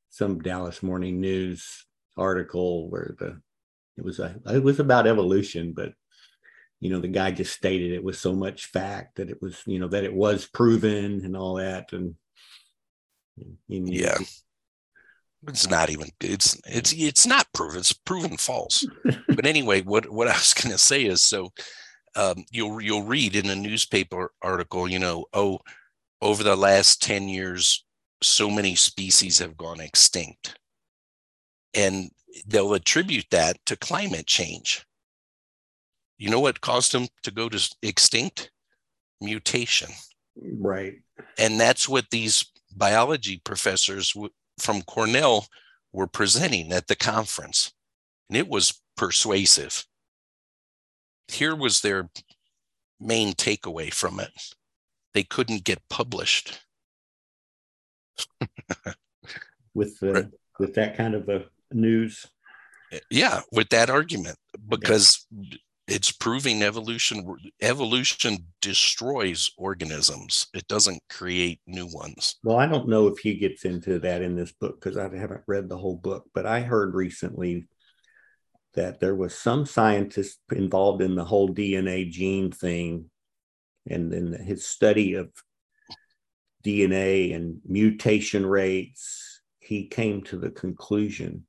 some 0.09 0.41
Dallas 0.41 0.83
Morning 0.83 1.21
News 1.21 1.87
article 2.17 2.91
where 2.91 3.15
the 3.19 3.41
it 3.97 4.05
was 4.05 4.19
a 4.19 4.37
it 4.47 4.63
was 4.63 4.81
about 4.81 5.07
evolution, 5.07 5.75
but 5.75 5.93
you 6.81 6.91
know 6.91 7.01
the 7.01 7.09
guy 7.09 7.31
just 7.31 7.55
stated 7.55 7.93
it 7.93 8.05
was 8.05 8.19
so 8.19 8.35
much 8.35 8.67
fact 8.67 9.17
that 9.17 9.31
it 9.31 9.41
was 9.41 9.63
you 9.67 9.79
know 9.79 9.89
that 9.89 10.05
it 10.05 10.15
was 10.15 10.47
proven 10.47 11.23
and 11.25 11.37
all 11.37 11.55
that 11.57 11.93
and, 11.93 12.15
yeah 13.69 14.19
it's 15.49 15.69
not 15.69 15.91
even 15.91 16.09
it's 16.21 16.61
it's 16.67 16.93
it's 16.93 17.27
not 17.27 17.47
proven 17.53 17.79
it's 17.79 17.93
proven 17.93 18.37
false 18.37 18.87
but 19.29 19.47
anyway 19.47 19.83
what 19.83 20.09
what 20.11 20.29
i 20.29 20.33
was 20.33 20.55
going 20.63 20.73
to 20.73 20.79
say 20.79 21.05
is 21.05 21.23
so 21.23 21.51
um, 22.15 22.45
you'll 22.51 22.81
you'll 22.83 23.05
read 23.05 23.35
in 23.35 23.49
a 23.49 23.57
newspaper 23.57 24.33
article 24.43 24.87
you 24.87 24.99
know 24.99 25.25
oh 25.33 25.59
over 26.21 26.43
the 26.43 26.55
last 26.55 27.03
10 27.03 27.29
years 27.29 27.85
so 28.23 28.51
many 28.51 28.75
species 28.75 29.39
have 29.39 29.57
gone 29.57 29.81
extinct. 29.81 30.57
And 31.75 32.11
they'll 32.47 32.75
attribute 32.75 33.27
that 33.31 33.59
to 33.67 33.77
climate 33.77 34.27
change. 34.27 34.85
You 36.19 36.31
know 36.31 36.41
what 36.41 36.61
caused 36.61 36.93
them 36.93 37.09
to 37.25 37.31
go 37.31 37.49
to 37.49 37.77
extinct? 37.83 38.51
Mutation. 39.21 39.91
Right. 40.37 40.95
And 41.39 41.61
that's 41.61 41.89
what 41.89 42.07
these 42.11 42.45
biology 42.77 43.41
professors 43.45 44.15
from 44.59 44.83
Cornell 44.83 45.47
were 45.93 46.07
presenting 46.07 46.73
at 46.73 46.87
the 46.87 46.97
conference. 46.97 47.73
And 48.29 48.37
it 48.37 48.49
was 48.49 48.81
persuasive. 48.97 49.87
Here 51.29 51.55
was 51.55 51.81
their 51.81 52.11
main 53.01 53.33
takeaway 53.33 53.93
from 53.93 54.21
it 54.21 54.31
they 55.15 55.23
couldn't 55.23 55.65
get 55.65 55.89
published 55.89 56.61
with 59.75 59.99
the 60.01 60.13
right. 60.13 60.29
with 60.59 60.75
that 60.75 60.97
kind 60.97 61.15
of 61.15 61.29
a 61.29 61.45
news. 61.73 62.27
Yeah, 63.11 63.41
with 63.51 63.71
that 63.71 63.89
argument, 63.89 64.37
because 64.69 65.27
yeah. 65.31 65.57
It's 65.93 66.11
proving 66.11 66.63
evolution 66.63 67.37
evolution 67.61 68.39
destroys 68.61 69.51
organisms. 69.59 70.47
It 70.55 70.67
doesn't 70.67 71.03
create 71.11 71.61
new 71.67 71.87
ones. 71.87 72.37
Well, 72.43 72.57
I 72.57 72.67
don't 72.67 72.89
know 72.89 73.09
if 73.09 73.19
he 73.19 73.35
gets 73.35 73.65
into 73.65 73.99
that 73.99 74.23
in 74.23 74.35
this 74.35 74.53
book 74.53 74.81
because 74.81 74.97
I 74.97 75.03
haven't 75.15 75.43
read 75.47 75.69
the 75.69 75.77
whole 75.77 75.97
book, 75.97 76.25
but 76.35 76.47
I 76.47 76.61
heard 76.61 76.95
recently 76.95 77.67
that 78.75 79.01
there 79.01 79.15
was 79.15 79.35
some 79.35 79.67
scientist 79.67 80.39
involved 80.51 81.03
in 81.03 81.15
the 81.15 81.27
whole 81.27 81.51
DNA 81.51 82.11
gene 82.11 82.51
thing 82.51 83.11
and 83.87 84.11
then 84.11 84.33
his 84.33 84.67
study 84.67 85.15
of 85.15 85.31
DNA 86.65 87.35
and 87.35 87.61
mutation 87.67 88.47
rates, 88.47 89.43
he 89.59 89.89
came 89.89 90.23
to 90.23 90.39
the 90.39 90.51
conclusion 90.51 91.47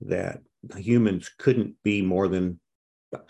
that 0.00 0.40
humans 0.76 1.30
couldn't 1.38 1.74
be 1.82 2.00
more 2.02 2.28
than, 2.28 2.60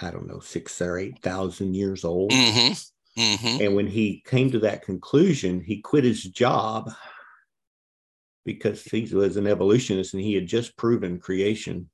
I 0.01 0.11
don't 0.11 0.27
know, 0.27 0.41
six 0.41 0.81
or 0.81 0.99
8,000 0.99 1.75
years 1.75 2.05
old. 2.05 2.31
Mm-hmm. 2.31 3.21
Mm-hmm. 3.21 3.63
And 3.63 3.77
when 3.77 3.87
he 3.87 4.23
came 4.27 4.51
to 4.53 4.61
that 4.61 4.83
conclusion, 4.83 5.61
he 5.61 5.81
quit 5.81 6.05
his 6.05 6.23
job 6.23 6.91
because 8.45 8.83
he 8.85 9.03
was 9.13 9.37
an 9.37 9.47
evolutionist 9.47 10.15
and 10.15 10.23
he 10.23 10.35
had 10.35 10.47
just 10.47 10.77
proven 10.77 11.19
creation. 11.19 11.91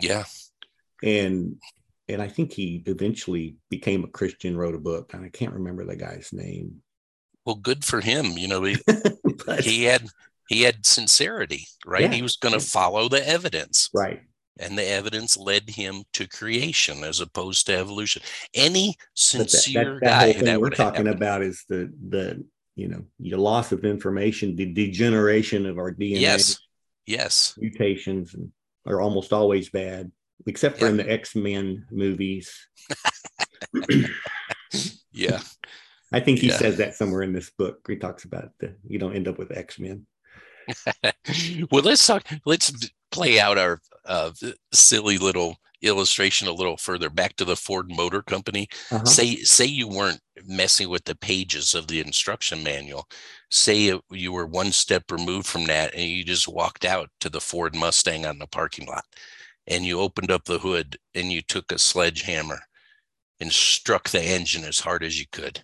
Yeah. 0.00 0.24
And 1.02 1.56
and 2.10 2.22
I 2.22 2.28
think 2.28 2.52
he 2.52 2.82
eventually 2.86 3.56
became 3.68 4.02
a 4.02 4.08
Christian, 4.08 4.56
wrote 4.56 4.74
a 4.74 4.78
book, 4.78 5.12
and 5.12 5.24
I 5.24 5.28
can't 5.28 5.52
remember 5.52 5.84
the 5.84 5.96
guy's 5.96 6.32
name 6.32 6.82
well, 7.48 7.56
good 7.56 7.82
for 7.82 8.02
him. 8.02 8.36
You 8.36 8.46
know, 8.46 8.62
he, 8.62 8.76
but, 9.46 9.64
he 9.64 9.84
had 9.84 10.06
he 10.50 10.62
had 10.62 10.84
sincerity, 10.84 11.66
right? 11.86 12.02
Yeah. 12.02 12.12
He 12.12 12.20
was 12.20 12.36
going 12.36 12.52
to 12.52 12.60
follow 12.60 13.08
the 13.08 13.26
evidence, 13.26 13.88
right? 13.94 14.20
And 14.58 14.76
the 14.76 14.86
evidence 14.86 15.36
led 15.36 15.70
him 15.70 16.04
to 16.14 16.28
creation 16.28 17.04
as 17.04 17.20
opposed 17.20 17.66
to 17.66 17.76
evolution. 17.76 18.22
Any 18.54 18.96
sincere 19.14 19.94
that, 19.94 20.00
that, 20.00 20.06
that 20.06 20.22
whole 20.22 20.32
guy 20.32 20.38
thing 20.38 20.60
we're 20.60 20.70
talking 20.70 21.06
have, 21.06 21.16
about 21.16 21.42
is 21.42 21.64
the 21.68 21.92
the 22.08 22.44
you 22.76 22.88
know 22.88 23.02
the 23.18 23.36
loss 23.36 23.72
of 23.72 23.84
information, 23.84 24.56
the 24.56 24.72
degeneration 24.72 25.66
of 25.66 25.78
our 25.78 25.92
DNA. 25.92 26.20
yes, 26.20 26.58
yes, 27.06 27.54
mutations 27.58 28.34
are 28.86 29.00
almost 29.00 29.32
always 29.32 29.68
bad, 29.70 30.10
except 30.46 30.78
for 30.78 30.84
Yeah. 30.86 30.90
in 30.92 30.96
the 30.96 31.10
X 31.10 31.34
Men 31.34 31.86
movies. 31.90 32.50
yeah, 35.12 35.40
I 36.12 36.20
think 36.20 36.38
he 36.38 36.48
Yeah. 36.48 36.58
says 36.58 36.76
that 36.78 36.94
somewhere 36.94 37.22
in 37.22 37.32
this 37.32 37.50
book. 37.50 37.84
He 37.86 37.96
talks 37.96 38.24
about 38.24 38.50
the 38.60 38.76
you 38.86 38.98
don't 38.98 39.14
end 39.14 39.28
up 39.28 39.38
with 39.38 39.56
X 39.56 39.78
Men. 39.78 40.06
well, 41.70 41.82
let's 41.82 42.06
talk. 42.06 42.24
Let's 42.44 42.72
play 43.10 43.40
out 43.40 43.58
our 43.58 43.80
uh, 44.08 44.32
silly 44.72 45.18
little 45.18 45.56
illustration 45.82 46.48
a 46.48 46.52
little 46.52 46.76
further. 46.76 47.08
Back 47.08 47.36
to 47.36 47.44
the 47.44 47.56
Ford 47.56 47.90
Motor 47.90 48.22
Company. 48.22 48.68
Uh-huh. 48.90 49.04
Say, 49.04 49.36
say 49.36 49.64
you 49.64 49.86
weren't 49.86 50.20
messing 50.46 50.88
with 50.88 51.04
the 51.04 51.14
pages 51.14 51.74
of 51.74 51.86
the 51.86 52.00
instruction 52.00 52.62
manual. 52.62 53.06
Say 53.50 53.98
you 54.10 54.32
were 54.32 54.46
one 54.46 54.72
step 54.72 55.04
removed 55.10 55.46
from 55.46 55.64
that, 55.66 55.94
and 55.94 56.04
you 56.04 56.24
just 56.24 56.48
walked 56.48 56.84
out 56.84 57.10
to 57.20 57.28
the 57.28 57.40
Ford 57.40 57.74
Mustang 57.76 58.26
on 58.26 58.38
the 58.38 58.46
parking 58.46 58.86
lot, 58.86 59.04
and 59.66 59.84
you 59.84 60.00
opened 60.00 60.30
up 60.30 60.44
the 60.44 60.58
hood 60.58 60.96
and 61.14 61.30
you 61.30 61.42
took 61.42 61.70
a 61.70 61.78
sledgehammer 61.78 62.60
and 63.40 63.52
struck 63.52 64.08
the 64.08 64.22
engine 64.22 64.64
as 64.64 64.80
hard 64.80 65.04
as 65.04 65.18
you 65.18 65.26
could. 65.30 65.62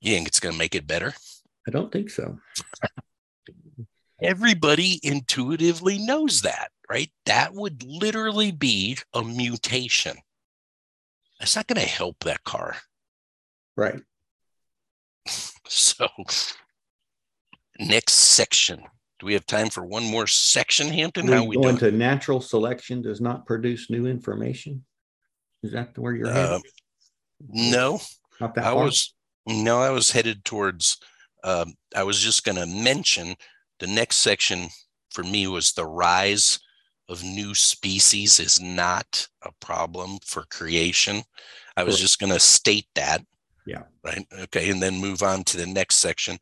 You 0.00 0.14
think 0.14 0.28
it's 0.28 0.40
going 0.40 0.54
to 0.54 0.58
make 0.58 0.74
it 0.74 0.86
better? 0.86 1.14
I 1.68 1.70
don't 1.70 1.92
think 1.92 2.10
so. 2.10 2.38
Everybody 4.20 5.00
intuitively 5.02 5.98
knows 5.98 6.42
that, 6.42 6.70
right? 6.88 7.10
That 7.26 7.54
would 7.54 7.82
literally 7.82 8.50
be 8.52 8.98
a 9.14 9.22
mutation. 9.22 10.16
That's 11.38 11.56
not 11.56 11.66
going 11.66 11.80
to 11.80 11.86
help 11.88 12.20
that 12.24 12.44
car. 12.44 12.76
Right. 13.76 14.00
So, 15.68 16.06
next 17.80 18.12
section. 18.12 18.78
Do 19.18 19.26
we 19.26 19.32
have 19.32 19.46
time 19.46 19.68
for 19.68 19.84
one 19.84 20.04
more 20.04 20.28
section, 20.28 20.86
Hampton? 20.88 21.26
How 21.26 21.42
We 21.42 21.48
we 21.48 21.56
go 21.56 21.62
doing? 21.62 21.74
into 21.74 21.90
natural 21.90 22.40
selection 22.40 23.02
does 23.02 23.20
not 23.20 23.46
produce 23.46 23.90
new 23.90 24.06
information. 24.06 24.84
Is 25.64 25.72
that 25.72 25.98
where 25.98 26.14
you're 26.14 26.28
Uh, 26.28 26.32
headed? 26.32 26.62
no, 27.48 28.00
Not 28.40 28.54
that 28.54 28.64
I 28.64 28.72
far? 28.74 28.84
was 28.84 29.12
no, 29.46 29.80
I 29.80 29.90
was 29.90 30.10
headed 30.12 30.44
towards. 30.44 30.98
Um, 31.42 31.74
I 31.96 32.04
was 32.04 32.20
just 32.20 32.44
going 32.44 32.56
to 32.58 32.66
mention 32.66 33.34
the 33.78 33.86
next 33.86 34.16
section 34.16 34.68
for 35.10 35.22
me 35.22 35.46
was 35.46 35.72
the 35.72 35.86
rise 35.86 36.58
of 37.08 37.22
new 37.22 37.54
species 37.54 38.40
is 38.40 38.60
not 38.60 39.28
a 39.42 39.52
problem 39.60 40.18
for 40.24 40.44
creation. 40.50 41.22
I 41.76 41.84
was 41.84 42.00
just 42.00 42.18
going 42.18 42.32
to 42.32 42.40
state 42.40 42.88
that. 42.94 43.24
Yeah. 43.66 43.82
Right. 44.02 44.26
Okay. 44.40 44.70
And 44.70 44.82
then 44.82 45.00
move 45.00 45.22
on 45.22 45.44
to 45.44 45.56
the 45.56 45.66
next 45.66 45.96
section. 45.96 46.38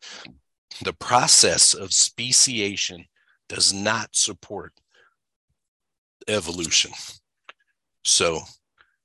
The 0.82 0.92
process 0.92 1.74
of 1.74 1.92
speciation 1.92 3.04
does 3.48 3.72
not 3.72 4.14
support 4.14 4.72
evolution. 6.28 6.92
So 8.02 8.40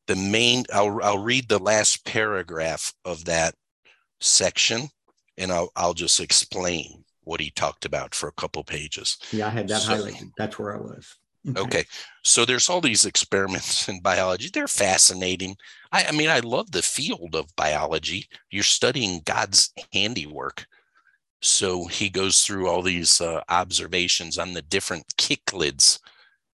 the 0.07 0.15
main, 0.15 0.65
I'll, 0.73 0.99
I'll 1.03 1.23
read 1.23 1.47
the 1.47 1.59
last 1.59 2.05
paragraph 2.05 2.93
of 3.05 3.25
that 3.25 3.55
section 4.19 4.89
and 5.37 5.51
I'll, 5.51 5.69
I'll 5.75 5.93
just 5.93 6.19
explain 6.19 6.98
what 7.29 7.39
he 7.39 7.51
talked 7.51 7.85
about 7.85 8.15
for 8.15 8.27
a 8.27 8.33
couple 8.33 8.63
pages. 8.63 9.17
yeah, 9.31 9.47
I 9.47 9.51
had 9.51 9.67
that 9.67 9.81
so- 9.81 9.93
highlighted. 9.93 10.31
That's 10.37 10.57
where 10.57 10.75
I 10.75 10.79
was. 10.79 11.15
Okay. 11.55 11.85
So 12.23 12.43
there's 12.43 12.69
all 12.69 12.81
these 12.81 13.05
experiments 13.05 13.87
in 13.89 14.01
biology. 14.01 14.49
They're 14.51 14.67
fascinating. 14.67 15.55
I, 15.91 16.05
I 16.05 16.11
mean, 16.11 16.29
I 16.29 16.39
love 16.39 16.71
the 16.71 16.81
field 16.81 17.33
of 17.33 17.55
biology. 17.55 18.27
You're 18.51 18.63
studying 18.63 19.21
God's 19.23 19.71
handiwork. 19.93 20.65
So 21.41 21.85
he 21.85 22.09
goes 22.09 22.41
through 22.41 22.67
all 22.67 22.81
these 22.81 23.21
uh, 23.21 23.41
observations 23.47 24.37
on 24.37 24.53
the 24.53 24.61
different 24.61 25.05
cichlids 25.17 25.99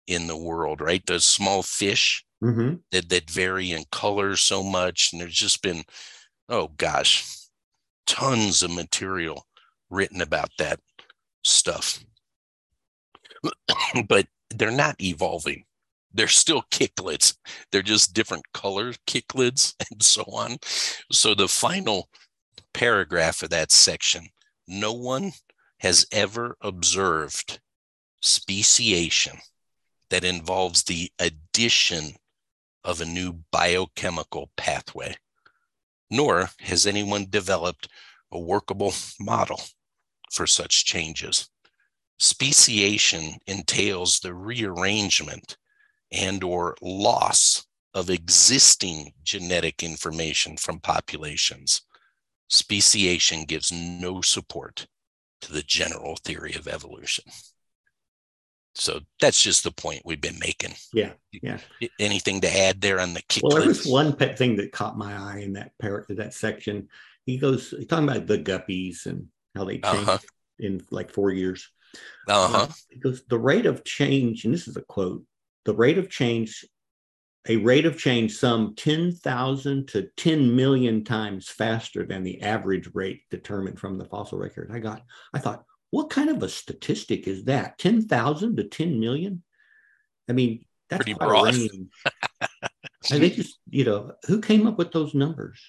in 0.07 0.27
the 0.27 0.35
world, 0.37 0.81
right? 0.81 1.05
Those 1.05 1.25
small 1.25 1.63
fish 1.63 2.25
hmm 2.41 2.73
that, 2.91 3.07
that 3.07 3.29
vary 3.29 3.71
in 3.71 3.85
color 3.91 4.35
so 4.35 4.61
much. 4.63 5.11
And 5.13 5.21
there's 5.21 5.33
just 5.33 5.61
been, 5.61 5.83
oh 6.49 6.71
gosh, 6.75 7.25
tons 8.05 8.61
of 8.63 8.71
material 8.71 9.45
written 9.93 10.21
about 10.21 10.49
that 10.57 10.79
stuff. 11.43 12.03
but 14.07 14.27
they're 14.49 14.71
not 14.71 15.01
evolving. 15.01 15.65
They're 16.13 16.27
still 16.27 16.63
cichlids. 16.71 17.35
They're 17.71 17.81
just 17.81 18.13
different 18.13 18.51
color 18.53 18.93
cichlids 19.07 19.73
and 19.91 20.01
so 20.01 20.23
on. 20.23 20.57
So 21.11 21.33
the 21.33 21.47
final 21.47 22.09
paragraph 22.73 23.43
of 23.43 23.49
that 23.51 23.71
section, 23.71 24.27
no 24.67 24.93
one 24.93 25.31
has 25.79 26.05
ever 26.11 26.55
observed 26.61 27.59
speciation 28.21 29.37
that 30.09 30.23
involves 30.23 30.83
the 30.83 31.11
addition 31.19 32.13
of 32.83 33.01
a 33.01 33.05
new 33.05 33.39
biochemical 33.51 34.49
pathway, 34.55 35.15
nor 36.09 36.49
has 36.59 36.85
anyone 36.85 37.25
developed 37.29 37.87
a 38.31 38.39
workable 38.39 38.93
model 39.19 39.59
for 40.33 40.47
such 40.47 40.85
changes. 40.85 41.49
Speciation 42.19 43.35
entails 43.47 44.19
the 44.19 44.33
rearrangement 44.33 45.57
and 46.11 46.43
or 46.43 46.75
loss 46.81 47.65
of 47.93 48.09
existing 48.09 49.13
genetic 49.23 49.83
information 49.83 50.57
from 50.57 50.79
populations. 50.79 51.81
Speciation 52.49 53.45
gives 53.45 53.71
no 53.71 54.21
support 54.21 54.87
to 55.41 55.53
the 55.53 55.63
general 55.63 56.17
theory 56.23 56.53
of 56.53 56.67
evolution. 56.67 57.25
So 58.75 59.01
that's 59.19 59.41
just 59.41 59.63
the 59.63 59.71
point 59.71 60.01
we've 60.05 60.21
been 60.21 60.39
making. 60.39 60.73
Yeah. 60.93 61.11
Yeah. 61.31 61.59
Anything 61.99 62.41
to 62.41 62.57
add 62.57 62.81
there 62.81 62.99
on 62.99 63.13
the 63.13 63.21
kick? 63.29 63.43
Well, 63.43 63.57
there 63.57 63.67
was 63.67 63.85
one 63.85 64.15
pet 64.15 64.37
thing 64.37 64.55
that 64.57 64.71
caught 64.71 64.97
my 64.97 65.13
eye 65.13 65.39
in 65.39 65.53
that 65.53 65.71
par- 65.79 66.05
that 66.09 66.33
section. 66.33 66.87
He 67.25 67.37
goes 67.37 67.69
he's 67.69 67.87
talking 67.87 68.09
about 68.09 68.25
the 68.25 68.39
guppies 68.39 69.05
and 69.05 69.27
how 69.55 69.63
they 69.65 69.79
changed 69.79 70.09
Uh-huh. 70.09 70.17
in 70.59 70.81
like 70.91 71.11
four 71.11 71.31
years. 71.31 71.69
Uh 72.27 72.47
huh. 72.47 72.67
He 72.89 72.99
goes, 72.99 73.23
the 73.27 73.37
rate 73.39 73.65
of 73.65 73.83
change, 73.83 74.45
and 74.45 74.53
this 74.53 74.67
is 74.67 74.77
a 74.77 74.81
quote, 74.81 75.23
the 75.65 75.73
rate 75.75 75.97
of 75.97 76.09
change, 76.09 76.65
a 77.47 77.57
rate 77.57 77.85
of 77.85 77.97
change 77.97 78.35
some 78.35 78.73
10,000 78.75 79.87
to 79.89 80.09
10 80.17 80.55
million 80.55 81.03
times 81.03 81.49
faster 81.49 82.05
than 82.05 82.23
the 82.23 82.41
average 82.41 82.89
rate 82.93 83.21
determined 83.29 83.79
from 83.79 83.97
the 83.97 84.05
fossil 84.05 84.37
record. 84.39 84.71
I 84.73 84.79
got, 84.79 85.03
I 85.33 85.39
thought, 85.39 85.63
what 85.91 86.09
kind 86.09 86.29
of 86.29 86.41
a 86.41 86.49
statistic 86.49 87.27
is 87.27 87.43
that? 87.45 87.77
10,000 87.77 88.55
to 88.57 88.63
10 88.63 88.99
million? 88.99 89.43
I 90.27 90.33
mean, 90.33 90.65
that's 90.89 91.03
Pretty 91.03 91.13
broad. 91.19 91.53
range. 91.53 91.69
and 93.11 93.21
they 93.21 93.29
just, 93.29 93.59
you 93.69 93.83
know, 93.85 94.13
who 94.25 94.39
came 94.41 94.65
up 94.65 94.77
with 94.77 94.91
those 94.91 95.13
numbers? 95.13 95.61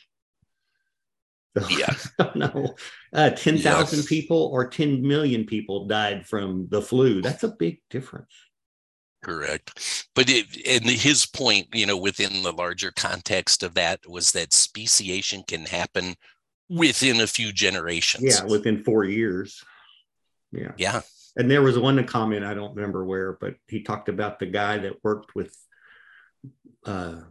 Yeah. 1.70 1.94
I. 2.34 2.74
Uh, 3.12 3.30
10,000 3.30 4.05
people 4.05 4.50
or 4.52 4.68
10 4.68 5.02
million 5.02 5.44
people 5.44 5.86
died 5.86 6.26
from 6.26 6.66
the 6.70 6.82
flu. 6.82 7.22
That's 7.22 7.44
a 7.44 7.48
big 7.48 7.80
difference. 7.90 8.32
Correct. 9.22 10.07
But 10.14 10.28
it, 10.28 10.46
and 10.66 10.84
his 10.84 11.26
point, 11.26 11.68
you 11.72 11.86
know, 11.86 11.96
within 11.96 12.42
the 12.42 12.52
larger 12.52 12.92
context 12.92 13.62
of 13.62 13.74
that 13.74 14.00
was 14.09 14.32
that 14.32 14.52
speciation 14.52 15.42
can 15.46 15.64
happen 15.66 16.16
within 16.68 17.20
a 17.20 17.26
few 17.26 17.52
generations. 17.52 18.40
Yeah, 18.40 18.44
within 18.44 18.82
four 18.82 19.05
years. 19.05 19.62
Yeah. 20.52 20.72
Yeah. 20.76 21.00
And 21.36 21.50
there 21.50 21.62
was 21.62 21.78
one 21.78 22.05
comment, 22.07 22.44
I 22.44 22.55
don't 22.55 22.76
remember 22.76 23.05
where, 23.05 23.32
but 23.32 23.55
he 23.66 23.82
talked 23.82 24.09
about 24.09 24.38
the 24.38 24.46
guy 24.46 24.78
that 24.78 25.02
worked 25.02 25.34
with 25.34 25.57
uh 26.86 27.22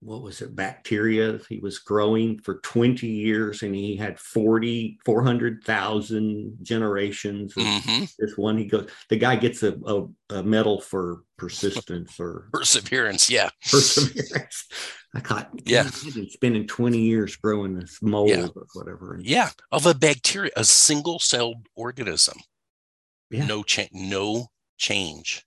what 0.00 0.22
was 0.22 0.42
it, 0.42 0.54
bacteria 0.54 1.40
he 1.48 1.58
was 1.58 1.78
growing 1.78 2.38
for 2.40 2.60
20 2.60 3.06
years 3.06 3.62
and 3.62 3.74
he 3.74 3.96
had 3.96 4.18
40, 4.20 4.98
400,000 5.04 6.58
generations. 6.62 7.56
of 7.56 7.62
hmm 7.64 8.04
This 8.18 8.36
one, 8.36 8.58
he 8.58 8.66
goes, 8.66 8.88
the 9.08 9.16
guy 9.16 9.36
gets 9.36 9.62
a, 9.62 9.72
a, 9.86 10.06
a 10.30 10.42
medal 10.42 10.80
for 10.80 11.22
persistence 11.38 12.20
or 12.20 12.48
Perseverance. 12.52 13.30
Yeah. 13.30 13.48
perseverance. 13.70 14.66
I 15.14 15.20
thought, 15.20 15.50
Yeah. 15.64 15.84
"Man, 15.84 15.92
I've 16.06 16.14
been 16.14 16.28
spending 16.30 16.66
20 16.66 16.98
years 16.98 17.36
growing 17.36 17.78
this 17.78 17.98
mold 18.02 18.28
Yeah. 18.28 18.46
or 18.54 18.66
whatever. 18.74 19.14
And 19.14 19.24
Yeah. 19.26 19.50
Of 19.72 19.86
a 19.86 19.94
bacteria, 19.94 20.50
a 20.56 20.64
single 20.64 21.18
celled 21.18 21.66
organism. 21.74 22.38
Yeah. 23.30 23.46
No 23.46 23.62
change, 23.62 23.90
no 23.92 24.48
change 24.76 25.44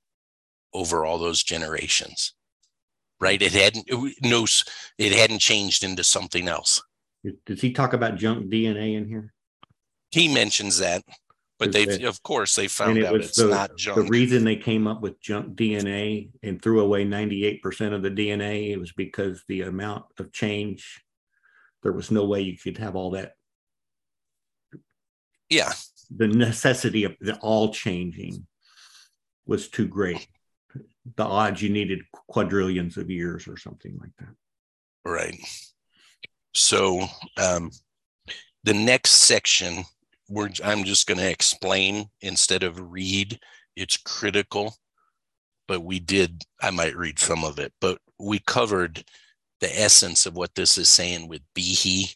over 0.74 1.06
all 1.06 1.18
those 1.20 1.44
generations. 1.44 2.34
Right. 3.20 3.42
It 3.42 3.52
hadn't, 3.54 3.86
it, 3.88 4.16
no, 4.24 4.46
it 4.98 5.12
hadn't 5.12 5.40
changed 5.40 5.84
into 5.84 6.04
something 6.04 6.48
else. 6.48 6.82
Does 7.46 7.60
he 7.62 7.74
talk 7.74 7.94
about 7.94 8.16
junk 8.16 8.50
DNA 8.50 8.96
in 8.96 9.08
here? 9.08 9.34
He 10.12 10.34
mentions 10.34 10.78
that. 10.80 11.04
but 11.60 11.74
they, 11.74 11.84
They- 11.86 12.04
of 12.06 12.24
course, 12.24 12.56
they 12.56 12.68
found 12.70 12.98
it 12.98 13.04
out 13.06 13.14
was 13.14 13.28
it's 13.28 13.38
the, 13.38 13.48
not 13.48 13.76
junk. 13.78 13.98
the 13.98 14.10
reason 14.10 14.46
they 14.46 14.56
came 14.56 14.88
up 14.88 15.02
with 15.02 15.20
junk 15.20 15.56
DNA 15.58 16.30
and 16.44 16.62
threw 16.62 16.80
away 16.80 17.04
98% 17.06 17.94
of 17.94 18.02
the 18.02 18.10
DNA. 18.10 18.70
It 18.72 18.78
was 18.78 18.94
because 18.94 19.44
the 19.50 19.64
amount 19.64 20.06
of 20.18 20.32
change, 20.32 21.04
there 21.84 21.92
was 21.92 22.12
no 22.12 22.24
way 22.26 22.40
you 22.42 22.58
could 22.58 22.78
have 22.78 22.96
all 22.96 23.12
that. 23.12 23.34
yeah, 25.50 25.74
The 26.16 26.28
necessity 26.30 27.04
of 27.04 27.16
the 27.20 27.38
all 27.40 27.74
changing 27.74 28.48
was 29.46 29.68
too 29.68 29.88
great. 29.88 30.26
The 31.16 31.24
odds 31.24 31.62
you 31.62 31.70
needed 31.70 32.02
quadrillions 32.12 32.98
of 32.98 33.10
years 33.10 33.48
or 33.48 33.58
something 33.58 33.98
like 34.00 34.12
that. 34.20 34.36
right. 35.06 35.40
So 36.54 37.06
um, 37.38 37.72
the 38.64 38.74
next 38.74 39.12
section, 39.12 39.84
we're, 40.30 40.50
I'm 40.64 40.84
just 40.84 41.08
going 41.08 41.20
to 41.20 41.30
explain 41.30 42.06
instead 42.22 42.64
of 42.64 42.92
read. 42.92 43.40
It's 43.76 43.98
critical, 43.98 44.76
but 45.68 45.82
we 45.82 46.00
did. 46.00 46.44
I 46.62 46.72
might 46.72 46.98
read 46.98 47.20
some 47.20 47.44
of 47.44 47.60
it, 47.60 47.72
but 47.80 48.00
we 48.20 48.40
covered 48.40 49.04
the 49.62 49.80
essence 49.80 50.26
of 50.26 50.36
what 50.36 50.56
this 50.56 50.78
is 50.78 50.90
saying 50.90 51.28
with 51.28 51.42
Behe. 51.56 52.16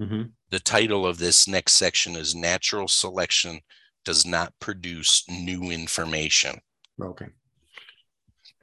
Mhm. 0.00 0.32
The 0.50 0.60
title 0.60 1.06
of 1.06 1.18
this 1.18 1.46
next 1.46 1.72
section 1.74 2.16
is 2.16 2.34
Natural 2.34 2.88
Selection 2.88 3.60
Does 4.04 4.24
Not 4.24 4.52
Produce 4.60 5.24
New 5.28 5.70
Information. 5.70 6.60
Okay. 7.00 7.26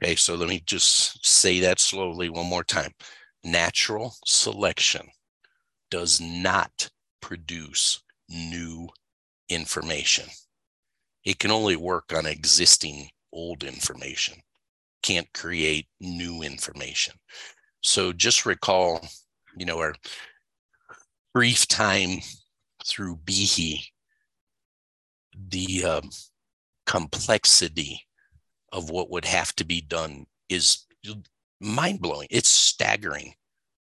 Okay, 0.02 0.16
so 0.16 0.34
let 0.34 0.48
me 0.48 0.62
just 0.64 1.26
say 1.26 1.60
that 1.60 1.78
slowly 1.78 2.30
one 2.30 2.46
more 2.46 2.64
time. 2.64 2.92
Natural 3.44 4.14
selection 4.24 5.06
does 5.90 6.20
not 6.20 6.88
produce 7.20 8.02
new 8.28 8.88
information. 9.50 10.26
It 11.24 11.38
can 11.38 11.50
only 11.50 11.76
work 11.76 12.14
on 12.14 12.24
existing 12.24 13.10
old 13.30 13.62
information, 13.62 14.36
can't 15.02 15.30
create 15.34 15.86
new 16.00 16.42
information. 16.42 17.14
So 17.82 18.12
just 18.12 18.46
recall, 18.46 19.06
you 19.54 19.66
know, 19.66 19.78
our 19.80 19.94
brief 21.34 21.68
time 21.68 22.20
through 22.86 23.16
Behe, 23.16 23.84
the 25.48 25.84
um, 25.84 26.10
complexity 26.86 28.06
of 28.72 28.90
what 28.90 29.10
would 29.10 29.24
have 29.24 29.54
to 29.56 29.64
be 29.64 29.80
done 29.80 30.26
is 30.48 30.86
mind 31.60 32.00
blowing. 32.00 32.28
It's 32.30 32.48
staggering, 32.48 33.34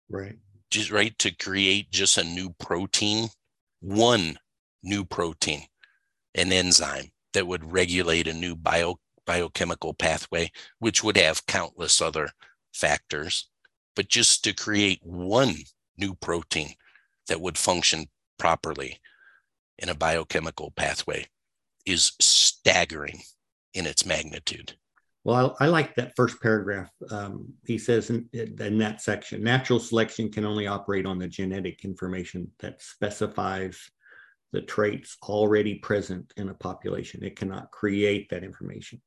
Right. 0.09 0.37
just 0.71 0.91
right 0.91 1.17
to 1.19 1.31
create 1.31 1.91
just 1.91 2.17
a 2.17 2.23
new 2.23 2.51
protein, 2.59 3.29
one 3.79 4.39
new 4.83 5.05
protein, 5.05 5.67
an 6.35 6.51
enzyme 6.51 7.11
that 7.33 7.47
would 7.47 7.71
regulate 7.71 8.27
a 8.27 8.33
new 8.33 8.55
bio, 8.55 8.99
biochemical 9.25 9.93
pathway, 9.93 10.51
which 10.79 11.03
would 11.03 11.17
have 11.17 11.45
countless 11.45 12.01
other 12.01 12.31
factors. 12.73 13.49
But 13.95 14.07
just 14.07 14.43
to 14.43 14.53
create 14.53 14.99
one 15.03 15.55
new 15.97 16.15
protein 16.15 16.75
that 17.27 17.41
would 17.41 17.57
function 17.57 18.07
properly 18.37 18.99
in 19.77 19.89
a 19.89 19.95
biochemical 19.95 20.71
pathway 20.71 21.27
is 21.85 22.13
staggering 22.19 23.21
in 23.73 23.85
its 23.85 24.05
magnitude. 24.05 24.73
Well, 25.23 25.55
I, 25.59 25.65
I 25.65 25.67
like 25.67 25.95
that 25.95 26.15
first 26.15 26.41
paragraph. 26.41 26.89
Um, 27.11 27.53
he 27.65 27.77
says 27.77 28.09
in, 28.09 28.29
in 28.33 28.77
that 28.77 29.01
section, 29.01 29.43
natural 29.43 29.79
selection 29.79 30.31
can 30.31 30.45
only 30.45 30.67
operate 30.67 31.05
on 31.05 31.19
the 31.19 31.27
genetic 31.27 31.83
information 31.83 32.51
that 32.59 32.81
specifies 32.81 33.91
the 34.51 34.61
traits 34.61 35.17
already 35.23 35.75
present 35.75 36.33
in 36.37 36.49
a 36.49 36.53
population. 36.53 37.23
It 37.23 37.35
cannot 37.35 37.71
create 37.71 38.29
that 38.29 38.43
information. 38.43 39.01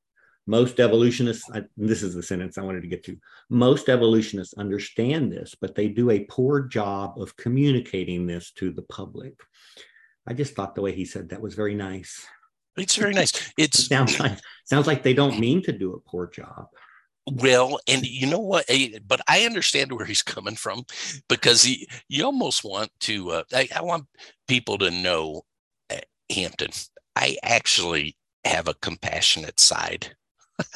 Most 0.47 0.81
evolutionists, 0.81 1.49
I, 1.53 1.63
this 1.77 2.03
is 2.03 2.15
the 2.15 2.23
sentence 2.23 2.59
I 2.59 2.63
wanted 2.63 2.83
to 2.83 2.89
get 2.89 3.05
to. 3.05 3.17
Most 3.49 3.89
evolutionists 3.89 4.55
understand 4.55 5.33
this, 5.33 5.55
but 5.61 5.75
they 5.75 5.89
do 5.89 6.11
a 6.11 6.25
poor 6.25 6.63
job 6.63 7.21
of 7.21 7.37
communicating 7.37 8.27
this 8.27 8.51
to 8.53 8.73
the 8.73 8.83
public. 8.83 9.41
I 10.27 10.35
just 10.35 10.55
thought 10.55 10.75
the 10.75 10.83
way 10.83 10.93
he 10.93 11.05
said 11.05 11.29
that 11.29 11.41
was 11.41 11.55
very 11.55 11.75
nice. 11.75 12.27
It's 12.77 12.97
very 12.97 13.13
nice. 13.15 13.33
It 13.59 13.75
sounds 13.75 14.19
like 14.19 14.39
sounds 14.65 14.87
like 14.87 15.03
they 15.03 15.15
don't 15.15 15.39
mean 15.39 15.63
to 15.65 15.73
do 15.73 15.95
a 15.95 16.01
poor 16.01 16.27
job. 16.29 16.67
well, 17.27 17.79
and 17.87 18.05
you 18.07 18.27
know 18.27 18.39
what? 18.41 18.65
eh, 18.69 18.99
But 19.07 19.21
I 19.29 19.45
understand 19.45 19.93
where 19.93 20.07
he's 20.07 20.23
coming 20.23 20.57
from 20.57 20.85
because 21.29 21.63
he, 21.63 21.89
you 22.09 22.25
almost 22.25 22.65
want 22.65 22.91
to. 23.01 23.31
Uh, 23.31 23.43
I, 23.55 23.69
I 23.77 23.83
want 23.83 24.07
people 24.49 24.79
to 24.79 24.91
know, 24.91 25.43
uh, 25.91 25.99
Hampton. 26.35 26.71
I 27.15 27.37
actually 27.43 28.17
have 28.45 28.67
a 28.69 28.75
compassionate 28.75 29.61
side. 29.61 30.17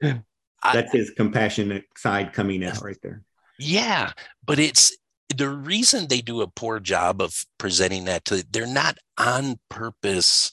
That's 0.00 0.92
his 0.92 1.10
compassionate 1.10 1.84
side 1.96 2.32
coming 2.32 2.64
out 2.64 2.82
right 2.82 2.96
there. 3.02 3.22
Yeah, 3.58 4.12
but 4.44 4.58
it's 4.58 4.96
the 5.34 5.48
reason 5.48 6.06
they 6.08 6.20
do 6.20 6.40
a 6.42 6.46
poor 6.48 6.80
job 6.80 7.20
of 7.22 7.44
presenting 7.58 8.04
that 8.06 8.24
to 8.26 8.44
they're 8.50 8.66
not 8.66 8.98
on 9.18 9.58
purpose. 9.70 10.52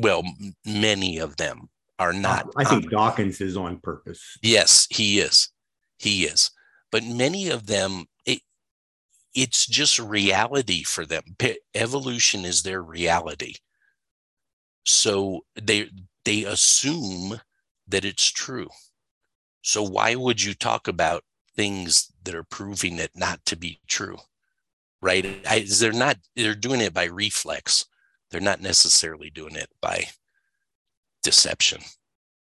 Well, 0.00 0.22
many 0.64 1.18
of 1.18 1.36
them 1.36 1.68
are 1.98 2.10
uh, 2.10 2.18
not. 2.18 2.52
I 2.56 2.64
think 2.64 2.90
Dawkins 2.90 3.40
is 3.40 3.56
on 3.56 3.78
purpose. 3.78 4.38
yes, 4.42 4.86
he 4.90 5.18
is. 5.18 5.50
He 5.98 6.24
is. 6.24 6.50
But 6.92 7.04
many 7.04 7.48
of 7.48 7.66
them, 7.66 8.06
it, 8.24 8.40
it's 9.34 9.66
just 9.66 9.98
reality 9.98 10.82
for 10.82 11.04
them. 11.04 11.36
Evolution 11.74 12.44
is 12.44 12.62
their 12.62 12.82
reality. 12.82 13.54
So 14.84 15.44
they 15.60 15.90
they 16.24 16.44
assume 16.44 17.40
that 17.88 18.04
it's 18.04 18.30
true. 18.30 18.68
So 19.62 19.82
why 19.82 20.14
would 20.14 20.42
you 20.42 20.54
talk 20.54 20.86
about 20.86 21.24
things 21.56 22.12
that 22.22 22.34
are 22.34 22.44
proving 22.44 22.98
it 22.98 23.10
not 23.14 23.44
to 23.46 23.56
be 23.56 23.80
true? 23.88 24.18
Right? 25.02 25.40
I, 25.48 25.66
they're 25.68 25.92
not. 25.92 26.18
They're 26.34 26.54
doing 26.54 26.80
it 26.80 26.94
by 26.94 27.04
reflex. 27.04 27.84
They're 28.30 28.40
not 28.40 28.60
necessarily 28.60 29.30
doing 29.30 29.56
it 29.56 29.70
by 29.80 30.04
deception, 31.22 31.82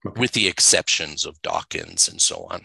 Okay. 0.05 0.21
with 0.21 0.33
the 0.33 0.49
exceptions 0.49 1.25
of 1.25 1.41
Dawkins 1.43 2.09
and 2.09 2.21
so 2.21 2.47
on. 2.51 2.63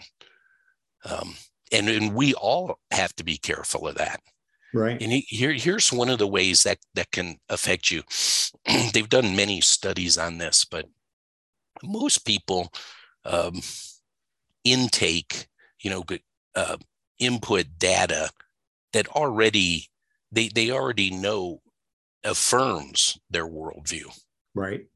Um, 1.04 1.36
and, 1.70 1.88
and 1.88 2.14
we 2.14 2.34
all 2.34 2.78
have 2.90 3.14
to 3.16 3.24
be 3.24 3.36
careful 3.36 3.86
of 3.86 3.96
that. 3.96 4.20
Right. 4.74 5.00
And 5.00 5.12
here, 5.12 5.52
here's 5.52 5.92
one 5.92 6.08
of 6.08 6.18
the 6.18 6.26
ways 6.26 6.64
that 6.64 6.78
that 6.94 7.10
can 7.10 7.38
affect 7.48 7.90
you. 7.90 8.02
They've 8.92 9.08
done 9.08 9.36
many 9.36 9.60
studies 9.60 10.18
on 10.18 10.38
this, 10.38 10.64
but 10.64 10.86
most 11.82 12.26
people 12.26 12.72
um, 13.24 13.60
intake, 14.64 15.46
you 15.80 15.90
know, 15.90 16.04
uh, 16.54 16.76
input 17.18 17.66
data 17.78 18.30
that 18.92 19.08
already 19.08 19.88
they 20.32 20.48
they 20.48 20.70
already 20.70 21.10
know 21.10 21.60
affirms 22.24 23.18
their 23.30 23.46
worldview. 23.46 24.04
Right. 24.54 24.86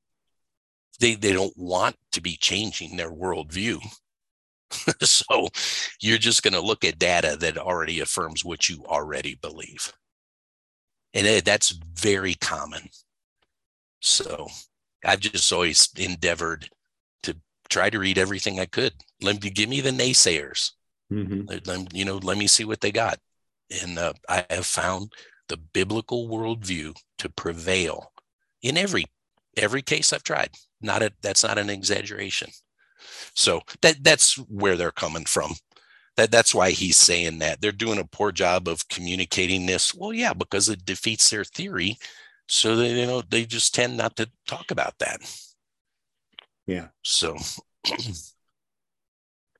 They 1.00 1.14
they 1.14 1.32
don't 1.32 1.56
want 1.56 1.96
to 2.12 2.20
be 2.20 2.36
changing 2.36 2.96
their 2.96 3.10
worldview. 3.10 3.80
so 5.02 5.48
you're 6.00 6.18
just 6.18 6.42
going 6.42 6.54
to 6.54 6.60
look 6.60 6.84
at 6.84 6.98
data 6.98 7.36
that 7.40 7.58
already 7.58 8.00
affirms 8.00 8.44
what 8.44 8.68
you 8.68 8.84
already 8.86 9.34
believe. 9.34 9.92
And 11.14 11.44
that's 11.44 11.78
very 11.94 12.34
common. 12.34 12.88
So 14.00 14.48
I've 15.04 15.20
just 15.20 15.52
always 15.52 15.88
endeavored 15.96 16.68
to 17.24 17.36
try 17.68 17.90
to 17.90 17.98
read 17.98 18.16
everything 18.18 18.58
I 18.60 18.66
could. 18.66 18.92
Let 19.20 19.42
me 19.42 19.50
give 19.50 19.68
me 19.68 19.80
the 19.80 19.90
naysayers. 19.90 20.72
Mhm. 21.12 21.48
Let, 21.48 21.66
let- 21.66 21.94
you 21.94 22.04
know, 22.04 22.16
let 22.16 22.38
me 22.38 22.46
see 22.46 22.64
what 22.64 22.80
they 22.80 22.92
got. 22.92 23.18
And 23.82 23.98
uh, 23.98 24.12
I 24.28 24.44
have 24.50 24.66
found 24.66 25.12
the 25.52 25.58
biblical 25.58 26.30
worldview 26.30 26.96
to 27.18 27.28
prevail 27.28 28.10
in 28.62 28.78
every 28.78 29.04
every 29.54 29.82
case 29.82 30.10
I've 30.10 30.22
tried. 30.22 30.48
Not 30.80 31.02
a 31.02 31.12
that's 31.20 31.44
not 31.44 31.58
an 31.58 31.68
exaggeration. 31.68 32.48
So 33.34 33.60
that 33.82 33.96
that's 34.02 34.36
where 34.48 34.76
they're 34.76 34.90
coming 34.90 35.26
from. 35.26 35.52
That 36.16 36.30
that's 36.30 36.54
why 36.54 36.70
he's 36.70 36.96
saying 36.96 37.38
that 37.40 37.60
they're 37.60 37.70
doing 37.70 37.98
a 37.98 38.04
poor 38.04 38.32
job 38.32 38.66
of 38.66 38.88
communicating 38.88 39.66
this. 39.66 39.94
Well, 39.94 40.14
yeah, 40.14 40.32
because 40.32 40.70
it 40.70 40.86
defeats 40.86 41.28
their 41.28 41.44
theory. 41.44 41.98
So 42.48 42.74
they 42.74 42.98
you 42.98 43.06
know 43.06 43.22
they 43.28 43.44
just 43.44 43.74
tend 43.74 43.98
not 43.98 44.16
to 44.16 44.30
talk 44.48 44.70
about 44.70 44.98
that. 45.00 45.20
Yeah. 46.66 46.88
So 47.02 47.36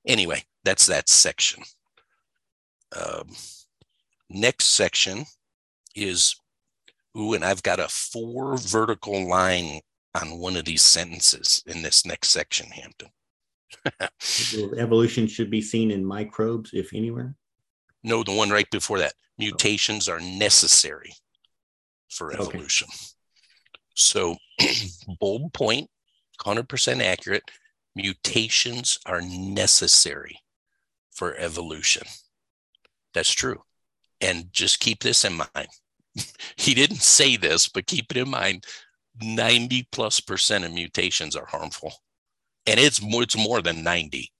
anyway, 0.07 0.43
that's 0.63 0.87
that 0.87 1.07
section. 1.07 1.61
Um, 2.99 3.29
next 4.27 4.65
section 4.65 5.25
is 5.95 6.35
ooh, 7.17 7.33
and 7.33 7.43
I've 7.45 7.63
got 7.63 7.79
a 7.79 7.87
four 7.87 8.57
vertical 8.57 9.27
line 9.27 9.81
on 10.15 10.39
one 10.39 10.55
of 10.55 10.65
these 10.65 10.81
sentences 10.81 11.63
in 11.65 11.81
this 11.81 12.05
next 12.05 12.29
section, 12.29 12.67
Hampton. 12.67 13.09
Evolution 14.77 15.27
should 15.27 15.49
be 15.49 15.61
seen 15.61 15.91
in 15.91 16.05
microbes, 16.05 16.71
if 16.73 16.93
anywhere. 16.93 17.35
No, 18.03 18.23
the 18.23 18.31
one 18.33 18.49
right 18.49 18.69
before 18.69 18.99
that. 18.99 19.13
Mutations 19.37 20.07
are 20.07 20.19
necessary 20.19 21.13
for 22.09 22.31
Okay. 22.33 22.41
evolution. 22.43 22.87
So, 23.95 24.37
bold 25.19 25.53
point, 25.53 25.89
100% 26.41 27.01
accurate. 27.01 27.43
Mutations 27.95 28.99
are 29.05 29.21
necessary 29.21 30.39
for 31.11 31.35
evolution. 31.37 32.03
That's 33.13 33.31
true. 33.31 33.63
And 34.21 34.51
just 34.51 34.79
keep 34.79 35.01
this 35.01 35.25
in 35.25 35.33
mind. 35.33 35.69
he 36.55 36.73
didn't 36.73 37.01
say 37.01 37.37
this, 37.37 37.67
but 37.67 37.87
keep 37.87 38.11
it 38.11 38.17
in 38.17 38.29
mind 38.29 38.65
90 39.21 39.87
plus 39.91 40.19
percent 40.19 40.65
of 40.65 40.71
mutations 40.71 41.35
are 41.35 41.45
harmful. 41.45 41.93
And 42.65 42.79
it's 42.79 43.01
more, 43.01 43.23
it's 43.23 43.37
more 43.37 43.61
than 43.61 43.83
90. 43.83 44.31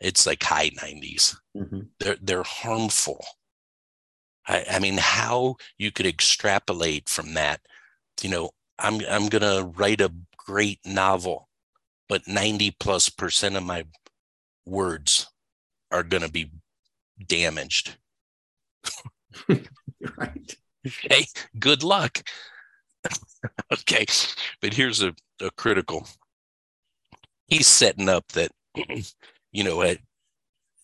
It's 0.00 0.26
like 0.26 0.42
high 0.42 0.70
90s. 0.70 1.36
Mm-hmm. 1.56 1.80
They're 2.00 2.16
they're 2.20 2.42
harmful. 2.42 3.24
I, 4.48 4.64
I 4.72 4.78
mean, 4.80 4.98
how 4.98 5.56
you 5.78 5.92
could 5.92 6.06
extrapolate 6.06 7.08
from 7.08 7.34
that, 7.34 7.60
you 8.20 8.30
know, 8.30 8.50
I'm 8.78 9.00
I'm 9.08 9.28
gonna 9.28 9.64
write 9.76 10.00
a 10.00 10.12
great 10.36 10.80
novel, 10.84 11.48
but 12.08 12.26
90 12.26 12.72
plus 12.80 13.08
percent 13.08 13.56
of 13.56 13.62
my 13.62 13.84
words 14.66 15.28
are 15.92 16.02
gonna 16.02 16.28
be 16.28 16.50
damaged. 17.24 17.96
right. 19.48 20.56
Okay. 20.86 21.26
Good 21.58 21.82
luck. 21.82 22.22
okay. 23.72 24.06
But 24.60 24.74
here's 24.74 25.02
a, 25.02 25.14
a 25.40 25.50
critical. 25.52 26.06
He's 27.46 27.66
setting 27.66 28.08
up 28.08 28.28
that, 28.28 28.52
you 29.52 29.64
know, 29.64 29.82
at 29.82 29.98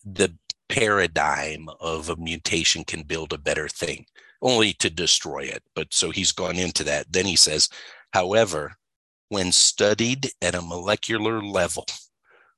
the 0.05 0.33
paradigm 0.69 1.67
of 1.79 2.09
a 2.09 2.15
mutation 2.15 2.83
can 2.83 3.03
build 3.03 3.33
a 3.33 3.37
better 3.37 3.67
thing, 3.67 4.05
only 4.41 4.73
to 4.73 4.89
destroy 4.89 5.39
it. 5.39 5.63
But 5.75 5.93
so 5.93 6.11
he's 6.11 6.31
gone 6.31 6.57
into 6.57 6.83
that. 6.85 7.11
Then 7.11 7.25
he 7.25 7.35
says, 7.35 7.69
however, 8.13 8.75
when 9.29 9.51
studied 9.51 10.29
at 10.41 10.55
a 10.55 10.61
molecular 10.61 11.43
level, 11.43 11.85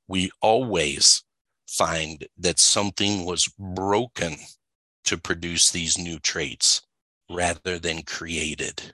we 0.07 0.31
always 0.41 1.23
find 1.67 2.27
that 2.37 2.59
something 2.59 3.25
was 3.25 3.47
broken 3.57 4.35
to 5.05 5.17
produce 5.17 5.71
these 5.71 5.97
new 5.97 6.19
traits 6.19 6.81
rather 7.31 7.79
than 7.79 8.03
created. 8.03 8.93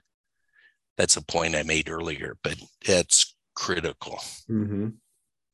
That's 0.96 1.16
a 1.16 1.22
point 1.22 1.54
I 1.54 1.62
made 1.62 1.88
earlier, 1.88 2.36
but 2.42 2.56
that's 2.86 3.34
critical. 3.54 4.18
Mm-hmm. 4.50 4.88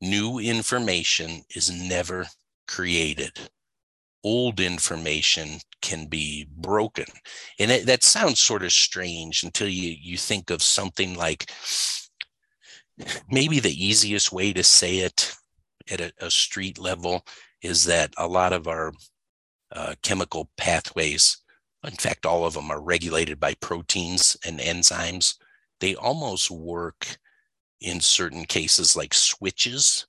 New 0.01 0.39
information 0.39 1.43
is 1.55 1.71
never 1.71 2.27
created. 2.67 3.31
Old 4.23 4.59
information 4.59 5.59
can 5.81 6.07
be 6.07 6.47
broken. 6.57 7.05
And 7.59 7.71
it, 7.71 7.85
that 7.85 8.03
sounds 8.03 8.39
sort 8.39 8.63
of 8.63 8.71
strange 8.71 9.43
until 9.43 9.67
you, 9.67 9.95
you 9.99 10.17
think 10.17 10.49
of 10.49 10.63
something 10.63 11.15
like 11.15 11.51
maybe 13.29 13.59
the 13.59 13.85
easiest 13.85 14.31
way 14.31 14.53
to 14.53 14.63
say 14.63 14.97
it 14.97 15.35
at 15.91 16.01
a, 16.01 16.11
a 16.19 16.31
street 16.31 16.79
level 16.79 17.23
is 17.61 17.85
that 17.85 18.13
a 18.17 18.27
lot 18.27 18.53
of 18.53 18.67
our 18.67 18.93
uh, 19.71 19.93
chemical 20.01 20.49
pathways 20.57 21.43
in 21.85 21.95
fact, 21.95 22.25
all 22.25 22.45
of 22.45 22.53
them 22.53 22.71
are 22.71 22.81
regulated 22.81 23.39
by 23.39 23.53
proteins 23.55 24.37
and 24.45 24.59
enzymes. 24.59 25.35
They 25.79 25.95
almost 25.95 26.49
work 26.49 27.17
in 27.81 27.99
certain 27.99 28.45
cases 28.45 28.95
like 28.95 29.13
switches. 29.13 30.07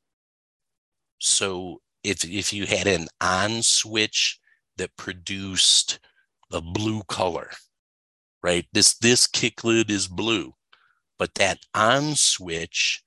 So 1.19 1.81
if, 2.05 2.25
if 2.25 2.53
you 2.53 2.67
had 2.67 2.87
an 2.87 3.09
on 3.21 3.63
switch 3.63 4.39
that 4.77 4.97
produced 4.97 5.99
a 6.53 6.61
blue 6.61 7.03
color, 7.09 7.51
right? 8.43 8.67
This 8.73 8.95
this 8.99 9.29
lid 9.65 9.91
is 9.91 10.07
blue, 10.07 10.55
but 11.19 11.35
that 11.35 11.59
on 11.75 12.15
switch 12.15 13.03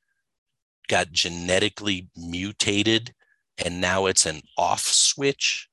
got 0.90 1.12
genetically 1.12 2.10
mutated 2.18 3.14
and 3.64 3.80
now 3.80 4.08
it's 4.08 4.26
an 4.26 4.42
off 4.58 4.82
switch 4.82 5.69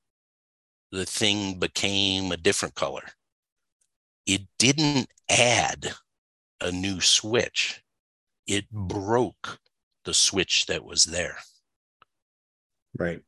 the 0.91 1.05
thing 1.05 1.59
became 1.59 2.31
a 2.31 2.37
different 2.37 2.75
color. 2.75 3.03
It 4.25 4.41
didn't 4.57 5.07
add 5.29 5.93
a 6.61 6.71
new 6.71 7.01
switch, 7.01 7.81
it 8.45 8.69
broke 8.71 9.59
the 10.05 10.13
switch 10.13 10.65
that 10.67 10.83
was 10.83 11.05
there. 11.05 11.37
Right. 12.97 13.21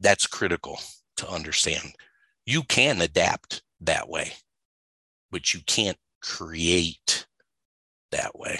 That's 0.00 0.26
critical 0.26 0.78
to 1.16 1.28
understand. 1.28 1.94
You 2.44 2.62
can 2.64 3.00
adapt 3.00 3.62
that 3.80 4.08
way, 4.08 4.32
but 5.30 5.54
you 5.54 5.60
can't 5.66 5.96
create 6.20 7.26
that 8.10 8.38
way. 8.38 8.58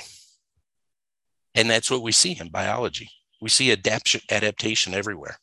And 1.55 1.69
that's 1.69 1.91
what 1.91 2.03
we 2.03 2.13
see 2.13 2.39
in 2.39 2.49
biology. 2.49 3.11
We 3.41 3.49
see 3.49 3.71
adaptation, 3.71 4.23
adaptation 4.31 4.95
everywhere 4.95 5.39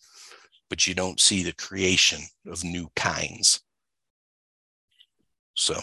but 0.71 0.87
you 0.87 0.95
don't 0.95 1.19
see 1.19 1.43
the 1.43 1.51
creation 1.51 2.21
of 2.47 2.63
new 2.63 2.89
kinds. 2.95 3.59
So, 5.53 5.75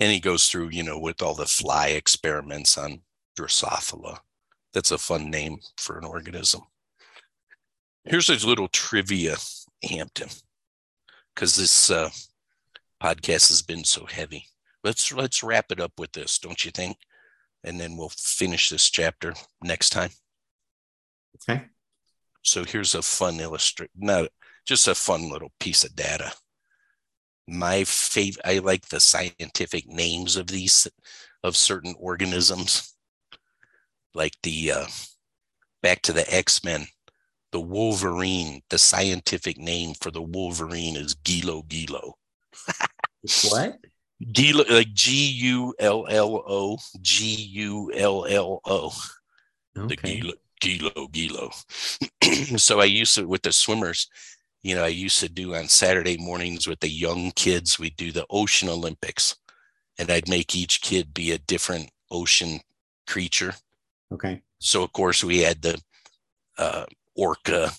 and 0.00 0.10
he 0.10 0.18
goes 0.18 0.48
through, 0.48 0.70
you 0.70 0.82
know, 0.82 0.98
with 0.98 1.22
all 1.22 1.36
the 1.36 1.46
fly 1.46 1.90
experiments 1.90 2.76
on 2.76 3.02
Drosophila. 3.38 4.18
That's 4.74 4.90
a 4.90 4.98
fun 4.98 5.30
name 5.30 5.58
for 5.78 5.96
an 5.96 6.04
organism. 6.04 6.62
Here's 8.04 8.30
a 8.30 8.46
little 8.46 8.66
trivia, 8.66 9.36
Hampton, 9.84 10.28
because 11.32 11.54
this 11.54 11.88
uh, 11.88 12.10
podcast 13.00 13.46
has 13.46 13.62
been 13.62 13.84
so 13.84 14.06
heavy. 14.06 14.44
Let's 14.82 15.12
let's 15.12 15.44
wrap 15.44 15.66
it 15.70 15.78
up 15.78 15.92
with 15.98 16.10
this, 16.10 16.40
don't 16.40 16.64
you 16.64 16.72
think? 16.72 16.96
And 17.62 17.78
then 17.78 17.96
we'll 17.96 18.08
finish 18.08 18.70
this 18.70 18.90
chapter 18.90 19.34
next 19.62 19.90
time. 19.90 20.10
Okay. 21.48 21.66
So 22.46 22.62
here's 22.62 22.94
a 22.94 23.02
fun 23.02 23.40
illustrate, 23.40 23.90
not 23.96 24.28
just 24.66 24.86
a 24.86 24.94
fun 24.94 25.28
little 25.28 25.50
piece 25.58 25.82
of 25.82 25.96
data. 25.96 26.32
My 27.48 27.82
favorite, 27.82 28.46
I 28.46 28.58
like 28.58 28.86
the 28.86 29.00
scientific 29.00 29.88
names 29.88 30.36
of 30.36 30.46
these, 30.46 30.86
of 31.42 31.56
certain 31.56 31.96
organisms, 31.98 32.94
like 34.14 34.34
the, 34.44 34.70
uh, 34.70 34.86
back 35.82 36.02
to 36.02 36.12
the 36.12 36.32
X-Men, 36.32 36.86
the 37.50 37.60
Wolverine, 37.60 38.62
the 38.70 38.78
scientific 38.78 39.58
name 39.58 39.94
for 40.00 40.12
the 40.12 40.22
Wolverine 40.22 40.96
is 40.96 41.16
Gulo 41.16 41.66
Gulo. 41.66 42.12
what? 43.50 43.76
Gulo, 44.22 44.70
like 44.70 44.92
G 44.92 45.30
U 45.30 45.74
L 45.80 46.06
L 46.08 46.44
O, 46.46 46.78
G 47.00 47.34
U 47.34 47.90
L 47.92 48.24
L 48.24 48.60
O. 48.64 48.92
Okay. 49.76 49.86
The 49.86 49.96
Gulo, 49.96 50.32
Gulo, 50.62 51.10
Gulo. 51.10 52.58
so 52.58 52.80
I 52.80 52.84
used 52.84 53.14
to, 53.16 53.26
with 53.26 53.42
the 53.42 53.52
swimmers, 53.52 54.08
you 54.62 54.74
know, 54.74 54.84
I 54.84 54.88
used 54.88 55.20
to 55.20 55.28
do 55.28 55.54
on 55.54 55.68
Saturday 55.68 56.16
mornings 56.16 56.66
with 56.66 56.80
the 56.80 56.88
young 56.88 57.30
kids, 57.32 57.78
we 57.78 57.90
do 57.90 58.12
the 58.12 58.26
Ocean 58.30 58.68
Olympics. 58.68 59.36
And 59.98 60.10
I'd 60.10 60.28
make 60.28 60.54
each 60.54 60.82
kid 60.82 61.14
be 61.14 61.32
a 61.32 61.38
different 61.38 61.90
ocean 62.10 62.60
creature. 63.06 63.54
Okay. 64.12 64.42
So, 64.58 64.82
of 64.82 64.92
course, 64.92 65.22
we 65.22 65.38
had 65.38 65.62
the 65.62 65.80
uh, 66.58 66.86
orca, 67.14 67.70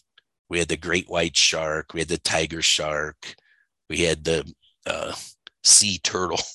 we 0.49 0.59
had 0.59 0.67
the 0.67 0.77
great 0.77 1.09
white 1.09 1.35
shark, 1.35 1.93
we 1.93 1.99
had 1.99 2.09
the 2.09 2.17
tiger 2.17 2.61
shark, 2.61 3.35
we 3.89 3.99
had 3.99 4.23
the 4.23 4.51
uh, 4.85 5.13
sea 5.63 5.99
turtle. 6.03 6.39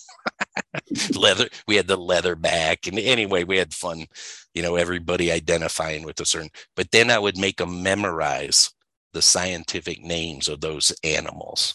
leather 1.16 1.49
we 1.66 1.77
had 1.77 1.86
the 1.86 1.97
leather 1.97 2.35
back 2.35 2.86
and 2.86 2.99
anyway 2.99 3.44
we 3.44 3.57
had 3.57 3.74
fun 3.74 4.07
you 4.55 4.62
know 4.62 4.77
everybody 4.77 5.31
identifying 5.31 6.05
with 6.05 6.20
a 6.20 6.24
certain 6.24 6.51
but 6.77 6.90
then 6.93 7.11
i 7.11 7.19
would 7.19 7.39
make 7.39 7.57
them 7.57 7.82
memorize 7.82 8.70
the 9.12 9.23
scientific 9.23 10.03
names 10.03 10.49
of 10.49 10.61
those 10.61 10.93
animals. 11.05 11.74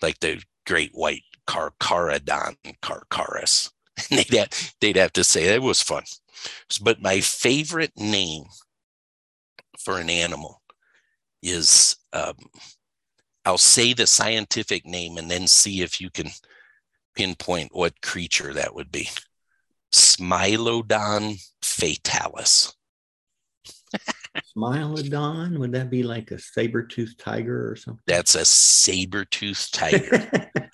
Like 0.00 0.20
the 0.20 0.42
great 0.66 0.92
white 0.92 1.22
carcharodon 1.46 2.56
carcharias 2.82 3.70
they'd 4.10 4.34
have, 4.34 4.74
they'd 4.80 4.96
have 4.96 5.12
to 5.14 5.24
say 5.24 5.44
it 5.44 5.62
was 5.62 5.82
fun. 5.82 6.04
But 6.82 7.02
my 7.02 7.20
favorite 7.20 7.92
name 7.96 8.44
for 9.78 9.98
an 9.98 10.10
animal 10.10 10.62
is 11.42 11.96
um, 12.12 12.34
i'll 13.44 13.56
say 13.56 13.92
the 13.92 14.08
scientific 14.08 14.84
name 14.84 15.16
and 15.16 15.30
then 15.30 15.46
see 15.46 15.82
if 15.82 16.00
you 16.00 16.10
can 16.10 16.28
pinpoint 17.18 17.70
what 17.72 18.00
creature 18.00 18.54
that 18.54 18.74
would 18.76 18.92
be. 18.92 19.08
Smilodon 19.92 21.42
fatalis. 21.60 22.72
Smilodon? 24.56 25.58
Would 25.58 25.72
that 25.72 25.90
be 25.90 26.04
like 26.04 26.30
a 26.30 26.38
saber-toothed 26.38 27.18
tiger 27.18 27.68
or 27.68 27.74
something? 27.74 28.02
That's 28.06 28.36
a 28.36 28.44
saber-toothed 28.44 29.74
tiger. 29.74 30.10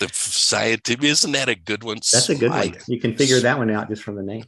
the 0.00 0.08
scientific 0.12 1.04
isn't 1.04 1.30
that 1.30 1.48
a 1.48 1.54
good 1.54 1.84
one? 1.84 1.98
That's 2.12 2.28
a 2.28 2.34
good 2.34 2.50
one. 2.50 2.74
You 2.88 2.98
can 2.98 3.16
figure 3.16 3.38
that 3.40 3.56
one 3.56 3.70
out 3.70 3.88
just 3.88 4.02
from 4.02 4.16
the 4.16 4.22
name. 4.24 4.44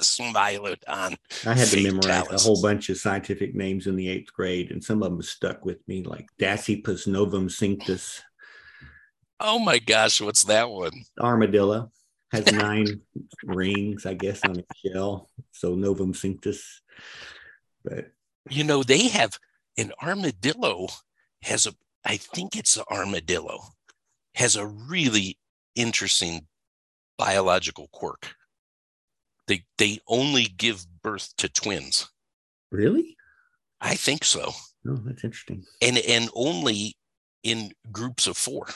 Smilodon. 0.00 1.16
I 1.46 1.54
had 1.54 1.68
to 1.68 1.82
memorize 1.82 2.32
a 2.32 2.38
whole 2.38 2.60
bunch 2.60 2.88
of 2.88 2.96
scientific 2.96 3.54
names 3.54 3.86
in 3.86 3.94
the 3.94 4.08
eighth 4.08 4.32
grade, 4.32 4.72
and 4.72 4.82
some 4.82 5.04
of 5.04 5.12
them 5.12 5.22
stuck 5.22 5.64
with 5.64 5.86
me, 5.86 6.02
like 6.02 6.26
Dasypus 6.40 7.06
novemcinctus. 7.06 8.22
Oh 9.40 9.58
my 9.58 9.78
gosh, 9.78 10.20
what's 10.20 10.44
that 10.44 10.70
one? 10.70 11.04
Armadillo. 11.20 11.90
has 12.32 12.46
nine 12.52 13.00
rings, 13.44 14.06
I 14.06 14.14
guess, 14.14 14.44
on 14.44 14.58
its 14.58 14.68
shell. 14.84 15.30
So 15.52 15.76
Novemcinctus. 15.76 16.60
But 17.84 18.12
you 18.50 18.64
know, 18.64 18.82
they 18.82 19.08
have 19.08 19.38
an 19.76 19.92
armadillo 20.02 20.88
has 21.42 21.66
a 21.66 21.74
I 22.04 22.16
think 22.16 22.56
it's 22.56 22.74
the 22.74 22.84
armadillo 22.90 23.60
has 24.34 24.56
a 24.56 24.66
really 24.66 25.38
interesting 25.74 26.46
biological 27.16 27.88
quirk. 27.92 28.34
They 29.46 29.64
they 29.78 30.00
only 30.06 30.44
give 30.44 30.86
birth 31.02 31.34
to 31.38 31.48
twins. 31.48 32.08
Really? 32.70 33.16
I 33.80 33.94
think 33.94 34.24
so. 34.24 34.52
Oh, 34.86 35.00
that's 35.04 35.24
interesting. 35.24 35.64
And 35.80 35.98
and 35.98 36.28
only 36.34 36.96
in 37.42 37.72
groups 37.92 38.26
of 38.26 38.36
four. 38.36 38.66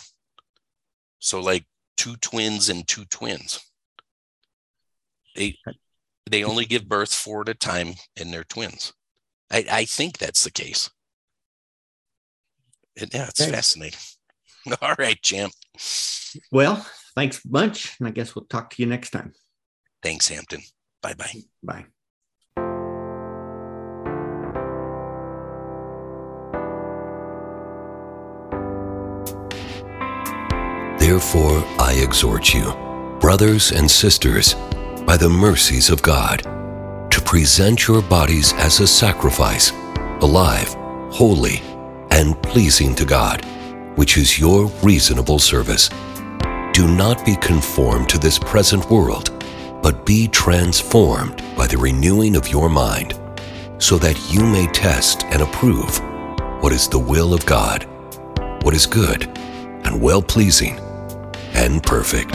So 1.23 1.40
like 1.40 1.65
two 1.97 2.16
twins 2.16 2.69
and 2.69 2.86
two 2.86 3.05
twins. 3.05 3.61
They 5.36 5.57
they 6.28 6.43
only 6.44 6.66
give 6.66 6.89
birth 6.89 7.15
four 7.15 7.43
at 7.43 7.49
a 7.49 7.55
time 7.55 7.94
and 8.19 8.32
they're 8.32 8.44
twins. 8.44 8.93
I, 9.51 9.65
I 9.70 9.85
think 9.85 10.19
that's 10.19 10.43
the 10.43 10.51
case. 10.51 10.90
And 13.01 13.09
yeah, 13.15 13.28
it's 13.28 13.40
okay. 13.40 13.53
fascinating. 13.53 14.01
All 14.82 14.94
right, 14.99 15.20
champ. 15.23 15.53
Well, 16.51 16.85
thanks 17.15 17.44
a 17.44 17.49
bunch. 17.49 17.97
And 17.99 18.09
I 18.09 18.11
guess 18.11 18.35
we'll 18.35 18.47
talk 18.47 18.70
to 18.70 18.82
you 18.82 18.89
next 18.89 19.11
time. 19.11 19.32
Thanks, 20.03 20.28
Hampton. 20.28 20.62
Bye-bye. 21.03 21.43
Bye. 21.62 21.86
Therefore, 31.12 31.62
I 31.78 31.93
exhort 32.02 32.55
you, 32.55 32.72
brothers 33.20 33.70
and 33.70 33.89
sisters, 33.90 34.55
by 35.05 35.18
the 35.18 35.28
mercies 35.28 35.90
of 35.90 36.01
God, 36.01 36.39
to 37.10 37.20
present 37.20 37.86
your 37.86 38.01
bodies 38.01 38.55
as 38.55 38.80
a 38.80 38.86
sacrifice, 38.86 39.72
alive, 40.22 40.72
holy, 41.12 41.60
and 42.12 42.43
pleasing 42.43 42.94
to 42.94 43.05
God, 43.05 43.44
which 43.94 44.16
is 44.16 44.39
your 44.39 44.68
reasonable 44.82 45.39
service. 45.39 45.90
Do 46.72 46.89
not 46.89 47.26
be 47.26 47.36
conformed 47.36 48.09
to 48.09 48.18
this 48.18 48.39
present 48.39 48.90
world, 48.90 49.44
but 49.82 50.06
be 50.06 50.28
transformed 50.28 51.44
by 51.59 51.66
the 51.66 51.76
renewing 51.76 52.36
of 52.36 52.48
your 52.48 52.70
mind, 52.70 53.20
so 53.76 53.98
that 53.98 54.18
you 54.32 54.47
may 54.47 54.66
test 54.68 55.24
and 55.24 55.43
approve 55.43 56.01
what 56.62 56.72
is 56.72 56.89
the 56.89 56.98
will 56.98 57.34
of 57.34 57.44
God, 57.44 57.86
what 58.62 58.72
is 58.72 58.86
good 58.86 59.24
and 59.84 60.01
well 60.01 60.22
pleasing 60.22 60.81
and 61.54 61.82
perfect. 61.82 62.32